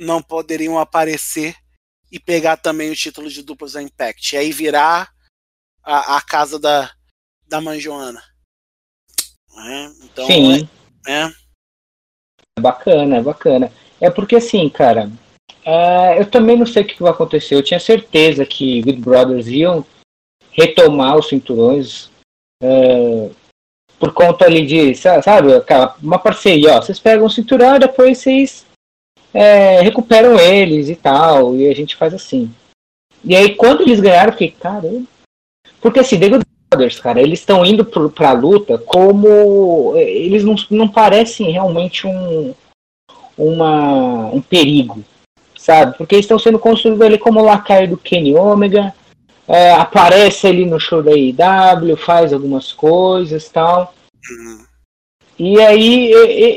não 0.00 0.22
poderiam 0.22 0.78
aparecer 0.78 1.54
e 2.10 2.18
pegar 2.18 2.56
também 2.56 2.90
o 2.90 2.96
título 2.96 3.28
de 3.28 3.42
duplas 3.42 3.72
da 3.72 3.82
Impact? 3.82 4.34
E 4.34 4.38
aí 4.38 4.50
virar 4.50 5.12
a, 5.84 6.16
a 6.16 6.22
casa 6.22 6.58
da, 6.58 6.90
da 7.46 7.60
Manjoana. 7.60 8.22
É, 9.56 9.84
então, 10.04 10.26
Sim. 10.26 10.68
É, 11.06 11.12
é. 11.12 11.32
Bacana, 12.58 13.18
é 13.18 13.22
bacana. 13.22 13.72
É 14.00 14.10
porque 14.10 14.36
assim, 14.36 14.68
cara, 14.68 15.10
Uh, 15.64 16.16
eu 16.18 16.30
também 16.30 16.56
não 16.56 16.64
sei 16.64 16.82
o 16.82 16.86
que 16.86 17.02
vai 17.02 17.12
acontecer. 17.12 17.54
Eu 17.54 17.62
tinha 17.62 17.78
certeza 17.78 18.46
que 18.46 18.80
Good 18.82 19.00
Brothers 19.00 19.46
iam 19.46 19.84
retomar 20.52 21.16
os 21.16 21.28
cinturões 21.28 22.10
uh, 22.62 23.34
por 23.98 24.12
conta 24.12 24.46
ali 24.46 24.66
de, 24.66 24.94
sabe, 24.94 25.48
uma 26.02 26.18
parceria. 26.18 26.76
Ó, 26.76 26.82
vocês 26.82 26.98
pegam 26.98 27.26
o 27.26 27.30
cinturão 27.30 27.76
e 27.76 27.80
depois 27.80 28.18
vocês 28.18 28.66
é, 29.32 29.80
recuperam 29.80 30.38
eles 30.38 30.88
e 30.88 30.96
tal. 30.96 31.56
E 31.56 31.68
a 31.68 31.74
gente 31.74 31.96
faz 31.96 32.14
assim. 32.14 32.50
E 33.24 33.36
aí, 33.36 33.54
quando 33.54 33.82
eles 33.82 34.00
ganharam, 34.00 34.28
eu 34.28 34.32
fiquei, 34.32 34.50
caramba. 34.50 35.02
Porque 35.80 36.00
assim, 36.00 36.18
The 36.18 36.28
Good 36.28 36.44
Brothers, 36.70 37.00
cara, 37.00 37.20
eles 37.20 37.40
estão 37.40 37.64
indo 37.64 37.84
pro, 37.84 38.10
pra 38.10 38.32
luta 38.32 38.78
como. 38.78 39.94
Eles 39.96 40.44
não, 40.44 40.54
não 40.70 40.88
parecem 40.88 41.50
realmente 41.50 42.06
um, 42.06 42.54
uma, 43.36 44.26
um 44.26 44.40
perigo 44.40 45.04
sabe? 45.60 45.96
Porque 45.96 46.14
eles 46.14 46.24
estão 46.24 46.38
sendo 46.38 46.58
construídos 46.58 47.02
ali 47.02 47.18
como 47.18 47.44
lacaio 47.44 47.88
do 47.88 47.98
Kenny 47.98 48.34
Omega, 48.34 48.94
é, 49.46 49.72
aparece 49.72 50.46
ali 50.46 50.64
no 50.64 50.80
show 50.80 51.02
da 51.02 51.12
IW, 51.12 51.96
faz 51.96 52.32
algumas 52.32 52.72
coisas 52.72 53.48
tal. 53.50 53.94
Uhum. 54.30 54.64
E 55.38 55.60
aí 55.60 56.10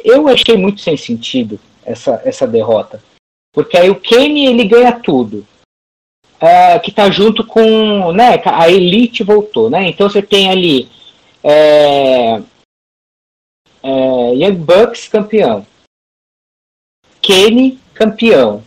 eu 0.06 0.28
achei 0.28 0.58
muito 0.58 0.82
sem 0.82 0.96
sentido 0.96 1.60
essa, 1.86 2.22
essa 2.26 2.48
derrota. 2.48 3.02
Porque 3.54 3.78
aí 3.78 3.90
o 3.90 4.00
Kenny 4.00 4.46
ele 4.46 4.66
ganha 4.66 4.92
tudo. 5.00 5.46
É, 6.40 6.78
que 6.80 6.92
tá 6.92 7.10
junto 7.10 7.46
com. 7.46 8.12
Né, 8.12 8.42
a 8.46 8.70
Elite 8.70 9.24
voltou, 9.24 9.70
né? 9.70 9.88
Então 9.88 10.10
você 10.10 10.22
tem 10.22 10.50
ali. 10.50 10.90
É, 11.44 12.42
é, 13.84 14.34
Young 14.36 14.56
Bucks 14.56 15.08
campeão. 15.08 15.66
Kenny 17.22 17.80
campeão 17.94 18.64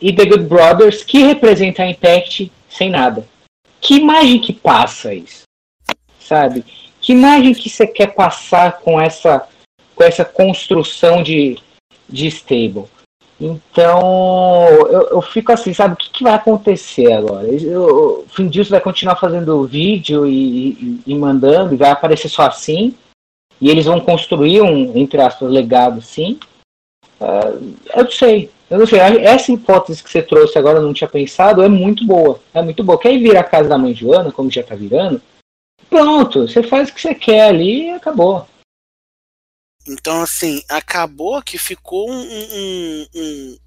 e 0.00 0.12
The 0.14 0.24
Good 0.24 0.44
Brothers, 0.44 1.04
que 1.04 1.18
representa 1.18 1.82
a 1.82 1.90
Impact 1.90 2.50
sem 2.68 2.90
nada. 2.90 3.26
Que 3.80 3.94
imagem 3.94 4.40
que 4.40 4.52
passa 4.52 5.14
isso? 5.14 5.42
Sabe? 6.18 6.64
Que 7.00 7.12
imagem 7.12 7.54
que 7.54 7.68
você 7.68 7.86
quer 7.86 8.14
passar 8.14 8.80
com 8.80 9.00
essa, 9.00 9.48
com 9.94 10.04
essa 10.04 10.24
construção 10.24 11.22
de, 11.22 11.58
de 12.10 12.26
stable? 12.28 12.84
Então, 13.40 14.68
eu, 14.90 15.08
eu 15.12 15.22
fico 15.22 15.50
assim, 15.50 15.72
sabe? 15.72 15.94
O 15.94 15.96
que, 15.96 16.10
que 16.10 16.22
vai 16.22 16.34
acontecer 16.34 17.10
agora? 17.12 17.46
Eu, 17.48 18.20
o 18.20 18.28
Fim 18.28 18.48
disso 18.48 18.70
vai 18.70 18.80
continuar 18.80 19.16
fazendo 19.16 19.64
vídeo 19.64 20.26
e, 20.26 20.72
e, 20.72 21.02
e 21.06 21.14
mandando, 21.14 21.72
e 21.72 21.76
vai 21.78 21.90
aparecer 21.90 22.28
só 22.28 22.42
assim. 22.42 22.94
E 23.58 23.70
eles 23.70 23.86
vão 23.86 24.00
construir 24.00 24.60
um, 24.60 24.96
entre 24.96 25.20
aspas, 25.20 25.50
legado 25.50 26.02
sim. 26.02 26.38
Uh, 27.18 27.74
eu 27.94 28.04
não 28.04 28.10
sei. 28.10 28.50
Eu 28.70 28.78
não 28.78 28.86
sei, 28.86 29.00
essa 29.00 29.50
hipótese 29.50 30.02
que 30.02 30.08
você 30.08 30.22
trouxe 30.22 30.56
agora, 30.56 30.78
eu 30.78 30.82
não 30.82 30.92
tinha 30.92 31.08
pensado, 31.08 31.60
é 31.60 31.68
muito 31.68 32.06
boa. 32.06 32.38
É 32.54 32.62
muito 32.62 32.84
boa. 32.84 32.98
Quer 32.98 33.12
ir 33.14 33.18
vir 33.18 33.36
a 33.36 33.42
casa 33.42 33.68
da 33.68 33.76
mãe 33.76 33.92
Joana, 33.92 34.30
como 34.30 34.50
já 34.50 34.62
tá 34.62 34.76
virando? 34.76 35.20
Pronto, 35.88 36.46
você 36.46 36.62
faz 36.62 36.88
o 36.88 36.94
que 36.94 37.00
você 37.00 37.14
quer 37.14 37.48
ali 37.48 37.86
e 37.86 37.90
acabou. 37.90 38.46
Então, 39.86 40.22
assim, 40.22 40.62
acabou 40.68 41.42
que 41.42 41.58
ficou 41.58 42.10
um, 42.10 42.20
um, 42.20 43.06
um, 43.14 43.58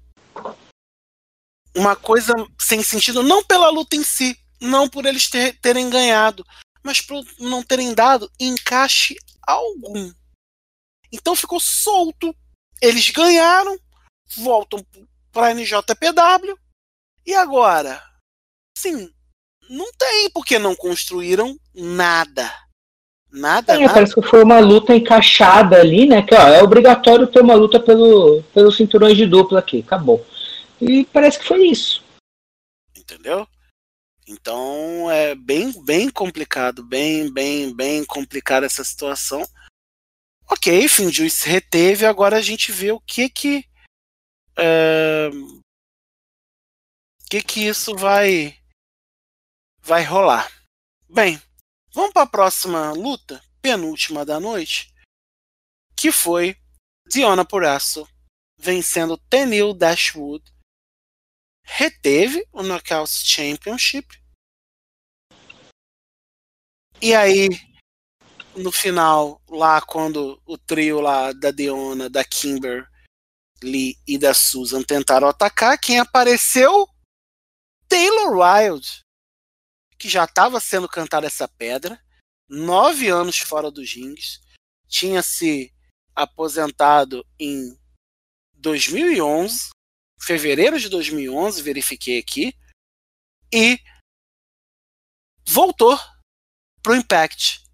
uma 1.76 1.96
coisa 1.96 2.32
sem 2.60 2.82
sentido, 2.82 3.22
não 3.22 3.44
pela 3.44 3.68
luta 3.68 3.96
em 3.96 4.04
si, 4.04 4.38
não 4.60 4.88
por 4.88 5.04
eles 5.06 5.28
ter, 5.28 5.58
terem 5.60 5.90
ganhado, 5.90 6.44
mas 6.82 7.00
por 7.00 7.24
não 7.38 7.62
terem 7.62 7.94
dado 7.94 8.30
encaixe 8.38 9.16
algum. 9.42 10.12
Então 11.12 11.34
ficou 11.34 11.60
solto. 11.60 12.34
Eles 12.80 13.08
ganharam, 13.10 13.78
voltam 14.36 14.84
para 15.32 15.54
NJPW 15.54 16.58
e 17.26 17.34
agora, 17.34 18.02
sim, 18.76 19.12
não 19.70 19.90
tem 19.92 20.30
porque 20.30 20.58
não 20.58 20.76
construíram 20.76 21.58
nada. 21.72 22.52
Nada, 23.34 23.74
é, 23.74 23.78
nada. 23.80 23.94
Parece 23.94 24.14
que 24.14 24.22
foi 24.22 24.44
uma 24.44 24.60
luta 24.60 24.94
encaixada 24.94 25.80
ali, 25.80 26.06
né? 26.06 26.22
Que 26.22 26.34
ó, 26.34 26.48
é 26.48 26.62
obrigatório 26.62 27.26
ter 27.26 27.40
uma 27.40 27.54
luta 27.54 27.80
pelo, 27.80 28.44
pelos 28.54 28.76
cinturões 28.76 29.16
de 29.16 29.26
dupla 29.26 29.58
aqui, 29.58 29.80
acabou. 29.80 30.24
E 30.80 31.04
parece 31.06 31.40
que 31.40 31.44
foi 31.44 31.66
isso. 31.66 32.04
Entendeu? 32.96 33.46
Então 34.26 35.10
é 35.10 35.34
bem, 35.34 35.72
bem 35.84 36.08
complicado, 36.08 36.84
bem, 36.84 37.30
bem, 37.32 37.74
bem 37.74 38.04
complicada 38.04 38.66
essa 38.66 38.84
situação. 38.84 39.44
Ok, 40.48 40.88
Finjuice 40.88 41.36
se 41.36 41.48
reteve, 41.48 42.06
agora 42.06 42.36
a 42.36 42.40
gente 42.40 42.70
vê 42.70 42.92
o 42.92 43.00
que 43.00 43.28
que 43.28 43.64
é, 44.56 45.30
que 47.28 47.42
que 47.42 47.66
isso 47.66 47.96
vai 47.96 48.56
vai 49.82 50.04
rolar. 50.04 50.48
Bem, 51.08 51.40
vamos 51.94 52.12
para 52.12 52.22
a 52.22 52.26
próxima 52.26 52.92
luta, 52.92 53.40
penúltima 53.62 54.24
da 54.24 54.40
noite, 54.40 54.92
que 55.96 56.10
foi 56.10 56.56
Diona 57.08 57.44
Purasso 57.44 58.06
vencendo 58.58 59.16
Tenil 59.30 59.72
Dashwood, 59.72 60.44
reteve 61.64 62.46
o 62.52 62.62
Knockouts 62.62 63.22
Championship. 63.24 64.20
E 67.00 67.14
aí, 67.14 67.48
no 68.56 68.72
final, 68.72 69.40
lá 69.48 69.80
quando 69.80 70.40
o 70.46 70.56
trio 70.56 71.00
lá 71.00 71.32
da 71.32 71.50
Diona, 71.50 72.08
da 72.08 72.24
Kimber 72.24 72.88
Lee 73.62 73.96
e 74.06 74.18
da 74.18 74.34
Susan 74.34 74.82
tentaram 74.82 75.28
atacar, 75.28 75.78
quem 75.78 75.98
apareceu? 75.98 76.88
Taylor 77.88 78.38
Wilde, 78.38 79.04
que 80.04 80.08
já 80.10 80.24
estava 80.24 80.60
sendo 80.60 80.86
cantada 80.86 81.26
essa 81.26 81.48
pedra, 81.48 81.98
nove 82.46 83.08
anos 83.08 83.38
fora 83.38 83.70
dos 83.70 83.94
rings, 83.94 84.38
tinha 84.86 85.22
se 85.22 85.72
aposentado 86.14 87.26
em 87.40 87.74
2011, 88.52 89.70
fevereiro 90.20 90.78
de 90.78 90.90
2011, 90.90 91.62
verifiquei 91.62 92.18
aqui, 92.18 92.54
e 93.50 93.80
voltou 95.48 95.98
pro 96.82 96.94
Impact. 96.94 97.64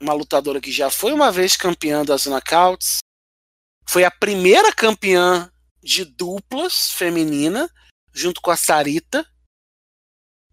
Uma 0.00 0.14
lutadora 0.14 0.60
que 0.60 0.72
já 0.72 0.90
foi 0.90 1.12
uma 1.12 1.30
vez 1.30 1.56
campeã 1.56 2.04
das 2.04 2.26
knockouts, 2.26 2.98
foi 3.88 4.02
a 4.02 4.10
primeira 4.10 4.74
campeã 4.74 5.52
de 5.80 6.04
duplas 6.04 6.90
feminina, 6.90 7.72
junto 8.12 8.40
com 8.40 8.50
a 8.50 8.56
Sarita. 8.56 9.24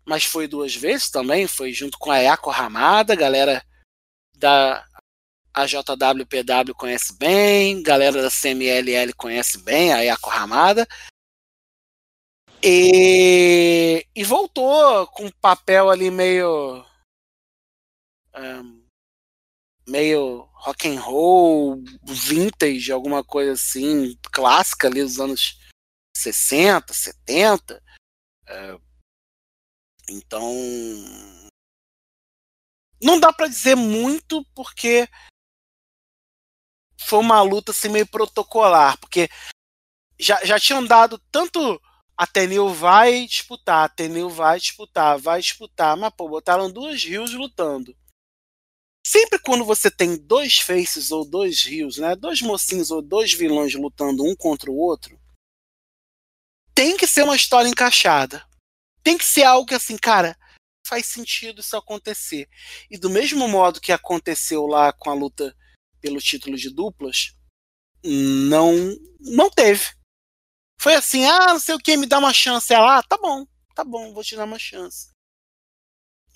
Mas 0.10 0.26
foi 0.26 0.48
duas 0.48 0.76
vezes 0.76 1.12
também, 1.12 1.46
foi 1.46 1.72
junto 1.72 2.00
com 2.00 2.10
a 2.10 2.18
Yako 2.18 2.50
Ramada, 2.50 3.16
galera 3.16 3.64
da 4.36 4.84
AJWPW 5.54 6.74
conhece 6.76 7.16
bem, 7.16 7.84
galera 7.84 8.20
da 8.20 8.32
CMLL 8.32 9.14
conhece 9.16 9.60
bem 9.60 9.94
a 9.94 10.02
Yako 10.02 10.32
Ramada. 10.32 10.88
E, 12.64 14.04
e 14.16 14.24
voltou 14.24 15.06
com 15.10 15.28
um 15.28 15.32
papel 15.40 15.92
ali 15.92 16.10
meio. 16.10 16.84
Um, 18.36 18.84
meio 19.88 20.50
rock 20.54 20.88
and 20.88 21.00
roll, 21.00 21.84
vintage, 22.04 22.92
alguma 22.92 23.24
coisa 23.24 23.52
assim, 23.52 24.18
clássica 24.32 24.88
ali 24.88 25.04
dos 25.04 25.20
anos 25.20 25.60
60, 26.18 26.94
70. 26.94 27.84
É, 28.48 28.89
então. 30.10 30.44
Não 33.02 33.20
dá 33.20 33.32
para 33.32 33.48
dizer 33.48 33.76
muito 33.76 34.46
porque 34.54 35.08
foi 37.00 37.20
uma 37.20 37.42
luta 37.42 37.72
assim 37.72 37.90
meio 37.90 38.06
protocolar, 38.08 39.00
porque 39.00 39.30
já, 40.20 40.44
já 40.44 40.60
tinham 40.60 40.86
dado 40.86 41.18
tanto 41.32 41.82
Ateneu 42.18 42.74
vai 42.74 43.26
disputar, 43.26 43.86
Ateneu 43.86 44.30
vai 44.30 44.60
disputar, 44.60 45.18
vai 45.18 45.40
disputar, 45.40 45.96
mas 45.96 46.14
pô, 46.14 46.28
botaram 46.28 46.70
duas 46.70 47.02
rios 47.02 47.34
lutando. 47.34 47.96
Sempre 49.08 49.40
quando 49.40 49.64
você 49.64 49.90
tem 49.90 50.18
dois 50.18 50.60
faces 50.60 51.12
ou 51.12 51.24
dois 51.24 51.64
rios, 51.64 51.98
né, 51.98 52.18
dois 52.18 52.42
mocinhos 52.42 52.92
ou 52.92 53.02
dois 53.02 53.32
vilões 53.32 53.74
lutando 53.74 54.26
um 54.26 54.36
contra 54.36 54.70
o 54.70 54.78
outro, 54.78 55.18
tem 56.76 56.98
que 56.98 57.08
ser 57.08 57.24
uma 57.24 57.38
história 57.38 57.70
encaixada. 57.70 58.46
Tem 59.04 59.18
que 59.18 59.26
ser 59.26 59.44
algo 59.44 59.68
que 59.68 59.76
assim, 59.76 59.98
cara, 59.98 60.38
faz 60.86 61.06
sentido 61.06 61.62
isso 61.62 61.78
acontecer. 61.78 62.48
E 62.90 62.98
do 62.98 63.10
mesmo 63.10 63.48
modo 63.48 63.82
que 63.82 63.92
aconteceu 63.92 64.66
lá 64.66 64.92
com 64.92 65.10
a 65.10 65.14
luta 65.14 65.56
pelo 66.02 66.20
título 66.20 66.58
de 66.58 66.70
duplas, 66.70 67.36
não 68.04 68.74
não 69.20 69.50
teve. 69.50 69.86
Foi 70.82 70.96
assim, 70.96 71.26
ah, 71.26 71.48
não 71.48 71.60
sei 71.60 71.76
o 71.76 71.80
que, 71.80 71.98
me 71.98 72.06
dá 72.06 72.20
uma 72.20 72.34
chance. 72.34 72.74
Ela, 72.74 73.00
ah, 73.00 73.04
tá 73.04 73.18
bom, 73.18 73.46
tá 73.76 73.84
bom, 73.84 74.14
vou 74.14 74.24
te 74.24 74.36
dar 74.36 74.46
uma 74.46 74.58
chance. 74.58 75.10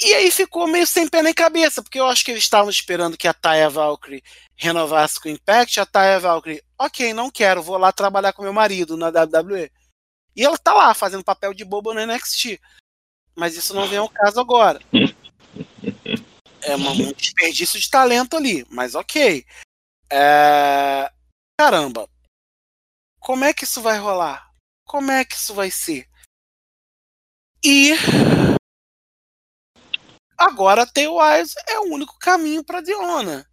E 0.01 0.14
aí 0.14 0.30
ficou 0.32 0.68
meio 0.68 0.86
sem 0.86 1.07
pé 1.07 1.22
nem 1.22 1.34
cabeça, 1.34 1.82
porque 1.82 1.99
eu 1.99 2.05
acho 2.07 2.26
que 2.26 2.32
eles 2.32 2.43
estavam 2.43 2.70
esperando 2.70 3.18
que 3.18 3.28
a 3.28 3.34
Taya 3.34 3.70
Valkyrie 3.70 4.24
renovasse 4.55 5.20
com 5.20 5.30
o 5.30 5.32
Impact. 5.32 5.80
A 5.80 5.86
Taya 5.86 6.20
Valkyrie, 6.20 6.61
ok, 6.78 7.14
não 7.14 7.32
quero, 7.32 7.64
vou 7.64 7.78
lá 7.78 7.91
trabalhar 7.91 8.34
com 8.34 8.43
meu 8.43 8.51
marido 8.51 8.97
na 8.97 9.07
WWE. 9.07 9.72
E 10.36 10.43
ela 10.43 10.57
tá 10.57 10.73
lá 10.73 10.93
fazendo 10.93 11.23
papel 11.23 11.53
de 11.53 11.63
bobo 11.63 11.93
no 11.93 12.05
NXT. 12.05 12.59
Mas 13.36 13.55
isso 13.55 13.73
não 13.73 13.88
vem 13.88 13.99
ao 13.99 14.09
caso 14.09 14.39
agora. 14.39 14.79
É 16.65 16.77
um 16.77 17.11
desperdício 17.11 17.77
de 17.77 17.89
talento 17.89 18.38
ali, 18.38 18.65
mas 18.69 18.95
ok. 18.95 19.45
É... 20.09 21.11
Caramba, 21.59 22.09
como 23.19 23.43
é 23.43 23.53
que 23.53 23.65
isso 23.65 23.81
vai 23.81 23.97
rolar? 23.97 24.49
Como 24.86 25.11
é 25.11 25.25
que 25.25 25.36
isso 25.36 25.53
vai 25.53 25.69
ser? 25.69 26.09
E 27.63 27.91
agora 30.38 30.86
Tailwise 30.86 31.53
é 31.67 31.79
o 31.79 31.93
único 31.93 32.17
caminho 32.17 32.63
para 32.63 32.81
Diona. 32.81 33.45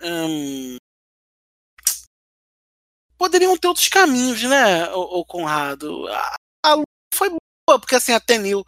Hum... 0.00 0.76
Poderiam 3.20 3.54
ter 3.54 3.68
outros 3.68 3.86
caminhos, 3.86 4.42
né, 4.44 4.90
o, 4.94 5.22
Conrado? 5.26 6.08
A, 6.08 6.36
a 6.64 6.74
luta 6.74 6.86
foi 7.12 7.28
boa, 7.28 7.78
porque 7.78 7.94
assim, 7.94 8.14
a 8.14 8.18
Tenil 8.18 8.64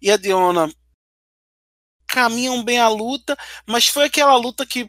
e 0.00 0.08
a 0.08 0.16
Diona 0.16 0.72
caminham 2.06 2.62
bem 2.62 2.78
a 2.78 2.88
luta, 2.88 3.36
mas 3.66 3.88
foi 3.88 4.04
aquela 4.04 4.36
luta 4.36 4.64
que 4.64 4.88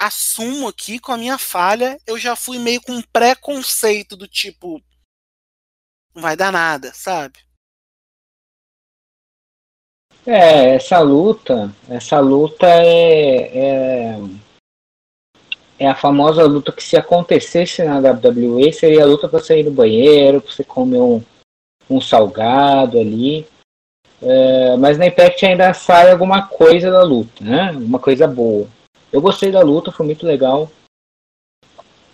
assumo 0.00 0.68
aqui 0.68 0.98
com 0.98 1.12
a 1.12 1.18
minha 1.18 1.36
falha, 1.36 1.98
eu 2.06 2.18
já 2.18 2.34
fui 2.34 2.58
meio 2.58 2.80
com 2.80 2.92
um 2.92 3.02
preconceito 3.02 4.16
do 4.16 4.26
tipo 4.26 4.82
não 6.14 6.22
vai 6.22 6.34
dar 6.34 6.50
nada, 6.50 6.94
sabe? 6.94 7.38
É, 10.26 10.76
essa 10.76 10.98
luta, 11.00 11.76
essa 11.90 12.20
luta 12.20 12.66
é, 12.66 13.58
é, 13.58 14.45
é 15.78 15.86
a 15.86 15.94
famosa 15.94 16.44
luta 16.44 16.72
que 16.72 16.82
se 16.82 16.96
acontecesse 16.96 17.82
na 17.82 17.98
WWE 17.98 18.72
seria 18.72 19.02
a 19.02 19.06
luta 19.06 19.28
para 19.28 19.42
sair 19.42 19.62
do 19.62 19.70
banheiro, 19.70 20.40
para 20.40 20.52
você 20.52 20.64
comer 20.64 21.00
um, 21.00 21.22
um 21.88 22.00
salgado 22.00 22.98
ali. 22.98 23.46
É, 24.22 24.76
mas 24.78 24.96
na 24.96 25.06
Impact 25.06 25.44
ainda 25.44 25.74
sai 25.74 26.10
alguma 26.10 26.46
coisa 26.46 26.90
da 26.90 27.02
luta, 27.02 27.44
né? 27.44 27.72
Uma 27.72 27.98
coisa 27.98 28.26
boa. 28.26 28.66
Eu 29.12 29.20
gostei 29.20 29.52
da 29.52 29.60
luta, 29.60 29.92
foi 29.92 30.06
muito 30.06 30.26
legal. 30.26 30.70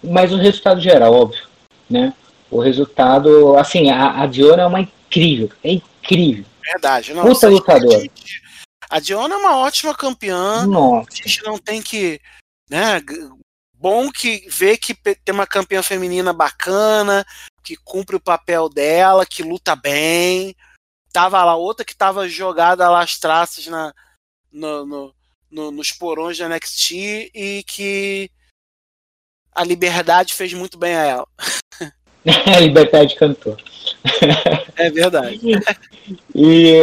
Mas 0.03 0.33
o 0.33 0.37
resultado 0.37 0.81
geral, 0.81 1.15
óbvio, 1.15 1.47
né? 1.89 2.13
O 2.51 2.61
resultado, 2.61 3.57
assim, 3.57 3.91
a, 3.91 4.23
a 4.23 4.27
Diona 4.27 4.63
é 4.63 4.67
uma 4.67 4.81
incrível, 4.81 5.51
é 5.63 5.73
incrível. 5.73 6.45
Verdade, 6.61 7.15
não. 7.15 7.23
Puta 7.23 7.49
lutador. 7.49 8.05
A 8.91 9.01
Diona 9.01 9.35
é 9.35 9.39
uma 9.39 9.57
ótima 9.59 9.95
campeã. 9.95 10.67
Nossa. 10.67 11.09
A 11.13 11.15
gente 11.15 11.43
não 11.45 11.57
tem 11.57 11.81
que, 11.81 12.21
né? 12.69 13.01
Bom 13.83 14.13
que 14.13 14.45
ver 14.49 14.79
que 14.79 14.95
tem 14.95 15.35
uma 15.35 15.45
campeã 15.45 15.83
feminina 15.83 16.33
bacana, 16.33 17.27
que 17.65 17.75
cumpre 17.75 18.15
o 18.15 18.21
papel 18.21 18.69
dela, 18.69 19.27
que 19.27 19.43
luta 19.43 19.75
bem. 19.75 20.55
Tava 21.13 21.43
lá 21.43 21.57
outra 21.57 21.85
que 21.85 21.97
tava 21.97 22.29
jogada 22.29 22.89
lá 22.89 23.03
as 23.03 23.19
traças 23.19 23.67
na, 23.67 23.93
no, 24.53 24.87
no, 24.87 25.15
no, 25.51 25.71
nos 25.73 25.91
porões 25.91 26.39
da 26.39 26.49
NXT 26.49 26.93
e 27.35 27.65
que 27.67 28.31
a 29.53 29.65
Liberdade 29.65 30.33
fez 30.33 30.53
muito 30.53 30.79
bem 30.79 30.95
a 30.95 31.03
ela. 31.03 31.29
a 32.55 32.61
Liberdade 32.61 33.17
cantou. 33.17 33.57
É 34.77 34.91
verdade. 34.91 35.41
e, 36.35 36.79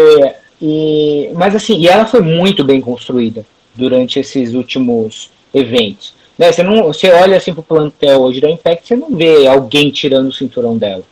e, 0.62 1.32
mas 1.34 1.56
assim, 1.56 1.80
e 1.80 1.88
ela 1.88 2.06
foi 2.06 2.22
muito 2.22 2.64
bem 2.64 2.80
construída 2.80 3.46
durante 3.74 4.20
esses 4.20 4.54
últimos 4.54 5.32
eventos. 5.54 6.19
Né, 6.40 6.54
você, 6.54 6.64
não, 6.64 6.84
você 6.84 7.12
olha 7.12 7.36
assim 7.36 7.54
pro 7.54 7.62
plantel 7.62 8.22
hoje 8.22 8.40
da 8.40 8.50
Impact, 8.50 8.88
você 8.88 8.96
não 8.96 9.14
vê 9.14 9.46
alguém 9.46 9.92
tirando 9.92 10.30
o 10.30 10.34
cinturão 10.34 10.78
dela. 10.78 11.04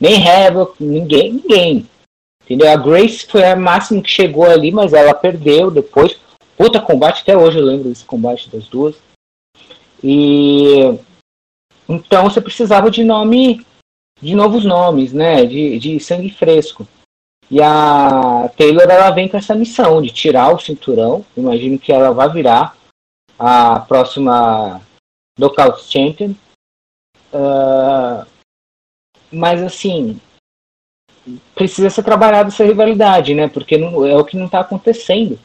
Nem 0.00 0.26
Havoc, 0.26 0.82
ninguém, 0.82 1.34
ninguém. 1.34 1.86
Entendeu? 2.42 2.72
A 2.72 2.76
Grace 2.76 3.26
foi 3.26 3.44
a 3.44 3.54
máxima 3.54 4.00
que 4.00 4.08
chegou 4.08 4.46
ali, 4.46 4.72
mas 4.72 4.94
ela 4.94 5.12
perdeu 5.12 5.70
depois. 5.70 6.18
Puta 6.56 6.80
combate, 6.80 7.20
até 7.20 7.36
hoje 7.36 7.58
eu 7.58 7.64
lembro 7.64 7.90
desse 7.90 8.06
combate 8.06 8.48
das 8.48 8.66
duas. 8.68 8.96
E 10.02 10.98
então 11.86 12.24
você 12.24 12.40
precisava 12.40 12.90
de 12.90 13.04
nome, 13.04 13.66
de 14.18 14.34
novos 14.34 14.64
nomes, 14.64 15.12
né? 15.12 15.44
De, 15.44 15.78
de 15.78 16.00
sangue 16.00 16.30
fresco. 16.30 16.88
E 17.50 17.60
a 17.60 18.50
Taylor 18.56 18.88
ela 18.88 19.10
vem 19.10 19.28
com 19.28 19.36
essa 19.36 19.54
missão 19.54 20.00
de 20.00 20.10
tirar 20.10 20.54
o 20.54 20.58
cinturão. 20.58 21.22
Imagino 21.36 21.78
que 21.78 21.92
ela 21.92 22.12
vai 22.12 22.30
virar 22.32 22.79
a 23.40 23.80
próxima 23.80 24.82
Knockout 25.38 25.82
Champion. 25.84 26.34
Uh, 27.32 28.26
mas 29.32 29.62
assim, 29.62 30.20
precisa 31.54 31.88
ser 31.88 32.02
trabalhada 32.02 32.48
essa 32.48 32.64
rivalidade, 32.64 33.34
né? 33.34 33.48
Porque 33.48 33.78
não, 33.78 34.06
é 34.06 34.14
o 34.14 34.24
que 34.24 34.36
não 34.36 34.46
está 34.46 34.60
acontecendo. 34.60 35.38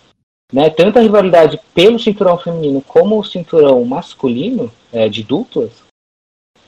Né? 0.51 0.69
Tanto 0.69 0.99
a 0.99 1.01
rivalidade 1.01 1.59
pelo 1.73 1.97
cinturão 1.97 2.37
feminino 2.37 2.81
como 2.81 3.17
o 3.17 3.23
cinturão 3.23 3.83
masculino, 3.85 4.71
é, 4.91 5.07
de 5.07 5.23
duplas, 5.23 5.71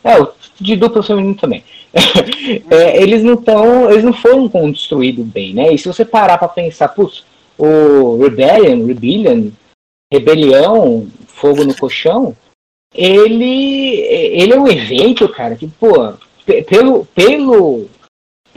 é, 0.03 0.15
de 0.59 0.75
dupla 0.75 1.03
feminino 1.03 1.36
também. 1.36 1.63
é, 2.71 3.01
eles 3.01 3.23
não 3.23 3.34
estão, 3.34 3.91
eles 3.91 4.03
não 4.03 4.13
foram 4.13 4.47
construídos 4.47 5.25
bem, 5.25 5.53
né? 5.53 5.73
E 5.73 5.78
se 5.78 5.88
você 5.88 6.05
parar 6.05 6.38
para 6.38 6.47
pensar, 6.47 6.88
putz, 6.89 7.25
o 7.57 8.17
Rebellion, 8.17 8.86
Rebellion, 8.86 9.51
Rebelião, 10.12 11.08
Fogo 11.28 11.64
no 11.64 11.76
Colchão, 11.76 12.36
ele, 12.93 13.99
ele 14.01 14.53
é 14.53 14.60
um 14.60 14.68
evento, 14.68 15.28
cara, 15.30 15.55
que, 15.55 15.68
pô, 15.68 16.14
pelo, 16.68 17.05
pelo 17.08 17.89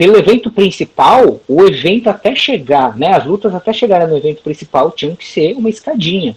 pelo 0.00 0.16
evento 0.16 0.50
principal, 0.50 1.42
o 1.46 1.62
evento 1.66 2.08
até 2.08 2.34
chegar, 2.34 2.96
né, 2.96 3.08
as 3.08 3.26
lutas 3.26 3.54
até 3.54 3.70
chegarem 3.70 4.08
no 4.08 4.16
evento 4.16 4.42
principal 4.42 4.90
tinham 4.90 5.14
que 5.14 5.26
ser 5.26 5.54
uma 5.54 5.68
escadinha, 5.68 6.34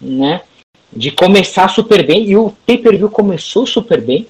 né, 0.00 0.40
de 0.90 1.10
começar 1.10 1.68
super 1.68 2.06
bem, 2.06 2.24
e 2.24 2.38
o 2.38 2.54
pay-per-view 2.64 3.10
começou 3.10 3.66
super 3.66 4.00
bem, 4.00 4.26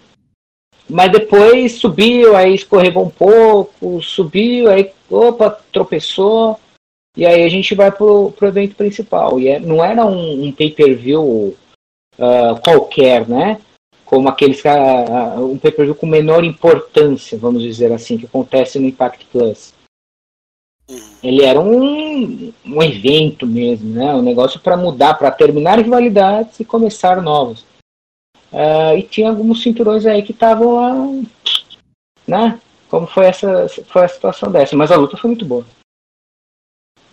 mas 0.90 1.12
depois 1.12 1.74
subiu, 1.74 2.34
aí 2.34 2.56
escorregou 2.56 3.04
um 3.04 3.08
pouco, 3.08 4.02
subiu, 4.02 4.68
aí, 4.68 4.90
opa, 5.08 5.48
tropeçou, 5.70 6.58
e 7.16 7.24
aí 7.24 7.44
a 7.44 7.48
gente 7.48 7.74
vai 7.74 7.90
pro, 7.90 8.30
pro 8.32 8.48
evento 8.48 8.74
principal, 8.74 9.40
e 9.40 9.48
é, 9.48 9.58
não 9.58 9.82
era 9.82 10.04
um, 10.04 10.44
um 10.44 10.52
pay-per-view 10.52 11.56
uh, 12.18 12.60
qualquer, 12.62 13.28
né, 13.28 13.60
como 14.04 14.28
aqueles 14.28 14.62
uh, 14.64 15.44
um 15.44 15.58
pay-per-view 15.58 15.94
com 15.94 16.06
menor 16.06 16.44
importância, 16.44 17.36
vamos 17.36 17.62
dizer 17.62 17.92
assim, 17.92 18.16
que 18.16 18.26
acontece 18.26 18.78
no 18.78 18.86
Impact 18.86 19.26
Plus. 19.26 19.74
Ele 21.20 21.42
era 21.42 21.60
um, 21.60 22.52
um 22.64 22.82
evento 22.82 23.44
mesmo, 23.44 23.92
né? 23.92 24.14
Um 24.14 24.22
negócio 24.22 24.60
para 24.60 24.76
mudar, 24.76 25.14
para 25.14 25.32
terminar 25.32 25.78
rivalidades 25.78 26.60
e 26.60 26.64
começar 26.64 27.20
novos. 27.20 27.62
Uh, 28.52 28.96
e 28.96 29.02
tinha 29.02 29.28
alguns 29.28 29.64
cinturões 29.64 30.06
aí 30.06 30.22
que 30.22 30.30
estavam 30.30 30.76
lá, 30.76 30.94
né? 32.24 32.60
como 32.88 33.06
foi 33.06 33.26
essa 33.26 33.68
foi 33.88 34.04
a 34.04 34.08
situação 34.08 34.50
dessa. 34.50 34.76
Mas 34.76 34.90
a 34.90 34.96
luta 34.96 35.16
foi 35.16 35.28
muito 35.28 35.44
boa. 35.44 35.66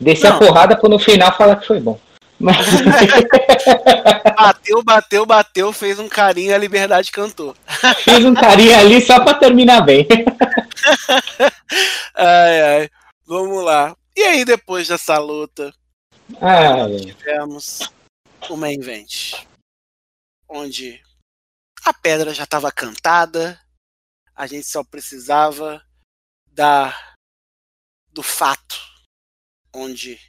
Descer 0.04 0.28
a 0.28 0.38
porrada 0.38 0.76
pra 0.76 0.90
no 0.90 1.00
final 1.00 1.36
falar 1.36 1.56
que 1.56 1.68
foi 1.68 1.80
bom. 1.80 2.00
Mas, 2.40 2.58
Bateu, 4.36 4.84
bateu, 4.84 5.26
bateu, 5.26 5.72
fez 5.72 6.00
um 6.00 6.10
carinho, 6.10 6.54
a 6.54 6.58
liberdade 6.58 7.12
cantou. 7.12 7.56
fiz 8.04 8.26
um 8.26 8.34
carinho 8.34 8.78
ali 8.78 9.02
só 9.02 9.24
pra 9.24 9.36
terminar 9.36 9.82
bem. 9.82 10.08
Ai, 12.16 12.62
ai. 12.62 12.90
Vamos 13.26 13.64
lá. 13.64 13.96
E 14.16 14.22
aí, 14.22 14.44
depois 14.44 14.88
dessa 14.88 15.18
luta, 15.18 15.74
Ai, 16.42 16.98
tivemos 16.98 17.90
o 18.50 18.58
main 18.58 18.80
event. 18.80 19.46
Onde 20.48 21.02
a 21.86 21.94
pedra 21.94 22.34
já 22.34 22.44
estava 22.44 22.72
cantada, 22.72 23.60
a 24.36 24.46
gente 24.46 24.68
só 24.68 24.84
precisava 24.84 25.82
da 26.52 26.96
do 28.12 28.22
fato 28.22 28.93
onde 29.74 30.20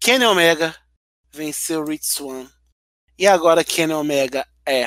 Kenny 0.00 0.24
Omega 0.24 0.74
venceu 1.30 1.84
Rich 1.84 2.06
Swan. 2.06 2.50
E 3.18 3.26
agora 3.26 3.64
Kenny 3.64 3.92
Omega 3.92 4.46
é 4.66 4.86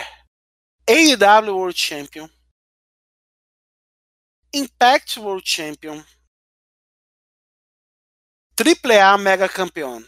AEW 0.90 1.56
World 1.56 1.78
Champion, 1.80 2.30
Impact 4.54 5.20
World 5.20 5.48
Champion, 5.48 6.04
AAA 8.60 9.18
Mega 9.18 9.48
Campeão. 9.50 10.04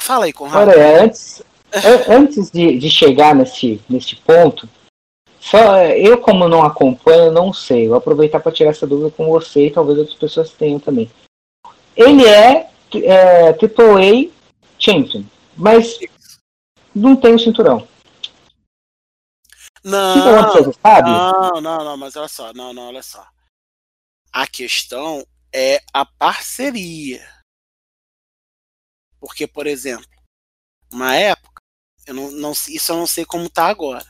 Fala 0.00 0.24
aí, 0.26 0.32
Conrado. 0.32 0.70
Olha, 0.70 1.02
antes, 1.02 1.40
an- 1.72 2.14
antes 2.16 2.50
de, 2.50 2.78
de 2.78 2.90
chegar 2.90 3.34
nesse, 3.34 3.82
nesse 3.90 4.16
ponto, 4.16 4.68
só 5.40 5.82
eu 5.84 6.20
como 6.20 6.48
não 6.48 6.62
acompanho, 6.62 7.32
não 7.32 7.52
sei. 7.52 7.88
Vou 7.88 7.96
aproveitar 7.96 8.40
para 8.40 8.52
tirar 8.52 8.70
essa 8.70 8.86
dúvida 8.86 9.10
com 9.10 9.26
você 9.26 9.66
e 9.66 9.70
talvez 9.70 9.98
outras 9.98 10.16
pessoas 10.16 10.52
tenham 10.52 10.80
também. 10.80 11.10
Ele 11.96 12.26
é, 12.26 12.70
é 12.94 13.48
AAA 13.50 14.30
Champion, 14.78 15.24
mas 15.56 15.98
não 16.94 17.16
tem 17.16 17.34
o 17.34 17.38
cinturão. 17.38 17.86
Não, 19.82 20.52
você 20.52 20.72
sabe? 20.82 21.10
não, 21.10 21.60
não, 21.60 21.84
não, 21.84 21.96
mas 21.96 22.16
olha 22.16 22.28
só, 22.28 22.52
não, 22.52 22.72
não, 22.72 22.88
olha 22.88 23.02
só. 23.02 23.26
A 24.32 24.46
questão 24.46 25.24
é 25.54 25.80
a 25.92 26.04
parceria. 26.04 27.26
Porque, 29.20 29.46
por 29.46 29.66
exemplo, 29.66 30.06
uma 30.92 31.14
época, 31.14 31.62
eu 32.06 32.14
não, 32.14 32.30
não, 32.30 32.52
isso 32.52 32.92
eu 32.92 32.96
não 32.96 33.06
sei 33.06 33.24
como 33.24 33.48
tá 33.48 33.66
agora. 33.66 34.04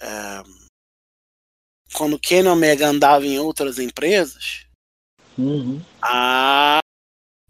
É, 0.00 0.42
quando 1.94 2.18
Kenny 2.18 2.48
Omega 2.48 2.86
andava 2.86 3.24
em 3.24 3.38
outras 3.38 3.78
empresas, 3.78 4.66
Uhum. 5.38 5.84
a, 6.02 6.78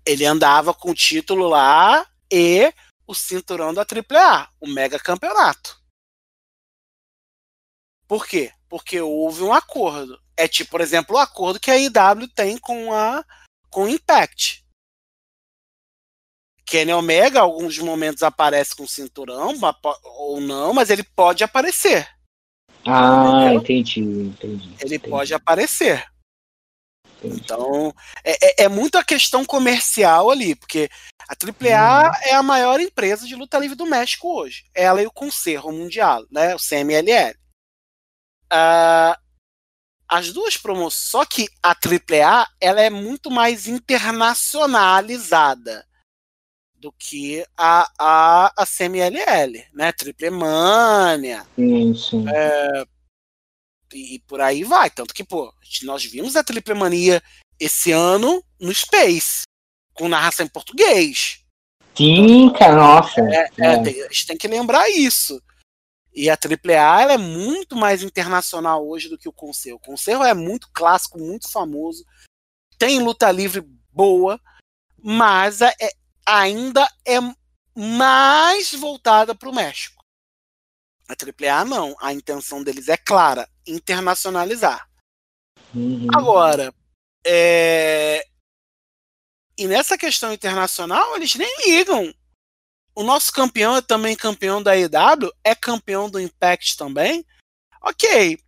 ele 0.07 0.25
andava 0.25 0.73
com 0.75 0.91
o 0.91 0.95
título 0.95 1.49
lá 1.49 2.07
e 2.33 2.73
o 3.07 3.15
cinturão 3.15 3.73
da 3.75 3.83
AAA, 3.85 4.49
o 4.61 4.67
mega 4.69 4.99
campeonato. 4.99 5.83
Por 8.07 8.27
quê? 8.27 8.53
Porque 8.69 9.01
houve 9.01 9.43
um 9.43 9.53
acordo. 9.53 10.23
É 10.37 10.47
tipo, 10.49 10.71
por 10.73 10.81
exemplo, 10.81 11.17
o 11.17 11.19
acordo 11.19 11.61
que 11.61 11.71
a 11.71 11.77
IW 11.77 12.29
tem 12.35 12.59
com 12.59 12.93
a 12.93 13.25
com 13.71 13.85
o 13.85 13.89
Impact. 13.89 14.65
Kenny 16.67 16.93
Omega, 16.93 17.41
alguns 17.41 17.79
momentos 17.79 18.23
aparece 18.23 18.75
com 18.75 18.87
cinturão, 18.87 19.53
ou 20.05 20.41
não, 20.41 20.73
mas 20.73 20.91
ele 20.91 21.03
pode 21.03 21.45
aparecer. 21.45 22.09
Ah, 22.87 23.53
entendi, 23.55 24.01
entendi. 24.01 24.75
Ele 24.81 24.97
entendi, 24.97 25.11
pode 25.11 25.35
aparecer. 25.35 26.05
entendi. 27.19 27.41
Então, 27.41 27.95
é, 28.23 28.63
é, 28.63 28.65
é 28.65 28.69
muito 28.69 28.97
a 28.97 29.05
questão 29.05 29.45
comercial 29.45 30.31
ali, 30.31 30.55
porque 30.55 30.89
a 31.29 31.35
AAA 31.35 32.13
é 32.25 32.35
a 32.35 32.43
maior 32.43 32.81
empresa 32.81 33.27
de 33.27 33.35
luta 33.35 33.59
livre 33.59 33.77
do 33.77 33.87
México 33.87 34.29
hoje. 34.29 34.65
Ela 34.75 35.03
e 35.03 35.07
o 35.07 35.13
Conselho 35.13 35.73
Mundial, 35.73 36.25
né? 36.31 36.55
O 36.55 36.59
CMLL. 36.59 37.35
Ah, 38.51 39.19
as 40.09 40.33
duas 40.33 40.57
promoções. 40.57 41.11
Só 41.11 41.25
que 41.25 41.49
a 41.63 41.71
AAA 41.71 42.47
ela 42.61 42.81
é 42.81 42.91
muito 42.91 43.31
mais 43.31 43.67
internacionalizada 43.67 45.87
do 46.85 46.93
que 46.93 47.43
a, 47.57 47.91
a, 47.99 48.63
a 48.63 48.67
CMLL, 48.67 49.65
né? 49.73 49.91
Triple 49.91 50.29
Mania 50.29 51.47
Sim, 51.57 51.95
sim. 51.95 52.27
e, 53.95 54.17
e 54.17 54.19
por 54.19 54.39
aí 54.43 54.63
vai. 54.65 54.91
Tanto 54.91 55.15
que, 55.15 55.25
pô, 55.25 55.51
nós 55.85 56.05
vimos 56.05 56.37
a 56.37 56.45
Triple 56.45 56.75
Mania 56.75 57.23
esse 57.59 57.91
ano 57.91 58.45
no 58.61 58.75
Space, 58.75 59.45
com 59.95 60.09
narração 60.11 60.45
em 60.45 60.49
português. 60.51 61.43
Sim, 61.97 62.53
cara, 62.53 62.77
nossa. 62.77 63.19
É, 63.33 63.49
É. 63.57 63.83
tem- 63.83 64.03
a 64.03 64.09
gente 64.09 64.27
tem 64.27 64.37
que 64.37 64.47
lembrar 64.49 64.87
isso. 64.91 65.41
E 66.15 66.29
a 66.29 66.37
AAA 66.37 67.01
ela 67.01 67.13
é 67.15 67.19
muito 67.19 67.75
mais 67.75 68.03
internacional 68.03 68.87
hoje 68.87 69.09
do 69.09 69.17
que 69.17 69.29
o 69.29 69.33
Conselho. 69.33 69.77
O 69.77 69.81
Conselho 69.81 70.23
é 70.23 70.35
muito 70.35 70.69
clássico, 70.71 71.19
muito 71.19 71.51
famoso. 71.51 72.05
Tem 72.79 73.01
luta 73.03 73.31
livre 73.33 73.63
boa, 73.91 74.39
mas 75.03 75.63
é- 75.63 75.75
é- 75.81 76.04
ainda 76.27 76.89
é 77.07 77.19
mais 77.77 78.73
voltada 78.73 79.35
para 79.35 79.49
o 79.49 79.55
México. 79.55 80.05
A 81.09 81.13
AAA 81.13 81.65
não. 81.65 81.97
A 82.01 82.13
intenção 82.13 82.63
deles 82.63 82.89
é 82.89 82.97
clara: 82.97 83.49
internacionalizar. 83.67 84.89
Uhum. 85.75 86.07
Agora, 86.15 86.73
é, 87.27 88.25
e 89.57 89.67
nessa 89.67 89.97
questão 89.97 90.33
internacional, 90.33 91.17
eles 91.17 91.35
nem 91.37 91.49
ligam. 91.67 92.13
O 92.95 93.03
nosso 93.03 93.33
campeão 93.33 93.77
é 93.77 93.83
também 93.83 94.17
campeão 94.17 94.63
da 94.63 94.77
EW, 94.77 95.33
é 95.43 95.55
campeão 95.55 96.11
do 96.11 96.21
Impact 96.21 96.77
também. 96.77 97.25
Ok. 97.83 98.39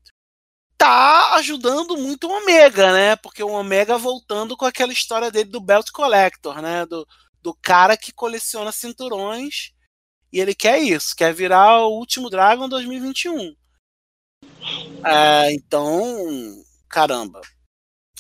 Tá 0.78 1.34
ajudando 1.34 1.96
muito 1.96 2.28
o 2.28 2.42
Omega, 2.42 2.92
né? 2.92 3.16
Porque 3.16 3.42
o 3.42 3.52
Omega 3.52 3.96
voltando 3.96 4.56
com 4.56 4.66
aquela 4.66 4.92
história 4.92 5.30
dele 5.30 5.50
do 5.50 5.60
Belt 5.60 5.90
Collector, 5.90 6.60
né? 6.60 6.84
Do, 6.84 7.06
do 7.46 7.54
cara 7.54 7.96
que 7.96 8.10
coleciona 8.10 8.72
cinturões. 8.72 9.72
E 10.32 10.40
ele 10.40 10.52
quer 10.52 10.80
isso, 10.80 11.14
quer 11.14 11.32
virar 11.32 11.86
o 11.86 11.92
último 11.92 12.28
Dragon 12.28 12.68
2021. 12.68 13.54
É, 15.04 15.52
então, 15.52 15.96
caramba. 16.88 17.40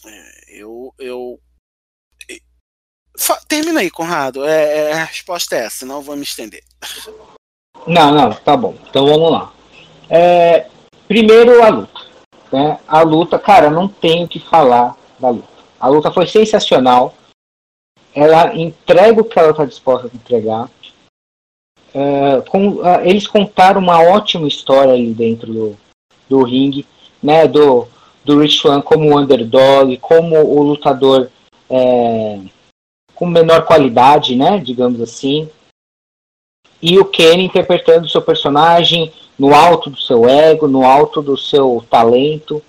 É, 0.06 0.60
eu. 0.60 0.94
eu 0.96 1.40
Termina 3.48 3.80
aí, 3.80 3.90
Conrado. 3.90 4.44
É, 4.44 4.90
é, 4.90 4.92
a 4.92 5.04
resposta 5.04 5.56
é 5.56 5.64
essa, 5.64 5.78
senão 5.78 5.96
eu 5.96 6.02
vou 6.02 6.14
me 6.14 6.22
estender. 6.22 6.62
Não, 7.84 8.12
não, 8.12 8.32
tá 8.32 8.56
bom. 8.56 8.78
Então 8.88 9.06
vamos 9.06 9.32
lá. 9.32 9.52
É, 10.08 10.70
primeiro 11.08 11.64
a 11.64 11.68
luta. 11.68 12.00
Né? 12.52 12.78
A 12.86 13.02
luta, 13.02 13.38
cara, 13.40 13.70
não 13.70 13.88
tenho 13.88 14.26
o 14.26 14.28
que 14.28 14.38
falar 14.38 14.96
da 15.18 15.30
luta. 15.30 15.48
A 15.80 15.88
luta 15.88 16.12
foi 16.12 16.28
sensacional. 16.28 17.12
Ela 18.16 18.56
entrega 18.56 19.20
o 19.20 19.24
que 19.24 19.38
ela 19.38 19.50
está 19.50 19.64
disposta 19.64 20.08
a 20.08 20.16
entregar. 20.16 20.70
É, 21.94 22.40
com- 22.48 22.80
ah, 22.82 23.06
eles 23.06 23.26
contaram 23.26 23.80
uma 23.80 24.00
ótima 24.02 24.48
história 24.48 24.92
ali 24.92 25.12
dentro 25.12 25.52
do, 25.52 25.76
do 26.28 26.42
ringue, 26.42 26.86
né? 27.22 27.46
Do, 27.46 27.86
do 28.24 28.40
Rich 28.40 28.58
Swann 28.58 28.80
como 28.80 29.16
underdog, 29.16 29.96
como 29.98 30.36
o 30.36 30.62
lutador 30.62 31.30
é, 31.70 32.40
com 33.14 33.26
menor 33.26 33.66
qualidade, 33.66 34.34
né? 34.34 34.58
Digamos 34.58 35.00
assim 35.00 35.48
e 36.80 36.98
o 36.98 37.04
Kenny 37.04 37.44
interpretando 37.44 38.04
o 38.04 38.08
seu 38.08 38.22
personagem 38.22 39.12
no 39.38 39.54
alto 39.54 39.90
do 39.90 40.00
seu 40.00 40.28
ego, 40.28 40.68
no 40.68 40.84
alto 40.84 41.22
do 41.22 41.36
seu 41.36 41.84
talento, 41.90 42.62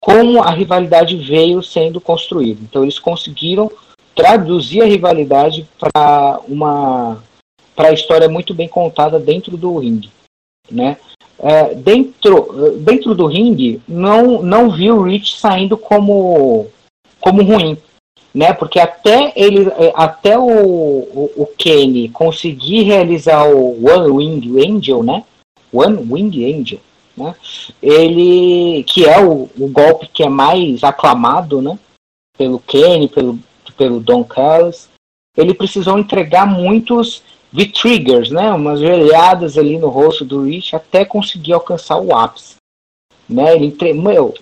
como 0.00 0.42
a 0.42 0.50
rivalidade 0.50 1.16
veio 1.16 1.62
sendo 1.62 2.00
construída. 2.00 2.60
Então 2.62 2.82
eles 2.82 2.98
conseguiram 2.98 3.70
traduzir 4.20 4.82
a 4.82 4.86
rivalidade 4.86 5.66
para 5.78 6.40
uma 6.46 7.22
para 7.74 7.88
a 7.88 7.92
história 7.92 8.28
muito 8.28 8.52
bem 8.52 8.68
contada 8.68 9.18
dentro 9.18 9.56
do 9.56 9.78
ringue, 9.78 10.10
né? 10.70 10.98
É, 11.38 11.74
dentro 11.74 12.78
dentro 12.80 13.14
do 13.14 13.26
ringue 13.26 13.80
não 13.88 14.42
não 14.42 14.70
vi 14.70 14.90
o 14.90 15.02
Rich 15.02 15.38
saindo 15.38 15.78
como 15.78 16.66
como 17.18 17.42
ruim, 17.42 17.78
né? 18.34 18.52
Porque 18.52 18.78
até 18.78 19.32
ele, 19.34 19.68
é, 19.68 19.92
até 19.94 20.38
o, 20.38 20.46
o, 20.46 21.30
o 21.36 21.46
Kenny 21.56 22.10
conseguir 22.10 22.82
realizar 22.82 23.44
o 23.44 23.86
One 23.88 24.10
Wing 24.10 24.68
Angel, 24.68 25.02
né? 25.02 25.24
One 25.72 26.06
Wing 26.10 26.54
Angel, 26.54 26.80
né? 27.16 27.34
Ele, 27.82 28.84
que 28.84 29.06
é 29.06 29.18
o, 29.18 29.48
o 29.58 29.68
golpe 29.68 30.08
que 30.08 30.22
é 30.22 30.28
mais 30.28 30.84
aclamado, 30.84 31.62
né? 31.62 31.78
Pelo 32.36 32.58
Kenny, 32.60 33.08
pelo, 33.08 33.38
pelo 33.80 33.98
Don 33.98 34.22
Callis, 34.22 34.90
ele 35.34 35.54
precisou 35.54 35.98
entregar 35.98 36.44
muitos 36.44 37.22
V-triggers, 37.50 38.30
né? 38.30 38.52
Umas 38.52 38.78
joelhadas 38.78 39.56
ali 39.56 39.78
no 39.78 39.88
rosto 39.88 40.22
do 40.22 40.42
Rich 40.42 40.76
até 40.76 41.02
conseguir 41.02 41.54
alcançar 41.54 41.98
o 41.98 42.14
ápice. 42.14 42.56
né? 43.26 43.54
Ele 43.54 43.68
entre... 43.68 43.94
Meu, 43.94 44.34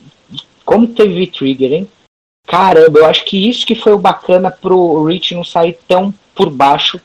como 0.65 0.89
teve 0.89 1.15
V-Trigger, 1.15 1.73
hein? 1.73 1.91
Caramba, 2.49 2.99
eu 2.99 3.07
acho 3.07 3.25
que 3.27 3.49
isso 3.49 3.65
que 3.65 3.77
foi 3.77 3.93
o 3.93 3.99
bacana 3.99 4.51
pro 4.51 5.05
Rich 5.05 5.37
não 5.37 5.45
sair 5.45 5.79
tão 5.87 6.13
por 6.35 6.51
baixo 6.51 7.01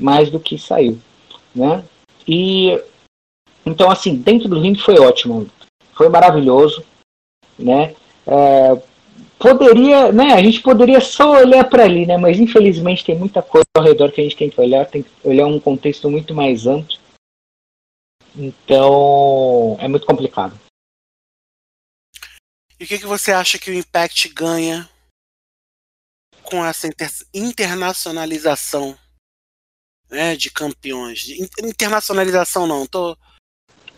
mais 0.00 0.30
do 0.30 0.40
que 0.40 0.56
saiu, 0.56 0.98
né? 1.54 1.84
E 2.26 2.80
então 3.66 3.90
assim, 3.90 4.14
dentro 4.14 4.48
do 4.48 4.60
ringue 4.60 4.80
foi 4.80 4.98
ótimo, 4.98 5.46
foi 5.92 6.08
maravilhoso, 6.08 6.84
né? 7.58 7.94
É, 8.26 8.80
poderia, 9.38 10.12
né? 10.12 10.34
A 10.34 10.42
gente 10.42 10.60
poderia 10.60 11.00
só 11.00 11.32
olhar 11.32 11.64
para 11.68 11.84
ali, 11.84 12.06
né? 12.06 12.16
Mas 12.16 12.38
infelizmente 12.38 13.04
tem 13.04 13.16
muita 13.16 13.42
coisa 13.42 13.66
ao 13.76 13.84
redor 13.84 14.10
que 14.12 14.20
a 14.20 14.24
gente 14.24 14.36
tem 14.36 14.50
que 14.50 14.60
olhar, 14.60 14.86
tem 14.86 15.02
que 15.02 15.10
olhar 15.22 15.46
um 15.46 15.60
contexto 15.60 16.10
muito 16.10 16.34
mais 16.34 16.66
amplo. 16.66 16.96
Então 18.34 19.76
é 19.80 19.88
muito 19.88 20.06
complicado. 20.06 20.58
E 22.78 22.84
o 22.84 22.86
que, 22.86 22.98
que 22.98 23.06
você 23.06 23.32
acha 23.32 23.58
que 23.58 23.70
o 23.70 23.74
Impact 23.74 24.28
ganha 24.28 24.88
com 26.42 26.64
essa 26.64 26.86
inter 26.86 27.10
internacionalização 27.32 28.98
né, 30.10 30.36
de 30.36 30.50
campeões? 30.50 31.28
Internacionalização 31.62 32.66
não, 32.66 32.86
tô, 32.86 33.16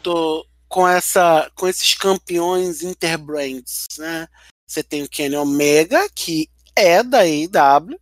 tô 0.02 0.46
com 0.68 0.86
essa 0.86 1.50
com 1.56 1.66
esses 1.66 1.94
campeões 1.94 2.82
interbrands, 2.82 3.86
né? 3.98 4.28
Você 4.68 4.82
tem 4.82 5.02
o 5.02 5.08
Kenny 5.08 5.36
Omega, 5.36 6.08
que 6.10 6.50
é 6.76 7.02
da 7.02 7.20
AEW 7.20 7.98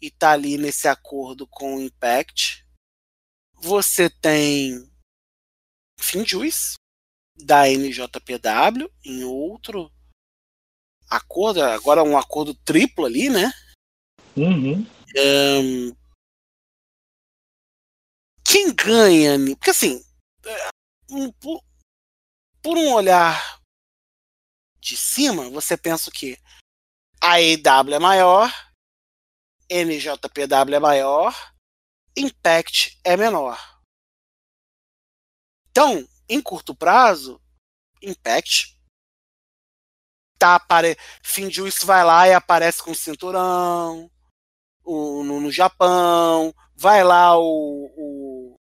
e 0.00 0.10
tá 0.10 0.32
ali 0.32 0.56
nesse 0.56 0.86
acordo 0.86 1.46
com 1.46 1.76
o 1.76 1.82
Impact. 1.82 2.64
Você 3.56 4.08
tem 4.08 4.88
Finn 5.98 6.24
Juice, 6.24 6.74
da 7.36 7.68
NJPW 7.68 8.90
em 9.04 9.24
outro 9.24 9.90
acordo, 11.08 11.62
agora 11.62 12.02
um 12.02 12.16
acordo 12.16 12.54
triplo 12.54 13.04
ali, 13.04 13.28
né? 13.28 13.52
Uhum. 14.36 14.86
Um, 15.16 15.96
quem 18.44 18.72
ganha? 18.74 19.36
Porque 19.56 19.70
assim, 19.70 20.02
é, 20.44 20.68
um, 21.10 21.32
por, 21.32 21.62
por, 22.62 22.76
um 22.76 22.92
olhar 22.92 23.59
de 24.80 24.96
cima, 24.96 25.48
você 25.50 25.76
pensa 25.76 26.10
que 26.10 26.38
a 27.22 27.40
EW 27.40 27.94
é 27.94 27.98
maior, 27.98 28.50
NJPW 29.70 30.74
é 30.74 30.80
maior, 30.80 31.52
Impact 32.16 32.98
é 33.04 33.16
menor. 33.16 33.58
Então, 35.70 36.06
em 36.28 36.40
curto 36.42 36.74
prazo, 36.74 37.40
Impact 38.02 38.76
tá 40.38 40.56
apare... 40.56 40.96
Finjuice 41.22 41.84
vai 41.84 42.02
lá 42.02 42.26
e 42.26 42.32
aparece 42.32 42.82
com 42.82 42.92
o 42.92 42.96
cinturão 42.96 44.10
o, 44.82 45.22
no, 45.22 45.40
no 45.40 45.52
Japão, 45.52 46.54
vai 46.74 47.04
lá 47.04 47.38
o, 47.38 47.92
o 47.96 48.56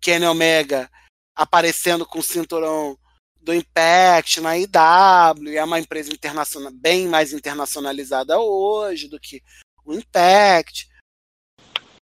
Kenny 0.00 0.26
Omega 0.26 0.90
aparecendo 1.34 2.04
com 2.04 2.18
o 2.18 2.22
cinturão 2.22 2.98
do 3.42 3.52
Impact 3.52 4.40
na 4.40 4.56
IW, 4.56 5.58
é 5.58 5.64
uma 5.64 5.80
empresa 5.80 6.12
internacional 6.12 6.72
bem 6.72 7.08
mais 7.08 7.32
internacionalizada 7.32 8.38
hoje 8.38 9.08
do 9.08 9.18
que 9.18 9.42
o 9.84 9.92
Impact. 9.92 10.88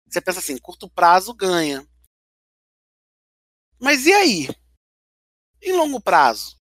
Você 0.07 0.21
pensa 0.21 0.39
assim, 0.39 0.57
curto 0.57 0.89
prazo 0.89 1.35
ganha. 1.35 1.85
Mas 3.81 4.07
e 4.07 4.13
aí? 4.13 4.49
Em 5.61 5.73
longo 5.73 6.01
prazo? 6.01 6.57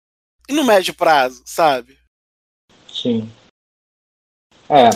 E 0.47 0.53
no 0.53 0.63
médio 0.63 0.93
prazo, 0.93 1.41
sabe? 1.45 1.99
Sim. 2.87 3.31
É. 4.69 4.89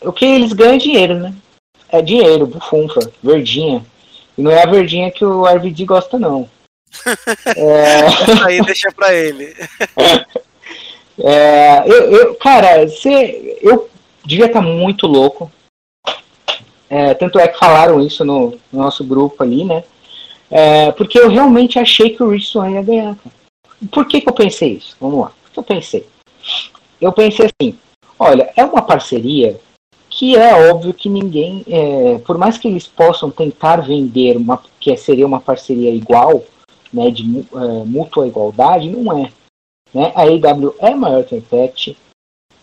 O 0.00 0.12
que 0.12 0.24
eles 0.24 0.52
ganham 0.52 0.74
é 0.74 0.78
dinheiro, 0.78 1.18
né? 1.20 1.36
É 1.88 2.00
dinheiro, 2.00 2.46
bufunfa, 2.46 3.00
verdinha. 3.22 3.84
E 4.36 4.40
não 4.40 4.50
é 4.50 4.62
a 4.62 4.70
verdinha 4.70 5.12
que 5.12 5.24
o 5.24 5.44
RVD 5.44 5.84
gosta, 5.84 6.18
não. 6.18 6.50
É... 7.56 8.44
Aí 8.44 8.62
deixa 8.62 8.90
pra 8.92 9.14
ele. 9.14 9.54
é, 11.22 11.82
eu, 11.86 12.12
eu, 12.12 12.34
cara, 12.36 12.86
você, 12.86 13.58
eu 13.62 13.88
devia 14.24 14.46
estar 14.46 14.60
tá 14.60 14.66
muito 14.66 15.06
louco. 15.06 15.50
É, 16.88 17.14
tanto 17.14 17.38
é 17.38 17.48
que 17.48 17.58
falaram 17.58 18.00
isso 18.00 18.24
no, 18.24 18.58
no 18.70 18.82
nosso 18.82 19.02
grupo 19.02 19.42
ali, 19.42 19.64
né? 19.64 19.82
É, 20.50 20.92
porque 20.92 21.18
eu 21.18 21.30
realmente 21.30 21.78
achei 21.78 22.10
que 22.10 22.22
o 22.22 22.28
Rich 22.28 22.48
Swann 22.48 22.74
ia 22.74 22.82
ganhar. 22.82 23.16
Por 23.90 24.06
que, 24.06 24.20
que 24.20 24.28
eu 24.28 24.34
pensei 24.34 24.74
isso? 24.74 24.94
Vamos 25.00 25.20
lá. 25.20 25.32
O 25.48 25.52
que 25.52 25.58
eu 25.58 25.62
pensei? 25.62 26.06
Eu 27.00 27.12
pensei 27.12 27.46
assim: 27.46 27.78
olha, 28.18 28.52
é 28.54 28.62
uma 28.62 28.82
parceria 28.82 29.58
que 30.10 30.36
é 30.36 30.70
óbvio 30.70 30.92
que 30.92 31.08
ninguém, 31.08 31.64
é, 31.66 32.18
por 32.18 32.36
mais 32.36 32.58
que 32.58 32.68
eles 32.68 32.86
possam 32.86 33.30
tentar 33.30 33.76
vender 33.76 34.36
uma 34.36 34.62
que 34.78 34.94
seria 34.94 35.26
uma 35.26 35.40
parceria 35.40 35.90
igual, 35.90 36.44
né, 36.92 37.10
de 37.10 37.22
é, 37.22 37.84
mútua 37.84 38.26
igualdade, 38.26 38.90
não 38.90 39.16
é. 39.16 39.32
Né? 39.92 40.12
A 40.14 40.22
AEW 40.22 40.74
é 40.78 40.94
maior 40.94 41.24
que 41.24 41.34
a 41.34 41.38
Impact, 41.38 41.96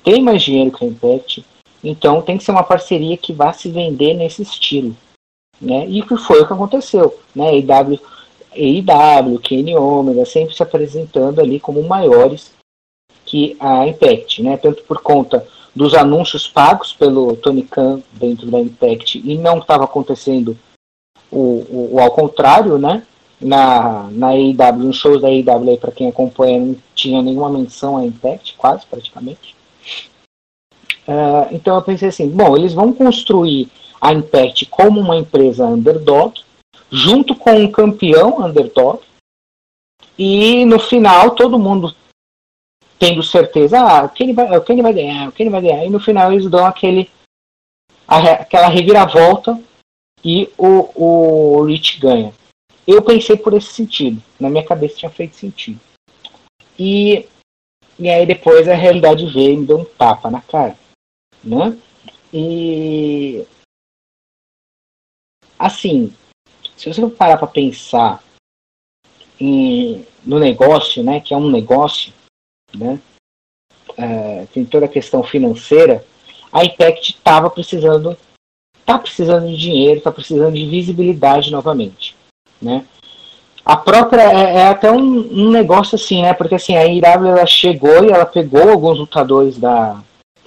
tem 0.04 0.22
mais 0.22 0.42
dinheiro 0.42 0.72
que 0.72 0.84
a 0.84 0.88
Impact, 0.88 1.46
então 1.84 2.22
tem 2.22 2.38
que 2.38 2.44
ser 2.44 2.52
uma 2.52 2.64
parceria 2.64 3.18
que 3.18 3.34
vá 3.34 3.54
se 3.54 3.70
vender 3.70 4.14
nesse 4.14 4.42
estilo. 4.42 4.96
Né? 5.60 5.86
E 5.88 6.02
que 6.02 6.16
foi 6.18 6.42
o 6.42 6.48
que 6.48 6.54
aconteceu. 6.54 7.20
Né? 7.36 7.58
EW, 7.58 8.00
EW, 8.54 9.40
Kenny 9.40 9.76
Omega 9.76 10.26
sempre 10.26 10.56
se 10.56 10.64
apresentando 10.64 11.40
ali 11.40 11.60
como 11.60 11.84
maiores 11.84 12.54
que 13.26 13.56
a 13.60 13.88
Impact, 13.88 14.42
né? 14.42 14.58
tanto 14.58 14.84
por 14.84 15.02
conta 15.02 15.46
dos 15.76 15.94
anúncios 15.94 16.48
pagos 16.48 16.94
pelo 16.94 17.36
Tony 17.36 17.64
Khan 17.64 18.02
dentro 18.14 18.50
da 18.50 18.60
Impact 18.60 19.22
e 19.24 19.38
não 19.38 19.60
estava 19.60 19.84
acontecendo 19.84 20.58
o, 21.32 21.38
o, 21.38 21.96
o, 21.96 22.00
ao 22.00 22.12
contrário, 22.12 22.78
né? 22.78 23.06
Na, 23.42 24.10
na 24.12 24.30
AEW, 24.30 24.84
nos 24.84 24.98
shows 24.98 25.22
da 25.22 25.30
AEW, 25.30 25.78
para 25.78 25.92
quem 25.92 26.10
acompanha, 26.10 26.60
não 26.60 26.76
tinha 26.94 27.22
nenhuma 27.22 27.50
menção 27.50 27.98
à 27.98 28.06
Impact, 28.06 28.56
quase 28.58 28.86
praticamente. 28.86 29.56
Uh, 31.08 31.48
então 31.52 31.76
eu 31.76 31.82
pensei 31.82 32.10
assim, 32.10 32.30
bom, 32.30 32.56
eles 32.56 32.74
vão 32.74 32.92
construir 32.92 33.70
a 34.02 34.14
Impact 34.14 34.66
como 34.66 35.00
uma 35.00 35.16
empresa 35.16 35.66
underdog, 35.66 36.42
junto 36.92 37.34
com 37.34 37.52
um 37.52 37.72
campeão 37.72 38.46
underdog, 38.46 39.00
e 40.18 40.66
no 40.66 40.80
final 40.80 41.32
todo 41.32 41.58
mundo 41.58 41.96
tendo 43.00 43.24
certeza, 43.24 43.80
ah, 43.80 44.10
quem 44.10 44.34
vai, 44.34 44.60
quem 44.62 44.82
vai 44.82 44.94
ganhar, 44.94 45.32
quem 45.32 45.50
vai 45.50 45.62
ganhar, 45.62 45.86
e 45.86 45.90
no 45.90 46.02
final 46.02 46.34
eles 46.34 46.50
dão 46.50 46.66
aquele 46.66 47.10
aquela 48.06 48.68
reviravolta 48.68 49.60
e 50.26 50.50
o, 50.58 50.90
o 51.60 51.64
Rich 51.64 52.00
ganha. 52.00 52.34
Eu 52.92 53.04
pensei 53.04 53.38
por 53.38 53.54
esse 53.54 53.72
sentido, 53.72 54.20
na 54.40 54.50
minha 54.50 54.66
cabeça 54.66 54.98
tinha 54.98 55.12
feito 55.12 55.36
sentido. 55.36 55.80
E, 56.78 57.30
e 58.00 58.10
aí 58.10 58.26
depois 58.26 58.68
a 58.68 58.74
realidade 58.74 59.32
veio 59.32 59.54
e 59.54 59.58
me 59.58 59.66
deu 59.68 59.82
um 59.82 59.86
tapa 59.86 60.32
na 60.32 60.42
cara, 60.42 60.76
né? 61.44 61.78
E 62.34 63.46
assim, 65.60 66.12
se 66.76 66.92
você 66.92 67.08
parar 67.12 67.38
para 67.38 67.46
pensar 67.46 68.24
em, 69.40 70.04
no 70.26 70.40
negócio, 70.40 71.04
né, 71.04 71.20
que 71.20 71.32
é 71.32 71.38
um 71.38 71.52
negócio, 71.52 72.12
né, 72.76 73.00
é, 73.98 74.48
tem 74.48 74.66
toda 74.66 74.88
a 74.88 74.90
questão 74.90 75.22
financeira, 75.22 76.04
a 76.52 76.66
Impact 76.66 77.12
estava 77.12 77.52
precisando, 77.52 78.18
tá 78.84 78.98
precisando 78.98 79.48
de 79.48 79.58
dinheiro, 79.58 80.00
está 80.00 80.12
precisando 80.12 80.56
de 80.56 80.66
visibilidade 80.66 81.52
novamente, 81.52 82.18
né. 82.62 82.86
A 83.66 83.78
própria 83.78 84.24
é, 84.24 84.56
é 84.58 84.68
até 84.68 84.92
um, 84.92 84.98
um, 84.98 85.50
negócio 85.50 85.96
assim, 85.96 86.22
né, 86.22 86.34
porque 86.34 86.56
assim 86.56 86.76
a 86.76 86.86
IW 86.86 87.28
ela 87.28 87.46
chegou 87.46 88.04
e 88.04 88.10
ela 88.10 88.26
pegou 88.26 88.70
alguns 88.70 88.98
lutadores 88.98 89.58
da 89.58 90.02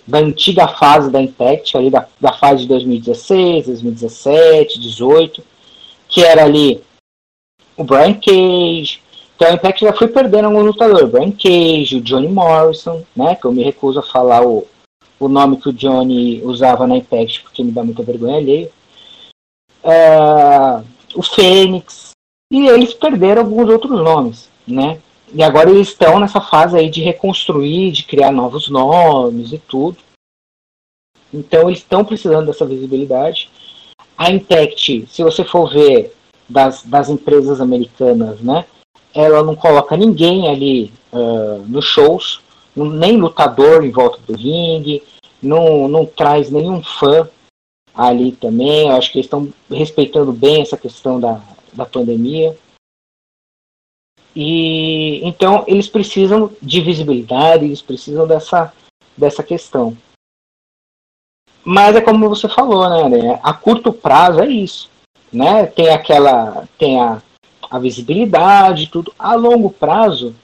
da 0.07 0.19
antiga 0.19 0.67
fase 0.67 1.11
da 1.11 1.23
Impact, 1.23 1.77
ali 1.77 1.91
da, 1.91 2.07
da 2.21 2.33
fase 2.33 2.63
de 2.63 2.69
2016, 2.69 3.67
2017, 3.67 4.81
2018, 4.81 5.45
que 6.09 6.25
era 6.25 6.45
ali 6.45 6.83
o 7.77 7.85
Brian 7.85 8.15
Cage. 8.15 9.01
Então 9.37 9.49
a 9.49 9.55
Impact 9.55 9.85
já 9.85 9.93
foi 9.93 10.09
perdendo 10.09 10.47
algum 10.47 10.63
lutador. 10.63 11.07
Brian 11.09 11.31
Cage, 11.31 11.97
o 11.97 12.01
Johnny 12.01 12.29
Morrison, 12.29 13.03
né? 13.15 13.35
Que 13.35 13.45
eu 13.45 13.53
me 13.53 13.63
recuso 13.63 14.01
a 14.01 14.03
falar 14.03 14.45
o, 14.45 14.67
o 15.19 15.29
nome 15.29 15.57
que 15.57 15.69
o 15.69 15.73
Johnny 15.73 16.43
usava 16.45 16.87
na 16.87 16.97
Impact 16.97 17.43
porque 17.43 17.63
me 17.63 17.73
dá 17.73 17.83
muita 17.83 18.03
vergonha 18.03 18.37
alheia. 18.37 18.71
Uh, 19.85 20.85
o 21.15 21.23
Fênix. 21.23 22.11
E 22.53 22.67
eles 22.67 22.93
perderam 22.95 23.43
alguns 23.43 23.69
outros 23.69 23.93
nomes, 24.03 24.49
né? 24.67 25.01
E 25.33 25.43
agora 25.43 25.71
eles 25.71 25.89
estão 25.89 26.21
nessa 26.21 26.41
fase 26.41 26.77
aí 26.77 26.91
de 26.91 27.01
reconstruir, 27.01 27.91
de 27.91 28.05
criar 28.05 28.31
novos 28.31 28.69
nomes 28.69 29.53
e 29.53 29.59
tudo. 29.59 29.97
Então 31.33 31.69
eles 31.69 31.79
estão 31.79 32.05
precisando 32.05 32.47
dessa 32.47 32.67
visibilidade. 32.67 33.51
A 34.19 34.31
Impact, 34.31 35.07
se 35.09 35.23
você 35.23 35.43
for 35.45 35.73
ver 35.73 36.15
das, 36.49 36.83
das 36.83 37.09
empresas 37.09 37.61
americanas, 37.61 38.41
né? 38.41 38.67
ela 39.15 39.43
não 39.43 39.55
coloca 39.55 39.97
ninguém 39.97 40.49
ali 40.49 40.93
uh, 41.13 41.65
nos 41.69 41.85
shows, 41.85 42.41
nem 42.75 43.19
lutador 43.19 43.85
em 43.85 43.91
volta 43.91 44.19
do 44.27 44.35
ringue, 44.35 45.03
não, 45.43 45.87
não 45.89 46.07
traz 46.07 46.51
nenhum 46.51 46.83
fã 46.83 47.29
ali 47.95 48.33
também. 48.33 48.89
Eu 48.89 48.97
acho 48.97 49.11
que 49.11 49.19
eles 49.19 49.27
estão 49.27 49.53
respeitando 49.71 50.33
bem 50.33 50.63
essa 50.63 50.77
questão 50.77 51.21
da, 51.21 51.41
da 51.73 51.85
pandemia. 51.85 52.57
E 54.35 55.21
então 55.27 55.65
eles 55.67 55.89
precisam 55.89 56.51
de 56.61 56.81
visibilidade, 56.81 57.65
eles 57.65 57.83
precisam 57.83 58.27
dessa, 58.27 58.73
dessa 59.17 59.43
questão. 59.43 59.97
Mas 61.65 61.95
é 61.95 62.01
como 62.01 62.29
você 62.29 62.49
falou, 62.49 62.89
né? 63.09 63.39
A 63.43 63.53
curto 63.53 63.93
prazo 63.93 64.41
é 64.41 64.49
isso, 64.49 64.91
né? 65.33 65.67
Tem 65.67 65.91
aquela, 65.91 66.67
tem 66.79 67.01
a, 67.01 67.23
a 67.71 67.79
visibilidade, 67.79 68.89
tudo. 68.89 69.15
A 69.19 69.35
longo 69.35 69.71
prazo, 69.71 70.35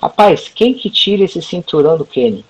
rapaz, 0.00 0.48
quem 0.48 0.74
que 0.74 0.90
tira 0.90 1.24
esse 1.24 1.40
cinturão 1.42 1.96
do 1.96 2.04
Kenny? 2.04 2.44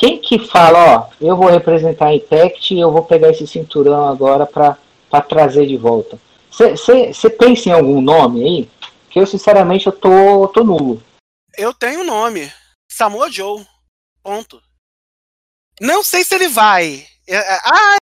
Quem 0.00 0.18
que 0.18 0.38
fala, 0.38 0.78
ó, 0.78 1.10
eu 1.20 1.36
vou 1.36 1.50
representar 1.50 2.06
a 2.06 2.14
Impact 2.14 2.72
e 2.72 2.80
eu 2.80 2.90
vou 2.90 3.04
pegar 3.04 3.28
esse 3.28 3.46
cinturão 3.46 4.08
agora 4.08 4.46
para 4.46 4.78
trazer 5.20 5.66
de 5.66 5.76
volta? 5.76 6.18
Você 6.50 7.28
pensa 7.28 7.68
em 7.68 7.72
algum 7.72 8.00
nome 8.00 8.42
aí? 8.42 8.70
Que 9.10 9.20
eu, 9.20 9.26
sinceramente, 9.26 9.86
eu 9.88 9.92
tô, 9.92 10.48
tô 10.48 10.64
nulo. 10.64 11.02
Eu 11.54 11.74
tenho 11.74 12.00
um 12.00 12.06
nome. 12.06 12.50
Samoa 12.90 13.30
Joe. 13.30 13.62
Ponto. 14.22 14.62
Não 15.78 16.02
sei 16.02 16.24
se 16.24 16.34
ele 16.34 16.48
vai. 16.48 17.06
Ah! 17.66 17.96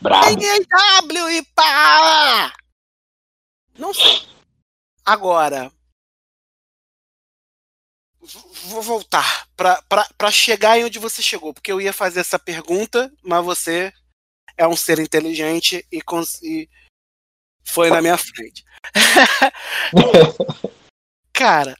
Bravo. 0.00 0.34
W 0.34 1.30
e 1.30 1.42
pá! 1.54 2.54
Não 3.76 3.92
sei. 3.92 4.22
Agora. 5.04 5.70
Vou 8.64 8.82
voltar 8.82 9.48
para 9.56 10.30
chegar 10.30 10.78
em 10.78 10.84
onde 10.84 10.98
você 10.98 11.22
chegou, 11.22 11.54
porque 11.54 11.70
eu 11.70 11.80
ia 11.80 11.92
fazer 11.92 12.20
essa 12.20 12.38
pergunta, 12.38 13.12
mas 13.22 13.44
você 13.44 13.92
é 14.56 14.66
um 14.66 14.76
ser 14.76 14.98
inteligente 14.98 15.86
e, 15.92 16.02
e 16.42 16.68
foi 17.64 17.90
na 17.90 18.02
minha 18.02 18.18
frente. 18.18 18.64
Cara, 21.32 21.76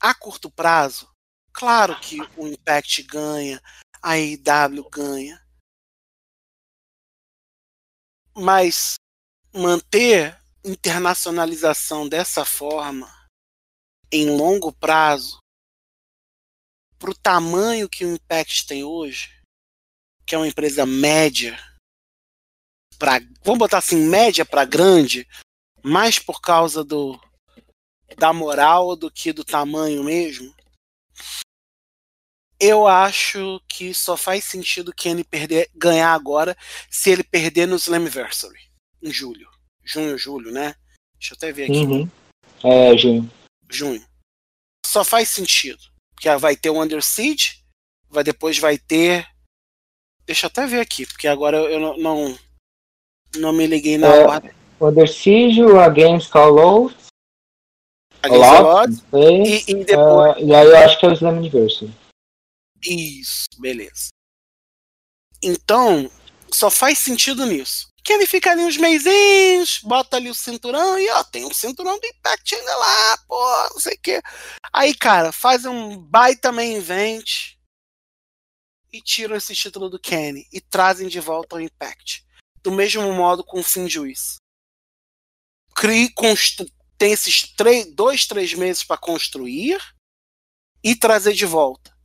a 0.00 0.14
curto 0.14 0.50
prazo, 0.50 1.10
Claro 1.52 1.98
que 2.00 2.20
o 2.36 2.46
Impact 2.46 3.02
ganha, 3.02 3.60
a 4.02 4.12
AEW 4.12 4.88
ganha. 4.88 5.44
Mas 8.34 8.94
manter 9.52 10.40
internacionalização 10.64 12.08
dessa 12.08 12.44
forma 12.44 13.19
em 14.12 14.30
longo 14.30 14.72
prazo 14.72 15.38
para 16.98 17.10
o 17.10 17.14
tamanho 17.14 17.88
que 17.88 18.04
o 18.04 18.14
Impact 18.14 18.66
tem 18.66 18.84
hoje, 18.84 19.42
que 20.26 20.34
é 20.34 20.38
uma 20.38 20.48
empresa 20.48 20.84
média, 20.84 21.58
pra, 22.98 23.20
vamos 23.42 23.58
botar 23.58 23.78
assim, 23.78 23.96
média 23.96 24.44
para 24.44 24.64
grande, 24.64 25.26
mais 25.82 26.18
por 26.18 26.40
causa 26.40 26.84
do 26.84 27.18
da 28.18 28.32
moral 28.32 28.96
do 28.96 29.10
que 29.10 29.32
do 29.32 29.44
tamanho 29.44 30.02
mesmo, 30.02 30.52
eu 32.58 32.86
acho 32.86 33.60
que 33.66 33.94
só 33.94 34.16
faz 34.16 34.44
sentido 34.44 34.92
Kenny 34.92 35.24
perder, 35.24 35.70
ganhar 35.74 36.12
agora 36.12 36.56
se 36.90 37.10
ele 37.10 37.24
perder 37.24 37.66
no 37.66 37.76
Slammiversary, 37.76 38.70
em 39.02 39.10
julho. 39.10 39.48
Junho, 39.82 40.18
julho, 40.18 40.52
né? 40.52 40.74
Deixa 41.14 41.32
eu 41.32 41.36
até 41.36 41.52
ver 41.52 41.64
aqui. 41.64 41.86
Uhum. 41.86 42.10
É, 42.62 42.96
junho. 42.98 43.30
Junho. 43.70 44.04
Só 44.84 45.04
faz 45.04 45.28
sentido. 45.28 45.80
Porque 46.14 46.28
vai 46.36 46.56
ter 46.56 46.70
o 46.70 46.82
Under 46.82 47.02
Siege, 47.02 47.64
vai, 48.08 48.22
depois 48.22 48.58
vai 48.58 48.76
ter. 48.76 49.26
Deixa 50.26 50.46
eu 50.46 50.48
até 50.48 50.66
ver 50.66 50.80
aqui, 50.80 51.06
porque 51.06 51.26
agora 51.26 51.56
eu 51.56 51.80
não, 51.80 51.96
não, 51.96 52.38
não 53.36 53.52
me 53.52 53.66
liguei 53.66 53.96
na 53.96 54.08
é, 54.08 54.26
ordem. 54.26 54.52
Under 54.80 55.08
Siege, 55.08 55.62
o 55.62 55.80
Against 55.80 56.34
All 56.34 56.56
Odds. 56.56 57.06
Against 58.22 58.44
All 58.44 58.66
Odds. 58.66 59.02
E, 59.12 59.70
e, 59.70 59.84
depois... 59.84 60.36
Uh, 60.36 60.44
e 60.44 60.54
aí 60.54 60.66
eu 60.66 60.76
acho 60.78 60.98
que 60.98 61.06
é 61.06 61.08
o 61.08 61.12
Slam 61.12 61.38
Anniversary. 61.38 61.92
Isso, 62.82 63.46
beleza. 63.58 64.08
Então, 65.42 66.10
só 66.52 66.70
faz 66.70 66.98
sentido 66.98 67.46
nisso. 67.46 67.89
Que 68.10 68.14
ele 68.14 68.26
fica 68.26 68.50
ali 68.50 68.64
uns 68.64 68.76
meizinhos, 68.76 69.78
bota 69.84 70.16
ali 70.16 70.28
o 70.28 70.34
cinturão 70.34 70.98
e 70.98 71.08
ó, 71.10 71.22
tem 71.22 71.44
um 71.44 71.54
cinturão 71.54 71.96
do 71.96 72.04
Impact 72.04 72.56
ainda 72.56 72.76
lá, 72.76 73.18
pô, 73.18 73.68
não 73.70 73.78
sei 73.78 73.94
o 73.94 74.00
quê. 74.00 74.20
Aí, 74.72 74.92
cara, 74.96 75.30
faz 75.30 75.64
um 75.64 75.96
baita 75.96 76.50
main 76.50 76.74
event 76.74 77.54
e 78.92 79.00
tiram 79.00 79.36
esse 79.36 79.54
título 79.54 79.88
do 79.88 79.96
Kenny 79.96 80.44
e 80.52 80.60
trazem 80.60 81.06
de 81.06 81.20
volta 81.20 81.54
ao 81.54 81.60
Impact. 81.60 82.26
Do 82.64 82.72
mesmo 82.72 83.12
modo 83.12 83.44
com 83.44 83.60
o 83.60 83.62
Finn 83.62 83.88
Juiz. 83.88 84.38
Crie, 85.76 86.12
tem 86.98 87.12
esses 87.12 87.54
três, 87.54 87.94
dois, 87.94 88.26
três 88.26 88.52
meses 88.54 88.82
para 88.82 88.98
construir 88.98 89.80
e 90.82 90.96
trazer 90.96 91.32
de 91.32 91.46
volta. 91.46 91.96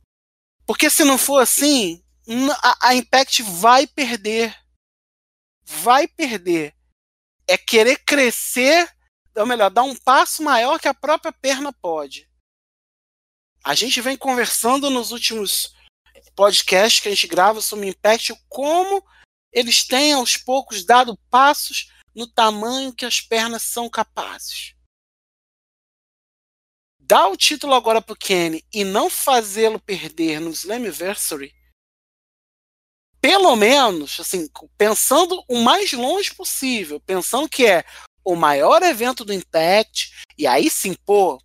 Porque 0.64 0.88
se 0.88 1.02
não 1.02 1.18
for 1.18 1.42
assim, 1.42 2.00
a, 2.62 2.90
a 2.90 2.94
Impact 2.94 3.42
vai 3.42 3.88
perder. 3.88 4.56
Vai 5.66 6.06
perder. 6.06 6.74
É 7.48 7.58
querer 7.58 7.96
crescer, 8.04 8.88
ou 9.36 9.46
melhor, 9.46 9.70
dar 9.70 9.82
um 9.82 9.94
passo 9.94 10.42
maior 10.42 10.78
que 10.78 10.88
a 10.88 10.94
própria 10.94 11.32
perna 11.32 11.72
pode. 11.72 12.28
A 13.64 13.74
gente 13.74 14.00
vem 14.00 14.16
conversando 14.16 14.88
nos 14.90 15.10
últimos 15.10 15.74
podcasts 16.34 17.00
que 17.00 17.08
a 17.08 17.10
gente 17.10 17.26
grava 17.26 17.60
sobre 17.60 17.86
o 17.86 17.88
Impact, 17.88 18.34
como 18.48 19.04
eles 19.52 19.86
têm 19.86 20.12
aos 20.12 20.36
poucos 20.36 20.84
dado 20.84 21.18
passos 21.30 21.90
no 22.14 22.26
tamanho 22.26 22.94
que 22.94 23.04
as 23.04 23.20
pernas 23.20 23.62
são 23.62 23.88
capazes 23.88 24.76
dar 27.06 27.28
o 27.28 27.36
título 27.36 27.72
agora 27.74 28.02
pro 28.02 28.16
Kenny 28.16 28.64
e 28.74 28.82
não 28.82 29.08
fazê-lo 29.08 29.78
perder 29.78 30.40
no 30.40 30.50
Slammiversary, 30.50 31.54
pelo 33.26 33.56
menos, 33.56 34.20
assim, 34.20 34.48
pensando 34.78 35.42
o 35.48 35.60
mais 35.60 35.92
longe 35.92 36.32
possível, 36.32 37.00
pensando 37.00 37.48
que 37.48 37.66
é 37.66 37.84
o 38.24 38.36
maior 38.36 38.80
evento 38.84 39.24
do 39.24 39.32
Impact, 39.32 40.12
e 40.38 40.46
aí 40.46 40.70
sim, 40.70 40.94
pô, 41.04 41.36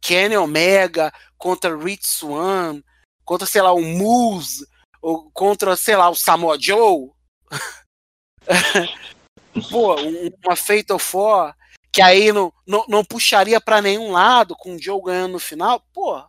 Kenny 0.00 0.36
Omega 0.36 1.12
contra 1.38 1.76
Rich 1.76 2.08
Swan, 2.08 2.82
contra, 3.24 3.46
sei 3.46 3.62
lá, 3.62 3.72
o 3.72 3.80
Moose, 3.80 4.66
ou 5.00 5.30
contra, 5.30 5.76
sei 5.76 5.94
lá, 5.94 6.10
o 6.10 6.16
Samoa 6.16 6.58
Joe. 6.60 7.12
pô, 9.70 9.94
uma 9.94 10.56
Fatal 10.56 10.98
Four 10.98 11.54
que 11.92 12.02
aí 12.02 12.32
não, 12.32 12.52
não, 12.66 12.84
não 12.88 13.04
puxaria 13.04 13.60
para 13.60 13.80
nenhum 13.80 14.10
lado, 14.10 14.56
com 14.56 14.74
o 14.74 14.82
Joe 14.82 15.00
ganhando 15.00 15.34
no 15.34 15.38
final, 15.38 15.86
pô, 15.94 16.20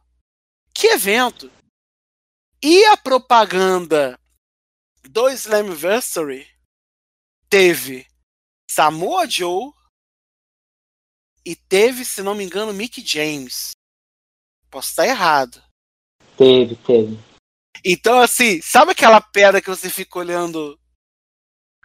que 0.72 0.86
evento! 0.86 1.52
E 2.62 2.86
a 2.86 2.96
propaganda 2.96 4.20
do 5.08 5.30
Slammiversary 5.30 6.48
teve 7.50 8.08
Samoa 8.70 9.28
Joe 9.30 9.72
e 11.46 11.56
teve, 11.56 12.04
se 12.04 12.22
não 12.22 12.36
me 12.36 12.44
engano, 12.44 12.74
Mick 12.74 13.02
James. 13.06 13.72
Posso 14.70 14.90
estar 14.90 15.08
errado. 15.08 15.64
Teve, 16.38 16.76
teve. 16.76 17.18
Então, 17.84 18.20
assim, 18.20 18.62
sabe 18.62 18.92
aquela 18.92 19.22
pedra 19.22 19.62
que 19.62 19.70
você 19.70 19.90
fica 19.90 20.20
olhando? 20.20 20.78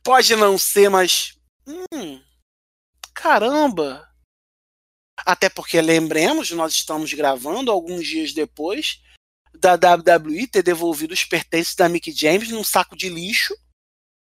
Pode 0.02 0.34
não 0.34 0.58
ser, 0.58 0.88
mas. 0.88 1.38
Hum, 1.66 2.20
caramba! 3.14 4.08
Até 5.24 5.48
porque 5.48 5.80
lembremos, 5.80 6.50
nós 6.50 6.72
estamos 6.72 7.12
gravando 7.12 7.70
alguns 7.70 8.04
dias 8.04 8.32
depois 8.32 9.00
da 9.54 9.74
WWE 9.74 10.46
ter 10.46 10.62
devolvido 10.62 11.12
os 11.14 11.24
pertences 11.24 11.74
da 11.74 11.88
Mick 11.88 12.10
James 12.12 12.50
num 12.50 12.64
saco 12.64 12.96
de 12.96 13.08
lixo 13.08 13.54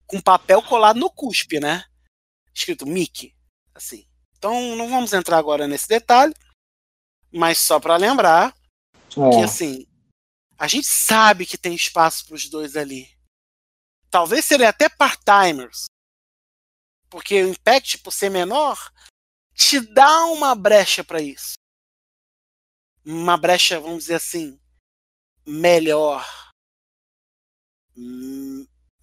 com 0.07 0.21
papel 0.21 0.61
colado 0.61 0.99
no 0.99 1.09
cuspe, 1.09 1.59
né? 1.59 1.86
Escrito 2.53 2.86
Mick, 2.86 3.36
assim. 3.73 4.07
Então 4.38 4.76
não 4.76 4.89
vamos 4.89 5.13
entrar 5.13 5.38
agora 5.38 5.67
nesse 5.67 5.88
detalhe, 5.88 6.34
mas 7.32 7.57
só 7.57 7.80
para 7.80 7.97
lembrar 7.97 8.55
é. 9.17 9.30
que 9.32 9.43
assim, 9.43 9.88
a 10.57 10.67
gente 10.67 10.88
sabe 10.88 11.45
que 11.45 11.57
tem 11.57 11.76
espaço 11.76 12.26
para 12.26 12.36
os 12.36 12.49
dois 12.49 12.78
ali. 12.78 13.09
Talvez 14.09 14.45
serem 14.45 14.67
até 14.67 14.88
part-timers, 14.88 15.86
porque 17.09 17.43
o 17.43 17.49
impact, 17.49 17.97
por 17.97 18.11
ser 18.11 18.30
menor, 18.30 18.91
te 19.53 19.80
dá 19.80 20.26
uma 20.26 20.55
brecha 20.55 21.03
para 21.03 21.21
isso. 21.21 21.53
Uma 23.03 23.38
brecha, 23.38 23.80
vamos 23.80 24.03
dizer 24.03 24.15
assim, 24.15 24.59
melhor, 25.46 26.26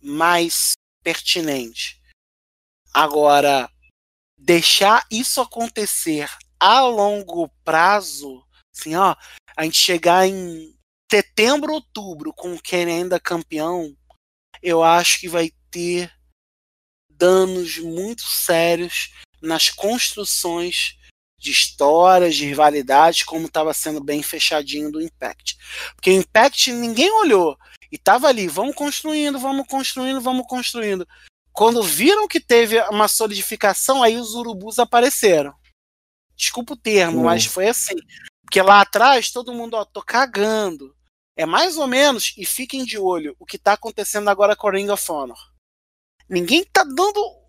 mais 0.01 0.72
pertinente. 1.03 2.01
Agora, 2.93 3.70
deixar 4.36 5.07
isso 5.11 5.40
acontecer 5.40 6.28
a 6.59 6.80
longo 6.80 7.49
prazo, 7.64 8.47
assim, 8.74 8.95
ó, 8.95 9.16
a 9.57 9.64
gente 9.64 9.78
chegar 9.78 10.26
em 10.26 10.76
setembro, 11.11 11.72
outubro 11.72 12.32
com 12.32 12.55
o 12.55 12.61
Kenny 12.61 12.93
ainda 12.93 13.20
campeão, 13.20 13.97
eu 14.62 14.82
acho 14.82 15.20
que 15.20 15.28
vai 15.28 15.51
ter 15.70 16.12
danos 17.11 17.78
muito 17.78 18.22
sérios 18.22 19.12
nas 19.40 19.70
construções 19.70 20.97
de 21.43 21.51
histórias, 21.51 22.36
de 22.36 22.47
rivalidades, 22.47 23.24
como 23.24 23.47
estava 23.47 23.74
sendo 23.74 24.01
bem 24.01 24.22
fechadinho 24.22 24.93
do 24.93 25.03
Impact. 25.03 25.59
Porque 25.97 26.11
o 26.11 26.14
Impact 26.14 26.72
ninguém 26.72 27.11
olhou 27.11 27.59
e 27.90 27.97
estava 27.97 28.28
ali, 28.28 28.47
vamos 28.47 28.76
construindo, 28.76 29.40
vamos 29.40 29.66
construindo, 29.66 30.20
vamos 30.20 30.47
construindo. 30.47 31.07
Quando 31.53 31.82
viram 31.82 32.28
que 32.28 32.38
teve 32.38 32.80
uma 32.82 33.09
solidificação, 33.09 34.05
aí 34.05 34.16
os 34.16 34.34
urubus 34.34 34.78
apareceram. 34.78 35.53
Desculpa 36.36 36.74
o 36.74 36.76
termo, 36.76 37.18
uhum. 37.18 37.24
mas 37.24 37.45
foi 37.45 37.68
assim. 37.68 37.97
Porque 38.45 38.62
lá 38.62 38.80
atrás 38.80 39.32
todo 39.32 39.53
mundo, 39.53 39.74
ó, 39.74 39.84
tô 39.84 40.01
cagando. 40.01 40.95
É 41.36 41.45
mais 41.45 41.76
ou 41.76 41.88
menos, 41.88 42.34
e 42.38 42.47
fiquem 42.47 42.84
de 42.84 42.99
olho, 42.99 43.34
o 43.38 43.45
que 43.45 43.59
tá 43.59 43.72
acontecendo 43.72 44.28
agora 44.28 44.55
com 44.55 44.68
a 44.68 44.72
Ring 44.72 44.90
of 44.90 45.11
Honor. 45.11 45.38
Ninguém 46.28 46.64
tá 46.64 46.84
dando 46.84 47.41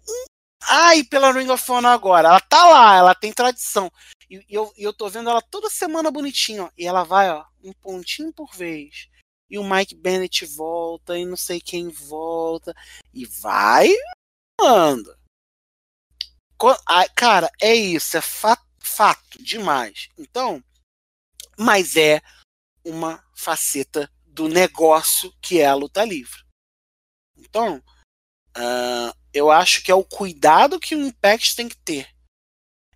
ai 0.70 1.04
pela 1.04 1.32
Ring 1.32 1.50
of 1.50 1.72
Honor 1.72 1.92
agora. 1.92 2.30
Ela 2.30 2.40
tá 2.42 2.66
lá, 2.68 2.96
ela 2.96 3.16
tem 3.16 3.32
tradição. 3.32 3.92
E, 4.30 4.44
eu, 4.50 4.72
eu 4.78 4.94
tô 4.94 5.10
vendo 5.10 5.30
ela 5.30 5.42
toda 5.42 5.70
semana 5.70 6.12
bonitinha, 6.12 6.64
ó. 6.64 6.70
E 6.78 6.86
ela 6.86 7.04
vai, 7.04 7.30
ó, 7.30 7.46
um 7.64 7.74
pontinho 7.74 8.34
por 8.34 8.54
vez. 8.56 9.08
E 9.50 9.60
o 9.60 9.64
Mike 9.64 9.96
Bennett 9.96 10.46
volta, 10.46 11.18
e 11.18 11.26
não 11.26 11.38
sei 11.38 11.60
quem 11.60 11.90
volta. 11.90 12.74
E 13.14 13.26
vai, 13.26 13.90
anda. 14.60 15.18
Cara, 17.16 17.52
é 17.62 17.76
isso, 17.76 18.18
é 18.18 18.22
fato, 18.22 18.66
fato 18.80 19.42
demais. 19.44 20.08
Então, 20.18 20.64
mas 21.58 21.96
é 21.96 22.22
uma 22.84 23.24
faceta 23.36 24.10
do 24.26 24.48
negócio 24.48 25.34
que 25.42 25.60
é 25.60 25.66
a 25.66 25.76
luta 25.76 26.04
livre. 26.04 26.44
Então, 27.38 27.84
uh, 28.58 29.23
eu 29.34 29.50
acho 29.50 29.84
que 29.84 29.92
é 29.92 29.96
o 29.96 30.04
cuidado 30.04 30.80
que 30.80 30.96
o 30.96 31.08
Impact 31.08 31.56
tem 31.56 31.68
que 31.68 31.78
ter. 31.78 32.08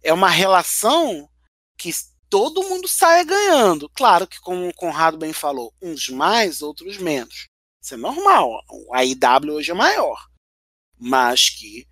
É 0.04 0.14
uma 0.14 0.30
relação 0.30 1.30
que 1.78 1.92
todo 2.30 2.64
mundo 2.64 2.88
saia 2.88 3.24
ganhando. 3.24 3.90
Claro 3.90 4.28
que, 4.28 4.40
como 4.40 4.68
o 4.68 4.74
Conrado 4.74 5.18
bem 5.18 5.34
falou, 5.34 5.74
uns 5.82 6.10
mais, 6.10 6.62
outros 6.62 6.98
menos. 6.98 7.48
Isso 7.82 7.94
é 7.94 7.98
normal. 7.98 8.62
A 8.94 9.04
IW 9.04 9.54
hoje 9.54 9.72
é 9.72 9.74
maior. 9.74 10.28
Mas 10.98 11.50
que 11.50 11.88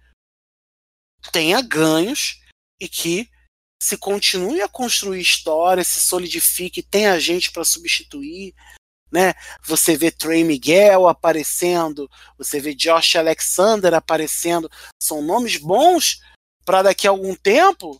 tenha 1.32 1.62
ganhos 1.62 2.40
e 2.80 2.88
que 2.88 3.30
se 3.82 3.98
continue 3.98 4.62
a 4.62 4.70
construir 4.70 5.22
história, 5.22 5.84
se 5.84 6.00
solidifique, 6.00 6.82
tenha 6.82 7.20
gente 7.20 7.52
para 7.52 7.64
substituir, 7.64 8.54
né? 9.12 9.34
Você 9.64 9.96
vê 9.96 10.12
Trey 10.12 10.44
Miguel 10.44 11.08
aparecendo, 11.08 12.10
você 12.38 12.60
vê 12.60 12.74
Josh 12.74 13.16
Alexander 13.16 13.94
aparecendo, 13.94 14.70
são 15.02 15.22
nomes 15.22 15.58
bons 15.58 16.20
para 16.66 16.84
daqui 16.84 17.08
a 17.08 17.12
algum 17.12 17.36
tempo 17.36 17.98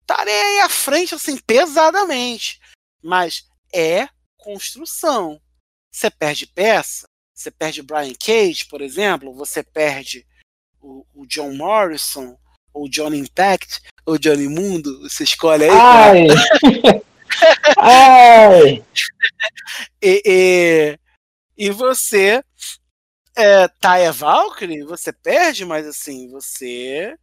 estarem 0.00 0.34
aí 0.34 0.60
à 0.60 0.68
frente 0.68 1.14
assim 1.14 1.36
pesadamente, 1.36 2.60
mas 3.02 3.46
é 3.72 4.08
construção. 4.36 5.40
Você 5.92 6.10
perde 6.10 6.46
peça, 6.46 7.06
você 7.34 7.50
perde 7.50 7.82
Brian 7.82 8.14
Cage, 8.14 8.66
por 8.66 8.80
exemplo, 8.80 9.32
você 9.34 9.62
perde 9.62 10.26
o, 10.80 11.04
o 11.14 11.26
John 11.26 11.54
Morrison, 11.54 12.38
ou 12.72 12.88
John 12.88 13.12
Impact, 13.14 13.82
ou 14.06 14.18
Johnny 14.18 14.48
Mundo, 14.48 15.02
você 15.02 15.24
escolhe 15.24 15.64
aí. 15.64 15.70
Ai. 15.70 16.26
Ai. 17.78 18.84
e, 20.02 20.22
e, 20.24 20.98
e 21.56 21.70
você 21.70 22.42
é, 23.36 23.68
Taya 23.68 24.10
Valkyrie, 24.10 24.82
você 24.82 25.12
perde, 25.12 25.64
mas 25.64 25.86
assim, 25.86 26.28
você. 26.28 27.16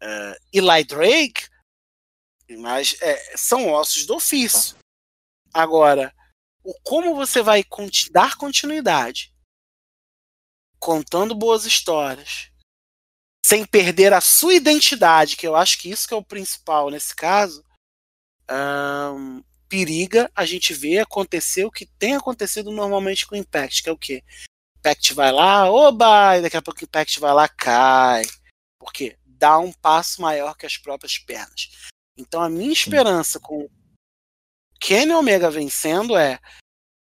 Uh, 0.00 0.38
Eli 0.52 0.84
Drake, 0.84 1.48
mas 2.60 2.96
é, 3.02 3.36
são 3.36 3.68
ossos 3.68 4.06
do 4.06 4.14
ofício. 4.14 4.76
Agora, 5.52 6.14
o 6.62 6.72
como 6.84 7.16
você 7.16 7.42
vai 7.42 7.64
dar 8.12 8.36
continuidade, 8.36 9.34
contando 10.78 11.34
boas 11.34 11.66
histórias, 11.66 12.52
sem 13.44 13.64
perder 13.64 14.12
a 14.12 14.20
sua 14.20 14.54
identidade, 14.54 15.36
que 15.36 15.48
eu 15.48 15.56
acho 15.56 15.78
que 15.78 15.90
isso 15.90 16.06
que 16.06 16.14
é 16.14 16.16
o 16.16 16.24
principal 16.24 16.90
nesse 16.90 17.16
caso, 17.16 17.64
um, 18.50 19.42
periga 19.68 20.30
a 20.34 20.44
gente 20.44 20.72
ver 20.72 21.00
acontecer 21.00 21.64
o 21.64 21.70
que 21.70 21.86
tem 21.86 22.16
acontecido 22.16 22.70
normalmente 22.70 23.26
com 23.26 23.34
o 23.34 23.38
Impact, 23.38 23.82
que 23.82 23.88
é 23.88 23.92
o 23.92 23.98
quê? 23.98 24.24
Impact 24.78 25.14
vai 25.14 25.32
lá, 25.32 25.70
oba, 25.70 26.38
e 26.38 26.42
daqui 26.42 26.56
a 26.56 26.62
pouco 26.62 26.80
o 26.80 26.84
Impact 26.84 27.20
vai 27.20 27.34
lá, 27.34 27.48
cai. 27.48 28.22
Porque 28.78 29.16
dá 29.26 29.58
um 29.58 29.72
passo 29.72 30.22
maior 30.22 30.56
que 30.56 30.66
as 30.66 30.76
próprias 30.76 31.18
pernas. 31.18 31.88
Então 32.16 32.42
a 32.42 32.48
minha 32.48 32.72
esperança 32.72 33.38
com 33.38 33.68
Kenny 34.80 35.12
Omega 35.12 35.50
vencendo 35.50 36.16
é 36.16 36.38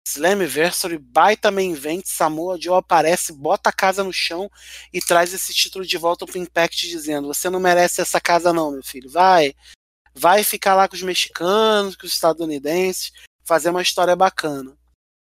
Slammiversary, 0.07 0.99
baita 0.99 1.51
main 1.51 1.73
event, 1.73 2.05
Samoa 2.07 2.61
Joe 2.61 2.79
aparece, 2.79 3.33
bota 3.33 3.71
a 3.71 3.73
casa 3.73 4.05
no 4.05 4.13
chão 4.13 4.51
e 4.93 5.01
traz 5.01 5.33
esse 5.33 5.53
título 5.55 5.85
de 5.85 5.97
volta 5.97 6.27
pro 6.27 6.39
Impact 6.39 6.87
dizendo, 6.87 7.29
você 7.29 7.49
não 7.49 7.59
merece 7.59 8.03
essa 8.03 8.21
casa 8.21 8.53
não, 8.53 8.73
meu 8.73 8.83
filho, 8.83 9.09
vai, 9.09 9.55
vai 10.15 10.45
ficar 10.45 10.75
lá 10.75 10.89
com 10.89 10.95
os 10.95 11.03
mexicanos, 11.03 11.97
com 11.97 12.07
os 12.07 12.13
estadunidenses, 12.13 13.13
fazer 13.45 13.71
uma 13.71 13.83
história 13.83 14.15
bacana. 14.15 14.77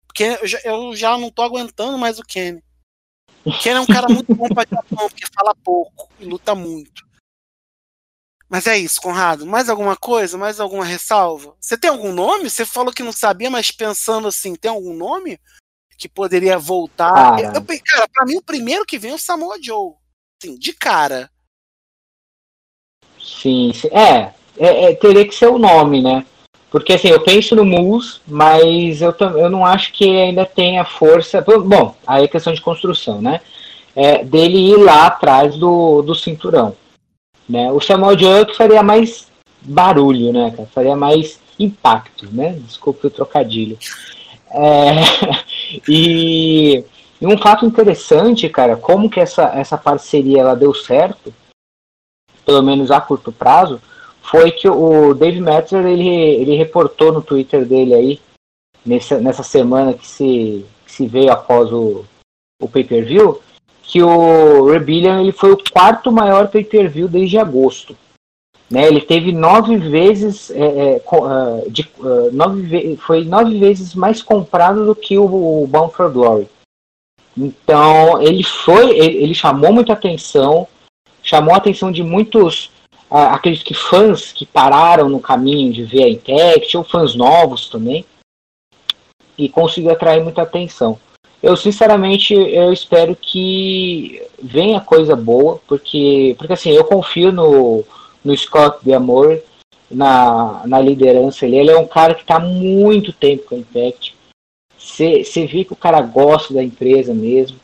Porque 0.05 0.23
eu 0.41 0.47
já, 0.47 0.59
eu 0.63 0.95
já 0.95 1.17
não 1.17 1.30
tô 1.30 1.41
aguentando 1.41 1.97
mais 1.97 2.19
o 2.19 2.23
Kenny. 2.23 2.63
O 3.43 3.51
Kenny 3.59 3.78
é 3.78 3.82
um 3.82 3.86
cara 3.86 4.07
muito 4.07 4.34
bom 4.36 4.47
pra 4.47 4.65
Japão, 4.69 5.09
porque 5.09 5.25
fala 5.34 5.55
pouco 5.63 6.09
e 6.19 6.25
luta 6.25 6.53
muito. 6.53 7.07
Mas 8.49 8.65
é 8.65 8.78
isso, 8.78 9.01
Conrado. 9.01 9.45
Mais 9.45 9.69
alguma 9.69 9.97
coisa? 9.97 10.38
Mais 10.38 10.59
alguma 10.59 10.86
ressalva? 10.86 11.55
Você 11.59 11.78
tem 11.78 11.89
algum 11.89 12.13
nome? 12.13 12.49
Você 12.49 12.65
falou 12.65 12.93
que 12.93 13.03
não 13.03 13.11
sabia, 13.11 13.49
mas 13.49 13.71
pensando 13.71 14.28
assim, 14.28 14.55
tem 14.55 14.71
algum 14.71 14.93
nome 14.93 15.39
que 15.97 16.07
poderia 16.07 16.57
voltar? 16.57 17.13
Cara, 17.13 17.41
eu, 17.41 17.53
eu, 17.53 17.82
cara 17.84 18.07
pra 18.07 18.25
mim 18.25 18.38
o 18.38 18.43
primeiro 18.43 18.86
que 18.86 18.97
vem 18.97 19.11
é 19.11 19.15
o 19.15 19.19
Samoa 19.19 19.57
Joe. 19.61 19.95
Assim, 20.41 20.57
de 20.57 20.71
cara. 20.71 21.30
Sim, 23.19 23.73
sim. 23.73 23.88
É, 23.88 24.34
é, 24.60 24.86
é, 24.86 24.95
teria 24.95 25.28
que 25.28 25.36
ser 25.36 25.47
o 25.47 25.59
nome, 25.59 26.01
né? 26.01 26.25
Porque 26.70 26.93
assim, 26.93 27.08
eu 27.08 27.21
penso 27.21 27.55
no 27.55 27.63
Moose, 27.63 28.20
mas 28.28 29.01
eu, 29.01 29.16
eu 29.38 29.50
não 29.50 29.66
acho 29.66 29.93
que 29.93 30.05
ainda 30.05 30.46
tenha 30.46 30.84
força. 30.84 31.42
Bom, 31.42 31.96
aí 32.05 32.25
é 32.25 32.28
questão 32.28 32.54
de 32.54 32.62
construção, 32.62 33.21
né? 33.21 33.42
É, 33.96 34.24
dele 34.24 34.58
ir 34.58 34.78
lá 34.78 35.08
atrás 35.08 35.55
do, 35.55 36.01
do 36.01 36.13
cinturão. 36.13 36.75
Né? 37.47 37.71
O 37.71 37.79
Samuel 37.79 38.20
Junk 38.20 38.55
faria 38.55 38.84
mais 38.84 39.28
barulho, 39.62 40.34
né, 40.34 40.51
cara? 40.51 40.70
Faria 40.74 40.96
mais 40.96 41.39
impacto, 41.58 42.28
né? 42.32 42.54
Desculpe 42.59 43.08
o 43.08 43.12
trocadilho. 43.12 43.78
É, 44.51 44.92
e, 45.88 46.84
e, 47.21 47.25
um 47.25 47.38
fato 47.38 47.66
interessante, 47.66 48.47
cara, 48.50 48.75
como 48.75 49.09
que 49.09 49.20
essa, 49.20 49.46
essa 49.55 49.78
parceria 49.78 50.42
ela 50.42 50.55
deu 50.55 50.74
certo, 50.74 51.34
pelo 52.46 52.62
menos 52.62 52.92
a 52.92 53.01
curto 53.01 53.32
prazo, 53.32 53.82
foi 54.29 54.51
que 54.51 54.67
o 54.67 55.13
Dave 55.13 55.39
Metzer 55.39 55.86
ele, 55.86 56.09
ele 56.09 56.55
reportou 56.55 57.13
no 57.13 57.21
Twitter 57.21 57.66
dele 57.66 57.93
aí, 57.93 58.20
nessa, 58.86 59.20
nessa 59.20 59.43
semana 59.43 59.93
que 59.93 60.05
se, 60.05 60.66
que 60.86 60.91
se 60.91 61.08
veio 61.08 61.32
após 61.32 61.71
o, 61.71 62.04
o 62.62 62.67
pay-per-view, 62.67 63.41
que 63.82 64.04
o 64.04 64.70
Rebellion 64.70 65.21
ele 65.21 65.32
foi 65.32 65.54
o 65.54 65.71
quarto 65.71 66.12
maior 66.12 66.49
pay-per-view 66.49 67.08
desde 67.08 67.37
agosto. 67.37 67.95
Né, 68.70 68.86
ele 68.86 68.99
teve 68.99 69.32
nove 69.32 69.78
vezes 69.78 70.51
é, 70.51 70.59
é, 70.59 70.95
é 70.97 71.70
de, 71.70 71.89
uh, 71.99 72.29
nove 72.33 72.97
foi 72.97 73.24
nove 73.24 73.58
vezes 73.58 73.95
mais 73.95 74.21
comprado 74.21 74.86
do 74.86 74.93
que 74.93 75.17
o, 75.17 75.24
o 75.63 75.66
Bound 75.67 75.93
for 75.93 76.12
Glory. 76.12 76.49
Então 77.37 78.21
ele 78.21 78.43
foi, 78.43 78.89
ele, 78.89 79.24
ele 79.24 79.33
chamou 79.33 79.71
muita 79.71 79.93
atenção, 79.93 80.67
chamou 81.24 81.54
a 81.54 81.58
atenção 81.59 81.93
de 81.93 82.04
muitos 82.04 82.70
uh, 83.09 83.34
aqueles 83.34 83.63
que 83.63 83.74
fãs 83.74 84.32
que 84.32 84.46
pararam 84.46 85.09
no 85.09 85.20
caminho 85.20 85.74
de 85.74 85.84
ver 85.84 86.04
a 86.04 86.09
Impact 86.09 86.78
ou 86.78 86.84
fãs 86.84 87.16
novos 87.16 87.70
também 87.70 88.05
e 89.38 89.47
conseguiu 89.47 89.92
atrair 89.92 90.24
muita 90.24 90.42
atenção. 90.42 91.00
Eu 91.42 91.55
sinceramente 91.55 92.34
eu 92.34 92.74
espero 92.74 93.16
que 93.16 94.21
venha 94.42 94.82
coisa 94.82 95.16
boa, 95.16 95.62
porque 95.67 96.36
porque 96.38 96.54
assim, 96.54 96.71
eu 96.71 96.84
confio 96.84 97.32
no, 97.32 97.84
no 98.24 98.36
Scott 98.36 98.84
de 98.84 98.93
Amor 98.93 99.42
na, 99.89 100.66
na 100.66 100.79
liderança 100.82 101.46
ali. 101.46 101.58
Ele 101.58 101.71
é 101.71 101.78
um 101.78 101.88
cara 101.88 102.16
que 102.16 102.21
está 102.21 102.39
muito 102.39 103.13
tempo 103.13 103.46
com 103.46 103.55
a 103.55 103.59
Impact. 103.59 104.16
Você 104.78 105.46
vê 105.46 105.63
que 105.63 105.74
o 105.74 105.78
cara 105.78 106.01
gosta 106.01 106.54
da 106.54 106.63
empresa 106.63 107.13
mesmo. 107.13 107.59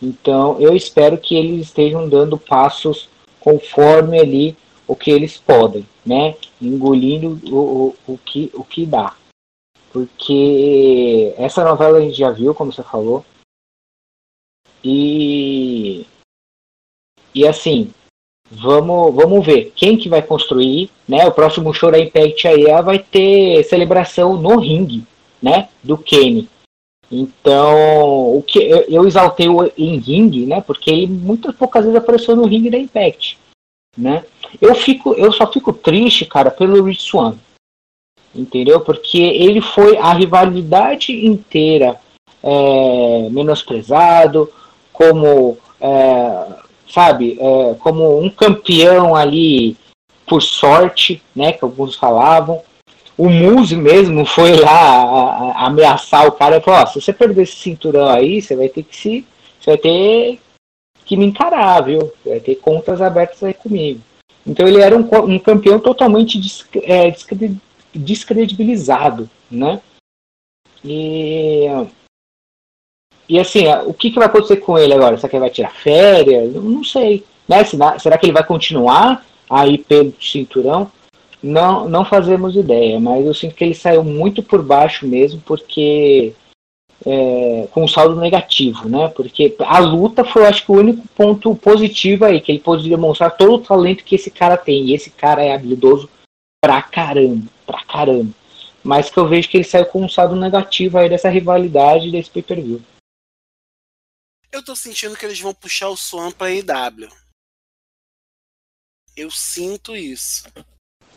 Então 0.00 0.58
eu 0.60 0.74
espero 0.74 1.18
que 1.18 1.36
eles 1.36 1.66
estejam 1.66 2.08
dando 2.08 2.38
passos 2.38 3.08
conforme 3.48 4.20
ali 4.20 4.56
o 4.86 4.94
que 4.94 5.10
eles 5.10 5.38
podem, 5.38 5.86
né? 6.04 6.36
Engolindo 6.60 7.40
o, 7.50 7.88
o, 8.06 8.12
o, 8.12 8.18
que, 8.18 8.50
o 8.52 8.62
que 8.62 8.84
dá. 8.84 9.16
Porque 9.90 11.34
essa 11.38 11.64
novela 11.64 11.96
a 11.96 12.00
gente 12.02 12.18
já 12.18 12.30
viu, 12.30 12.54
como 12.54 12.70
você 12.70 12.82
falou. 12.82 13.24
E. 14.84 16.04
E 17.34 17.46
assim, 17.46 17.90
vamos, 18.50 19.14
vamos 19.14 19.46
ver 19.46 19.72
quem 19.74 19.96
que 19.96 20.10
vai 20.10 20.20
construir, 20.20 20.90
né? 21.08 21.26
O 21.26 21.32
próximo 21.32 21.72
show 21.72 21.90
da 21.90 21.98
Impact 21.98 22.48
aí 22.48 22.64
vai 22.82 22.98
ter 22.98 23.64
celebração 23.64 24.36
no 24.36 24.58
ringue, 24.58 25.04
né? 25.42 25.70
Do 25.82 25.96
Kenny. 25.96 26.48
Então, 27.10 28.36
o 28.36 28.42
que 28.46 28.58
eu, 28.58 29.06
exaltei 29.06 29.48
o 29.48 29.70
em 29.78 29.96
ringue, 29.96 30.44
né? 30.44 30.60
Porque 30.60 30.90
ele 30.90 31.06
muitas 31.06 31.54
poucas 31.54 31.84
vezes 31.84 31.98
apareceu 31.98 32.36
no 32.36 32.46
ringue 32.46 32.70
da 32.70 32.78
Impact, 32.78 33.38
né? 33.96 34.24
Eu 34.60 34.74
fico, 34.74 35.14
eu 35.14 35.32
só 35.32 35.50
fico 35.50 35.72
triste, 35.72 36.26
cara, 36.26 36.50
pelo 36.50 36.82
Rich 36.82 37.02
Swan, 37.02 37.36
entendeu? 38.34 38.80
Porque 38.80 39.18
ele 39.18 39.62
foi 39.62 39.96
a 39.96 40.12
rivalidade 40.12 41.26
inteira 41.26 41.98
é, 42.42 43.28
menosprezado, 43.30 44.52
como 44.92 45.56
é, 45.80 46.46
sabe, 46.90 47.38
é, 47.40 47.74
como 47.74 48.20
um 48.20 48.28
campeão 48.28 49.16
ali 49.16 49.76
por 50.26 50.42
sorte, 50.42 51.22
né? 51.34 51.52
Que 51.52 51.64
alguns 51.64 51.94
falavam 51.94 52.62
o 53.18 53.28
Muse 53.28 53.76
mesmo 53.76 54.24
foi 54.24 54.56
lá 54.56 55.52
ameaçar 55.66 56.26
o 56.28 56.32
cara 56.32 56.58
e 56.58 56.60
falou, 56.60 56.86
se 56.86 57.00
você 57.00 57.12
perder 57.12 57.42
esse 57.42 57.56
cinturão 57.56 58.08
aí, 58.08 58.40
você 58.40 58.54
vai 58.54 58.68
ter 58.68 58.84
que 58.84 58.96
se. 58.96 59.26
Você 59.60 59.70
vai 59.72 59.78
ter 59.78 60.40
que 61.04 61.16
me 61.16 61.26
encarar, 61.26 61.80
viu? 61.80 62.12
Você 62.22 62.28
vai 62.30 62.40
ter 62.40 62.54
contas 62.54 63.02
abertas 63.02 63.42
aí 63.42 63.52
comigo. 63.52 64.00
Então 64.46 64.68
ele 64.68 64.80
era 64.80 64.96
um, 64.96 65.08
um 65.24 65.38
campeão 65.38 65.80
totalmente 65.80 66.40
é, 66.84 67.12
descredibilizado, 67.92 69.28
né? 69.50 69.80
E, 70.84 71.66
e 73.28 73.40
assim, 73.40 73.64
o 73.84 73.92
que, 73.92 74.10
que 74.10 74.18
vai 74.18 74.28
acontecer 74.28 74.58
com 74.58 74.78
ele 74.78 74.94
agora? 74.94 75.16
Será 75.16 75.28
que 75.28 75.36
ele 75.36 75.40
vai 75.40 75.50
tirar 75.50 75.74
férias? 75.74 76.54
Não 76.54 76.84
sei. 76.84 77.24
Né? 77.48 77.64
Será 77.98 78.16
que 78.16 78.26
ele 78.26 78.32
vai 78.32 78.46
continuar 78.46 79.26
aí 79.50 79.76
pelo 79.76 80.14
cinturão? 80.20 80.90
Não, 81.42 81.88
não 81.88 82.04
fazemos 82.04 82.56
ideia, 82.56 82.98
mas 82.98 83.24
eu 83.24 83.32
sinto 83.32 83.54
que 83.54 83.64
ele 83.64 83.74
saiu 83.74 84.02
muito 84.02 84.42
por 84.42 84.62
baixo 84.62 85.06
mesmo, 85.06 85.40
porque 85.42 86.34
é, 87.06 87.68
com 87.70 87.84
um 87.84 87.88
saldo 87.88 88.20
negativo, 88.20 88.88
né? 88.88 89.08
Porque 89.08 89.54
a 89.60 89.78
luta 89.78 90.24
foi, 90.24 90.46
acho 90.46 90.64
que, 90.64 90.72
o 90.72 90.76
único 90.76 91.06
ponto 91.08 91.54
positivo 91.54 92.24
aí, 92.24 92.40
que 92.40 92.52
ele 92.52 92.60
pôde 92.60 92.88
demonstrar 92.88 93.36
todo 93.36 93.54
o 93.54 93.64
talento 93.64 94.04
que 94.04 94.16
esse 94.16 94.30
cara 94.30 94.56
tem. 94.56 94.86
E 94.86 94.94
esse 94.94 95.10
cara 95.10 95.42
é 95.42 95.54
habilidoso 95.54 96.10
pra 96.60 96.82
caramba, 96.82 97.48
pra 97.66 97.84
caramba. 97.84 98.32
Mas 98.82 99.10
que 99.10 99.18
eu 99.18 99.28
vejo 99.28 99.48
que 99.48 99.56
ele 99.56 99.64
saiu 99.64 99.86
com 99.86 100.04
um 100.04 100.08
saldo 100.08 100.34
negativo 100.34 100.98
aí 100.98 101.08
dessa 101.08 101.28
rivalidade 101.28 102.10
desse 102.10 102.30
pay-per-view. 102.30 102.82
Eu 104.50 104.64
tô 104.64 104.74
sentindo 104.74 105.16
que 105.16 105.26
eles 105.26 105.40
vão 105.40 105.54
puxar 105.54 105.88
o 105.88 105.96
Swan 105.96 106.32
pra 106.32 106.50
IW. 106.50 107.08
Eu 109.16 109.30
sinto 109.30 109.94
isso. 109.94 110.44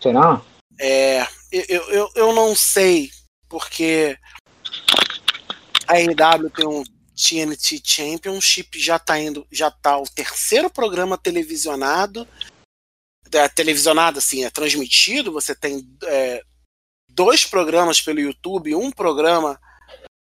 Será? 0.02 0.42
É, 0.80 1.22
eu, 1.52 1.90
eu, 1.90 2.12
eu 2.16 2.34
não 2.34 2.56
sei, 2.56 3.12
porque 3.48 4.18
a 5.88 5.94
RW 5.94 6.50
tem 6.50 6.66
um 6.66 6.84
TNT 7.16 7.82
Championship, 7.84 8.80
já 8.80 8.98
tá 8.98 9.20
indo, 9.20 9.46
já 9.52 9.70
tá 9.70 9.98
o 9.98 10.04
terceiro 10.04 10.70
programa 10.70 11.18
televisionado, 11.18 12.28
é, 13.32 13.48
televisionado 13.48 14.18
assim, 14.18 14.44
é 14.44 14.50
transmitido, 14.50 15.32
você 15.32 15.54
tem 15.54 15.88
é, 16.06 16.44
dois 17.10 17.46
programas 17.46 18.02
pelo 18.02 18.20
YouTube, 18.20 18.74
um 18.74 18.92
programa 18.92 19.60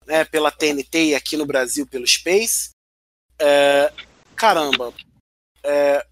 né, 0.07 0.25
pela 0.25 0.51
TNT 0.51 1.09
e 1.09 1.15
aqui 1.15 1.37
no 1.37 1.45
Brasil 1.45 1.87
pelo 1.87 2.07
Space. 2.07 2.71
É, 3.39 3.93
caramba, 4.35 4.95
é, 5.63 6.05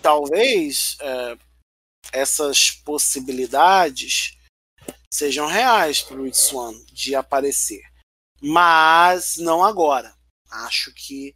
talvez 0.00 0.96
é, 1.00 1.36
essas 2.12 2.70
possibilidades 2.70 4.36
sejam 5.12 5.46
reais 5.46 6.02
para 6.02 6.16
o 6.16 6.24
Rich 6.24 6.38
Swan 6.38 6.74
de 6.92 7.14
aparecer. 7.14 7.82
Mas 8.40 9.36
não 9.36 9.64
agora. 9.64 10.14
Acho 10.50 10.92
que 10.92 11.34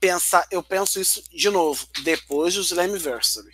pensar, 0.00 0.46
eu 0.50 0.62
penso 0.62 1.00
isso 1.00 1.22
de 1.30 1.48
novo 1.50 1.86
depois 2.02 2.54
do 2.54 2.60
Slammiversary. 2.60 3.52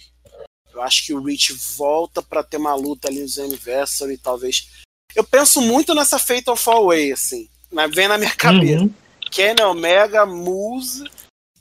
Eu 0.72 0.82
acho 0.82 1.04
que 1.04 1.12
o 1.12 1.22
Rich 1.22 1.52
volta 1.76 2.22
para 2.22 2.42
ter 2.42 2.56
uma 2.56 2.74
luta 2.74 3.08
ali 3.08 3.20
no 3.20 3.26
Slammiversary, 3.26 4.16
talvez. 4.18 4.68
Eu 5.14 5.24
penso 5.24 5.60
muito 5.60 5.94
nessa 5.94 6.18
Fatal 6.18 6.56
Fall 6.56 6.86
Way, 6.86 7.12
assim, 7.12 7.50
vem 7.92 8.08
na 8.08 8.16
minha 8.18 8.34
cabeça. 8.34 8.82
Uhum. 8.82 8.94
Kenny 9.30 9.62
Omega, 9.62 10.24
Moose, 10.24 11.04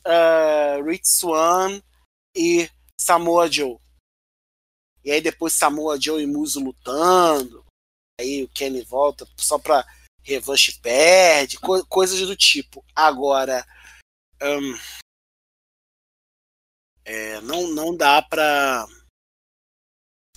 uh, 0.05 0.83
Rich 0.85 1.09
Swan 1.09 1.81
e 2.35 2.69
Samoa 2.99 3.51
Joe. 3.51 3.77
E 5.07 5.11
aí 5.11 5.21
depois 5.21 5.53
Samoa 5.53 5.97
Joe 5.97 6.21
e 6.21 6.27
Muso 6.27 6.59
lutando. 6.59 7.65
Aí 8.19 8.43
o 8.43 8.49
Kenny 8.49 8.81
volta 8.81 9.25
só 9.37 9.57
pra 9.57 9.85
revanche 10.21 10.77
perde, 10.81 11.57
co 11.57 11.85
coisas 11.85 12.19
do 12.27 12.35
tipo. 12.35 12.83
Agora, 12.93 13.65
é, 17.05 17.39
não, 17.39 17.69
não 17.69 17.95
dá 17.95 18.21
pra. 18.21 18.85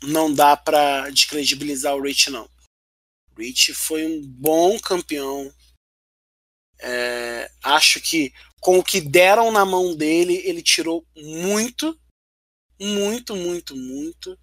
Não 0.05 0.33
dá 0.33 0.57
pra 0.57 1.11
descredibilizar 1.11 1.97
o 1.97 2.01
Rich, 2.01 2.31
não. 2.31 2.49
Rich 3.37 3.75
foi 3.75 4.07
um 4.07 4.25
bom 4.25 4.79
campeão. 4.79 5.53
É, 6.79 7.51
acho 7.65 8.01
que 8.01 8.33
com 8.61 8.79
o 8.79 8.85
que 8.85 9.01
deram 9.01 9.51
na 9.51 9.65
mão 9.65 9.97
dele, 9.97 10.35
ele 10.45 10.63
tirou 10.63 11.05
muito, 11.17 12.01
muito, 12.79 13.35
muito, 13.35 13.75
muito 13.75 14.39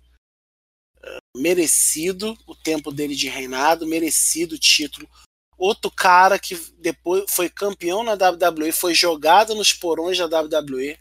merecido 1.36 2.38
o 2.46 2.56
tempo 2.56 2.92
dele 2.92 3.16
de 3.16 3.28
reinado, 3.28 3.88
merecido 3.88 4.56
o 4.56 4.60
título. 4.60 5.10
Outro 5.58 5.90
cara 5.90 6.38
que 6.38 6.56
depois 6.80 7.26
foi 7.30 7.50
campeão 7.50 8.04
na 8.04 8.14
WWE, 8.14 8.72
foi 8.72 8.94
jogado 8.94 9.56
nos 9.56 9.74
porões 9.74 10.18
da 10.18 10.26
WWE 10.26 11.00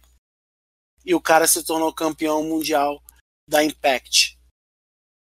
e 1.04 1.14
o 1.14 1.20
cara 1.20 1.46
se 1.46 1.62
tornou 1.62 1.92
campeão 1.92 2.42
mundial 2.42 3.02
da 3.48 3.62
Impact. 3.62 4.38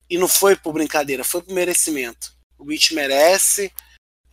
E 0.09 0.17
não 0.17 0.27
foi 0.27 0.55
por 0.55 0.73
brincadeira, 0.73 1.23
foi 1.23 1.41
por 1.41 1.53
merecimento. 1.53 2.35
O 2.57 2.63
Rich 2.63 2.93
merece, 2.93 3.71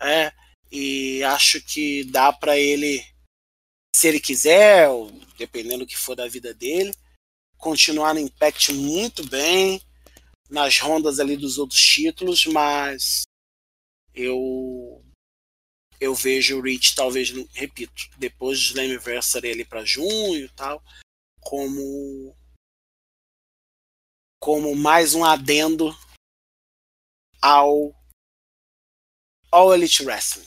é, 0.01 0.33
e 0.71 1.23
acho 1.25 1.61
que 1.61 2.05
dá 2.05 2.33
para 2.33 2.57
ele, 2.57 3.05
se 3.95 4.09
ele 4.09 4.21
quiser, 4.21 4.89
ou 4.89 5.11
dependendo 5.37 5.85
do 5.85 5.87
que 5.87 5.97
for 5.97 6.15
da 6.15 6.29
vida 6.29 6.55
dele, 6.55 6.95
continuar 7.59 8.15
no 8.15 8.21
Impact 8.21 8.73
muito 8.73 9.27
bem 9.27 9.83
nas 10.49 10.79
rondas 10.79 11.19
ali 11.19 11.37
dos 11.37 11.59
outros 11.59 11.81
títulos, 11.81 12.47
mas 12.47 13.23
eu 14.15 15.03
eu 16.01 16.15
vejo 16.15 16.59
o 16.59 16.61
Rich 16.61 16.95
talvez, 16.95 17.31
repito, 17.55 18.11
depois 18.19 18.59
do 18.59 18.65
Slammiversary 18.65 19.51
ali 19.51 19.65
para 19.65 19.85
junho 19.85 20.45
e 20.45 20.49
tal, 20.51 20.83
como 21.41 22.37
como 24.41 24.77
mais 24.77 25.15
um 25.15 25.25
adendo 25.25 25.97
ao 27.41 27.95
ao 29.51 29.73
Elite 29.73 30.05
Wrestling. 30.05 30.47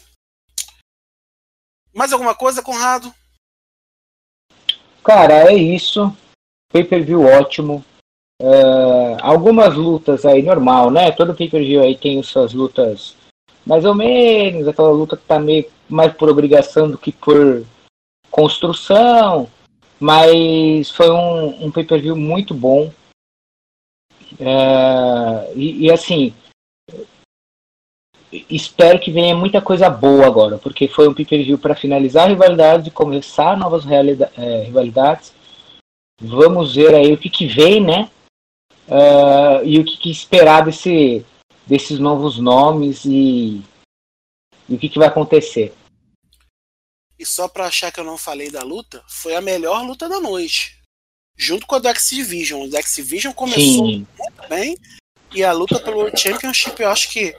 Mais 1.93 2.13
alguma 2.13 2.35
coisa, 2.35 2.61
Conrado? 2.61 3.11
Cara, 5.03 5.49
é 5.49 5.55
isso. 5.55 6.15
Pay-per-view 6.71 7.21
ótimo. 7.21 7.83
Uh, 8.41 9.17
algumas 9.21 9.75
lutas 9.75 10.25
aí, 10.25 10.43
normal, 10.43 10.91
né? 10.91 11.11
Todo 11.11 11.33
pay-per-view 11.35 11.81
aí 11.81 11.97
tem 11.97 12.21
suas 12.21 12.53
lutas 12.53 13.15
mais 13.67 13.83
ou 13.83 13.93
menos, 13.93 14.65
aquela 14.65 14.91
luta 14.91 15.17
que 15.17 15.23
tá 15.23 15.37
meio 15.37 15.69
mais 15.89 16.13
por 16.13 16.29
obrigação 16.29 16.89
do 16.89 16.97
que 16.97 17.11
por 17.11 17.65
construção, 18.31 19.49
mas 19.99 20.89
foi 20.89 21.09
um, 21.09 21.65
um 21.65 21.71
pay-per-view 21.71 22.15
muito 22.15 22.53
bom. 22.53 22.91
Uh, 24.39 25.51
e, 25.53 25.85
e, 25.85 25.91
assim, 25.91 26.33
espero 28.49 28.99
que 28.99 29.11
venha 29.11 29.35
muita 29.35 29.61
coisa 29.61 29.89
boa 29.89 30.25
agora, 30.25 30.57
porque 30.57 30.87
foi 30.87 31.07
um 31.09 31.13
pay-per-view 31.13 31.57
para 31.57 31.75
finalizar 31.75 32.25
a 32.25 32.29
rivalidade 32.29 32.91
começar 32.91 33.57
novas 33.57 33.83
é, 33.85 34.63
rivalidades. 34.63 35.33
Vamos 36.21 36.75
ver 36.75 36.95
aí 36.95 37.11
o 37.11 37.17
que, 37.17 37.29
que 37.29 37.47
vem, 37.47 37.81
né? 37.81 38.09
Uh, 38.87 39.63
e 39.63 39.79
o 39.79 39.85
que, 39.85 39.97
que, 39.97 40.11
esperar 40.11 40.65
desse, 40.65 41.25
desses 41.65 41.99
novos 41.99 42.37
nomes 42.37 43.05
e, 43.05 43.61
e 44.67 44.75
o 44.75 44.77
que, 44.77 44.89
que 44.89 44.99
vai 44.99 45.07
acontecer. 45.07 45.73
E 47.19 47.25
só 47.25 47.47
para 47.47 47.65
achar 47.65 47.91
que 47.91 47.99
eu 47.99 48.03
não 48.03 48.17
falei 48.17 48.51
da 48.51 48.63
luta, 48.63 49.03
foi 49.07 49.35
a 49.35 49.41
melhor 49.41 49.83
luta 49.83 50.07
da 50.07 50.19
noite. 50.19 50.77
junto 51.35 51.67
com 51.67 51.75
a 51.75 51.79
do 51.79 51.87
X-Division. 51.87 52.67
O 52.67 52.75
X-Division 52.75 53.33
começou 53.33 53.85
Sim. 53.87 54.07
muito 54.17 54.49
bem 54.49 54.77
e 55.33 55.43
a 55.43 55.51
luta 55.51 55.79
pelo 55.79 55.97
World 55.97 56.19
Championship, 56.19 56.81
eu 56.81 56.89
acho 56.89 57.09
que, 57.09 57.35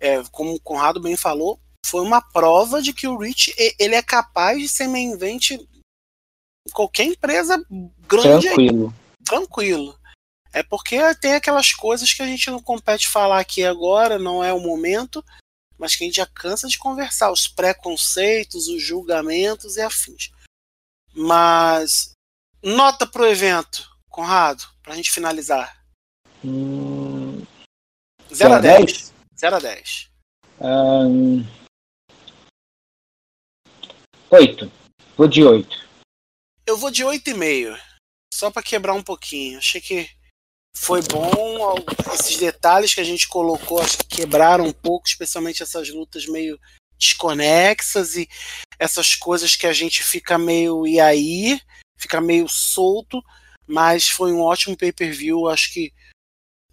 é, 0.00 0.22
como 0.30 0.54
o 0.54 0.60
Conrado 0.60 1.00
bem 1.00 1.16
falou, 1.16 1.60
foi 1.86 2.02
uma 2.02 2.20
prova 2.20 2.82
de 2.82 2.92
que 2.92 3.06
o 3.06 3.16
Rich 3.16 3.54
ele 3.78 3.94
é 3.94 4.02
capaz 4.02 4.58
de 4.58 4.68
ser 4.68 4.88
main 4.88 5.12
event 5.12 5.52
em 5.52 5.66
qualquer 6.72 7.04
empresa 7.04 7.64
grande 8.08 8.48
aí, 8.48 8.70
Tranquilo. 9.24 9.98
É 10.52 10.62
porque 10.62 10.98
tem 11.16 11.34
aquelas 11.34 11.72
coisas 11.72 12.12
que 12.12 12.22
a 12.22 12.26
gente 12.26 12.50
não 12.50 12.60
compete 12.60 13.08
falar 13.08 13.40
aqui 13.40 13.64
agora, 13.64 14.18
não 14.18 14.44
é 14.44 14.52
o 14.52 14.60
momento, 14.60 15.24
mas 15.78 15.96
que 15.96 16.04
a 16.04 16.06
gente 16.06 16.16
já 16.16 16.26
cansa 16.26 16.68
de 16.68 16.78
conversar, 16.78 17.32
os 17.32 17.46
preconceitos, 17.46 18.68
os 18.68 18.82
julgamentos 18.82 19.76
e 19.76 19.80
afins. 19.80 20.30
Mas 21.14 22.12
nota 22.62 23.06
pro 23.06 23.26
evento, 23.26 23.90
Conrado, 24.08 24.64
pra 24.82 24.94
gente 24.94 25.10
finalizar. 25.10 25.82
Hum, 26.44 27.44
0 28.32 28.32
a 28.32 28.34
Zero 28.34 28.54
a 28.54 28.58
10. 28.60 29.12
0 29.38 29.56
a 29.56 29.58
10. 29.58 30.10
ahn, 30.60 31.44
oito. 34.30 34.70
Vou 35.16 35.28
de 35.28 35.42
oito. 35.44 35.76
Eu 36.66 36.76
vou 36.76 36.90
de 36.90 37.04
8,5. 37.04 37.78
Só 38.32 38.50
pra 38.50 38.62
quebrar 38.62 38.94
um 38.94 39.02
pouquinho. 39.02 39.58
Achei 39.58 39.80
que 39.80 40.08
foi 40.74 41.00
bom. 41.02 41.74
Esses 42.14 42.36
detalhes 42.36 42.94
que 42.94 43.00
a 43.00 43.04
gente 43.04 43.28
colocou, 43.28 43.80
acho 43.80 43.98
que 43.98 44.16
quebraram 44.16 44.66
um 44.66 44.72
pouco, 44.72 45.06
especialmente 45.06 45.62
essas 45.62 45.88
lutas 45.88 46.26
meio 46.26 46.58
desconexas 46.98 48.16
e 48.16 48.28
essas 48.78 49.14
coisas 49.14 49.56
que 49.56 49.66
a 49.66 49.72
gente 49.72 50.02
fica 50.02 50.38
meio 50.38 50.86
e 50.86 51.00
aí, 51.00 51.60
fica 51.96 52.20
meio 52.20 52.48
solto. 52.48 53.22
Mas 53.66 54.08
foi 54.08 54.32
um 54.32 54.40
ótimo 54.40 54.76
pay-per-view. 54.76 55.48
Acho 55.48 55.72
que 55.72 55.92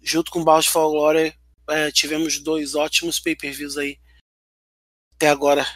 junto 0.02 0.30
com 0.30 0.44
Balls 0.44 0.66
for 0.66 0.90
Glory 0.90 1.34
é, 1.68 1.90
tivemos 1.90 2.38
dois 2.38 2.74
ótimos 2.74 3.20
pay-per-views 3.20 3.76
aí 3.76 3.98
até 5.14 5.28
agora. 5.28 5.66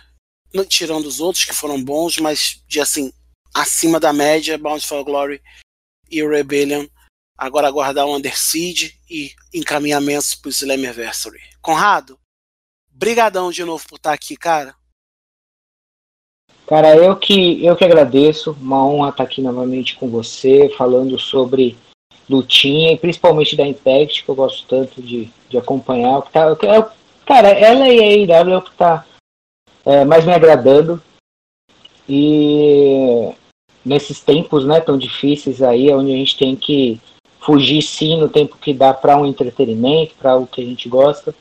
Tirando 0.69 1.07
os 1.07 1.21
outros 1.21 1.45
que 1.45 1.53
foram 1.53 1.83
bons, 1.83 2.19
mas 2.19 2.63
de 2.67 2.81
assim, 2.81 3.13
acima 3.53 4.01
da 4.01 4.13
média, 4.13 4.57
Bound 4.57 4.87
for 4.87 5.05
Glory 5.05 5.43
e 6.11 6.27
Rebellion. 6.27 6.87
Agora 7.37 7.69
aguardar 7.69 8.07
o 8.07 8.15
Under 8.15 8.39
Siege 8.39 8.95
e 9.11 9.33
encaminhamentos 9.53 10.35
pro 10.35 10.51
Slammiversary. 10.51 11.41
Conrado, 11.61 12.19
brigadão 12.89 13.51
de 13.51 13.65
novo 13.65 13.85
por 13.89 13.97
estar 13.97 14.13
aqui, 14.13 14.37
cara. 14.37 14.75
Cara, 16.67 16.97
eu 16.97 17.17
que, 17.17 17.65
eu 17.65 17.77
que 17.77 17.85
agradeço. 17.85 18.53
Uma 18.53 18.87
honra 18.87 19.11
estar 19.11 19.25
aqui 19.25 19.43
novamente 19.43 19.97
com 19.97 20.09
você, 20.09 20.73
falando 20.79 21.19
sobre 21.19 21.77
lutinha, 22.29 22.93
e 22.93 22.99
principalmente 22.99 23.57
da 23.57 23.67
Impact, 23.67 24.25
que 24.25 24.29
eu 24.29 24.35
gosto 24.35 24.67
tanto 24.67 25.03
de, 25.03 25.29
de 25.49 25.59
acompanhar. 25.59 26.19
O 26.19 26.23
que 26.23 26.33
tá, 26.33 26.47
o 26.47 26.67
é- 26.67 26.91
cara, 27.27 27.49
ela 27.49 27.89
e 27.89 28.29
a 28.31 28.37
AEW 28.37 28.55
é 28.55 28.57
o 28.57 28.63
que 28.63 28.71
está 28.71 29.05
mais 30.07 30.25
me 30.25 30.33
agradando. 30.33 31.03
E 32.09 33.35
nesses 33.85 34.21
tempos 34.21 34.65
né, 34.65 34.81
tão 34.81 34.97
difíceis 34.97 35.63
aí, 35.63 35.91
é 35.91 35.97
onde 35.97 36.13
a 36.13 36.17
gente 36.17 36.39
tem 36.39 36.57
que 36.57 37.01
fugir 37.45 37.83
sim 37.83 38.19
no 38.19 38.29
tempo 38.29 38.57
que 38.57 38.73
dá 38.73 38.95
para 38.95 39.17
um 39.17 39.27
entretenimento, 39.27 40.15
para 40.17 40.37
o 40.37 40.47
que 40.47 40.63
a 40.63 40.65
gente 40.65 40.89
gosta. 40.89 41.35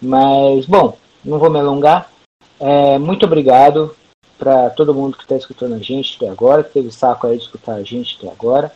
Mas, 0.00 0.66
bom, 0.66 0.98
não 1.24 1.38
vou 1.38 1.50
me 1.50 1.58
alongar. 1.58 2.12
É, 2.60 2.98
muito 2.98 3.24
obrigado 3.24 3.96
para 4.38 4.70
todo 4.70 4.94
mundo 4.94 5.16
que 5.16 5.22
está 5.22 5.36
escutando 5.36 5.74
a 5.74 5.78
gente 5.78 6.16
até 6.16 6.28
agora, 6.28 6.62
que 6.62 6.72
teve 6.72 6.90
saco 6.90 7.26
aí 7.26 7.38
de 7.38 7.44
escutar 7.44 7.74
a 7.74 7.82
gente 7.82 8.16
até 8.16 8.30
agora. 8.30 8.74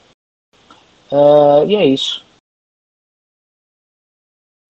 É, 1.10 1.66
e 1.66 1.76
é 1.76 1.84
isso. 1.86 2.24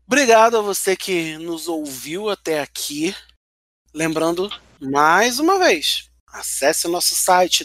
Obrigado 0.06 0.58
a 0.58 0.60
você 0.60 0.96
que 0.96 1.38
nos 1.38 1.68
ouviu 1.68 2.28
até 2.28 2.60
aqui. 2.60 3.14
Lembrando, 3.94 4.50
mais 4.80 5.38
uma 5.38 5.58
vez, 5.58 6.10
acesse 6.32 6.88
nosso 6.88 7.14
site 7.14 7.64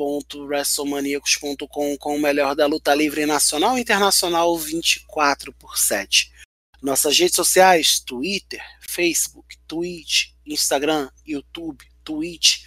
www.wrestlemaniacos.com 0.00 1.98
com 1.98 2.16
o 2.16 2.20
melhor 2.20 2.56
da 2.56 2.66
luta 2.66 2.94
livre 2.94 3.26
nacional 3.26 3.76
e 3.76 3.82
internacional 3.82 4.56
24 4.56 5.52
por 5.52 5.76
7. 5.76 6.32
Nossas 6.80 7.18
redes 7.18 7.36
sociais, 7.36 8.00
Twitter, 8.00 8.64
Facebook, 8.88 9.58
Twitch, 9.68 10.30
Instagram, 10.46 11.10
YouTube, 11.26 11.84
Twitch, 12.02 12.64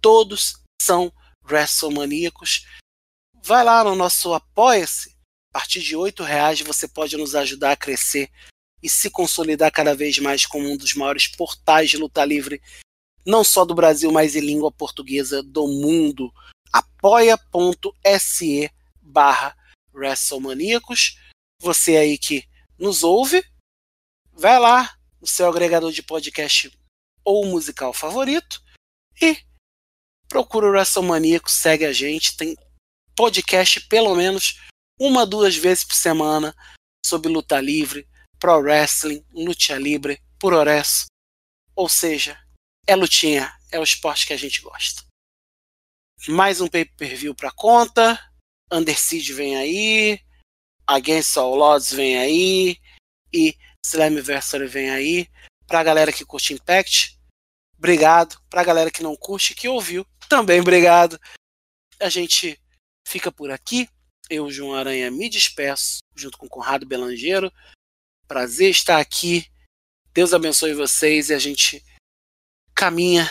todos 0.00 0.60
são 0.80 1.10
WrestleManiacos. 1.48 2.66
Vai 3.42 3.64
lá 3.64 3.82
no 3.82 3.94
nosso 3.94 4.34
Apoia-se. 4.34 5.14
A 5.54 5.60
partir 5.60 5.80
de 5.80 5.96
R$ 5.96 6.12
reais 6.18 6.60
você 6.60 6.86
pode 6.86 7.16
nos 7.16 7.34
ajudar 7.34 7.72
a 7.72 7.76
crescer 7.76 8.30
e 8.82 8.88
se 8.88 9.08
consolidar 9.08 9.72
cada 9.72 9.94
vez 9.94 10.18
mais 10.18 10.44
como 10.44 10.68
um 10.68 10.76
dos 10.76 10.92
maiores 10.94 11.28
portais 11.28 11.88
de 11.88 11.96
luta 11.96 12.24
livre, 12.24 12.60
não 13.24 13.42
só 13.42 13.64
do 13.64 13.74
Brasil, 13.74 14.12
mas 14.12 14.36
em 14.36 14.40
língua 14.40 14.70
portuguesa 14.70 15.42
do 15.42 15.66
mundo. 15.66 16.30
apoia.se 16.74 18.70
barra 19.00 19.56
WrestleManiacos. 19.94 21.16
Você 21.60 21.96
aí 21.96 22.18
que 22.18 22.44
nos 22.76 23.04
ouve, 23.04 23.44
vai 24.32 24.58
lá 24.58 24.98
no 25.20 25.26
seu 25.26 25.48
agregador 25.48 25.92
de 25.92 26.02
podcast 26.02 26.76
ou 27.24 27.46
musical 27.46 27.92
favorito 27.92 28.60
e 29.22 29.38
procura 30.28 30.66
o 30.66 30.70
WrestleManiacos, 30.70 31.52
segue 31.52 31.84
a 31.84 31.92
gente, 31.92 32.36
tem 32.36 32.56
podcast 33.14 33.80
pelo 33.82 34.16
menos 34.16 34.60
uma, 34.98 35.24
duas 35.24 35.54
vezes 35.54 35.84
por 35.84 35.94
semana 35.94 36.54
sobre 37.06 37.30
luta 37.30 37.60
livre, 37.60 38.08
pro 38.40 38.58
wrestling, 38.58 39.24
luta 39.32 39.78
livre, 39.78 40.20
puroresso. 40.40 41.06
Ou 41.76 41.88
seja, 41.88 42.36
é 42.86 42.96
lutinha, 42.96 43.52
é 43.70 43.78
o 43.78 43.84
esporte 43.84 44.26
que 44.26 44.32
a 44.32 44.36
gente 44.36 44.60
gosta. 44.60 45.04
Mais 46.28 46.60
um 46.60 46.68
pay-per-view 46.68 47.34
pra 47.34 47.50
conta, 47.50 48.18
Under 48.72 48.98
Siege 48.98 49.34
vem 49.34 49.56
aí, 49.56 50.18
Against 50.86 51.36
All 51.36 51.60
Odds 51.60 51.92
vem 51.92 52.18
aí, 52.18 52.78
e 53.30 53.54
Slammiversary 53.84 54.66
vem 54.66 54.90
aí. 54.90 55.28
Pra 55.66 55.82
galera 55.82 56.10
que 56.10 56.24
curte 56.24 56.54
Impact, 56.54 57.20
obrigado. 57.76 58.40
Pra 58.48 58.64
galera 58.64 58.90
que 58.90 59.02
não 59.02 59.14
curte, 59.14 59.54
que 59.54 59.68
ouviu, 59.68 60.06
também 60.26 60.60
obrigado. 60.60 61.20
A 62.00 62.08
gente 62.08 62.58
fica 63.06 63.30
por 63.30 63.50
aqui. 63.50 63.86
Eu, 64.30 64.50
João 64.50 64.74
Aranha, 64.74 65.10
me 65.10 65.28
despeço, 65.28 65.98
junto 66.16 66.38
com 66.38 66.48
Conrado 66.48 66.86
Belangeiro. 66.86 67.52
Prazer 68.26 68.70
estar 68.70 68.98
aqui. 68.98 69.46
Deus 70.14 70.32
abençoe 70.32 70.72
vocês 70.72 71.28
e 71.28 71.34
a 71.34 71.38
gente 71.38 71.84
caminha 72.74 73.30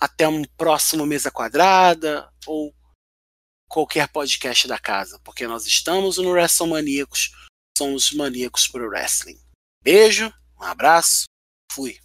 até 0.00 0.26
um 0.26 0.42
próximo 0.56 1.06
Mesa 1.06 1.30
Quadrada 1.30 2.28
ou 2.46 2.74
qualquer 3.68 4.08
podcast 4.08 4.66
da 4.66 4.78
casa, 4.78 5.20
porque 5.22 5.46
nós 5.46 5.66
estamos 5.66 6.18
no 6.18 6.30
WrestleManiacos, 6.30 7.30
somos 7.76 8.10
maníacos 8.12 8.66
pro 8.66 8.88
wrestling. 8.88 9.38
Beijo, 9.84 10.32
um 10.60 10.64
abraço, 10.64 11.24
fui. 11.72 11.98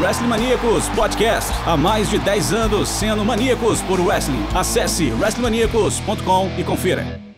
Wrestling 0.00 0.28
Maníacos 0.28 0.88
Podcast. 0.90 1.50
Há 1.66 1.76
mais 1.76 2.08
de 2.08 2.18
10 2.18 2.52
anos 2.52 2.88
sendo 2.88 3.24
maníacos 3.24 3.82
por 3.82 4.00
wrestling. 4.00 4.46
Acesse 4.54 5.10
wrestlingmaníacos.com 5.10 6.58
e 6.58 6.64
confira. 6.64 7.29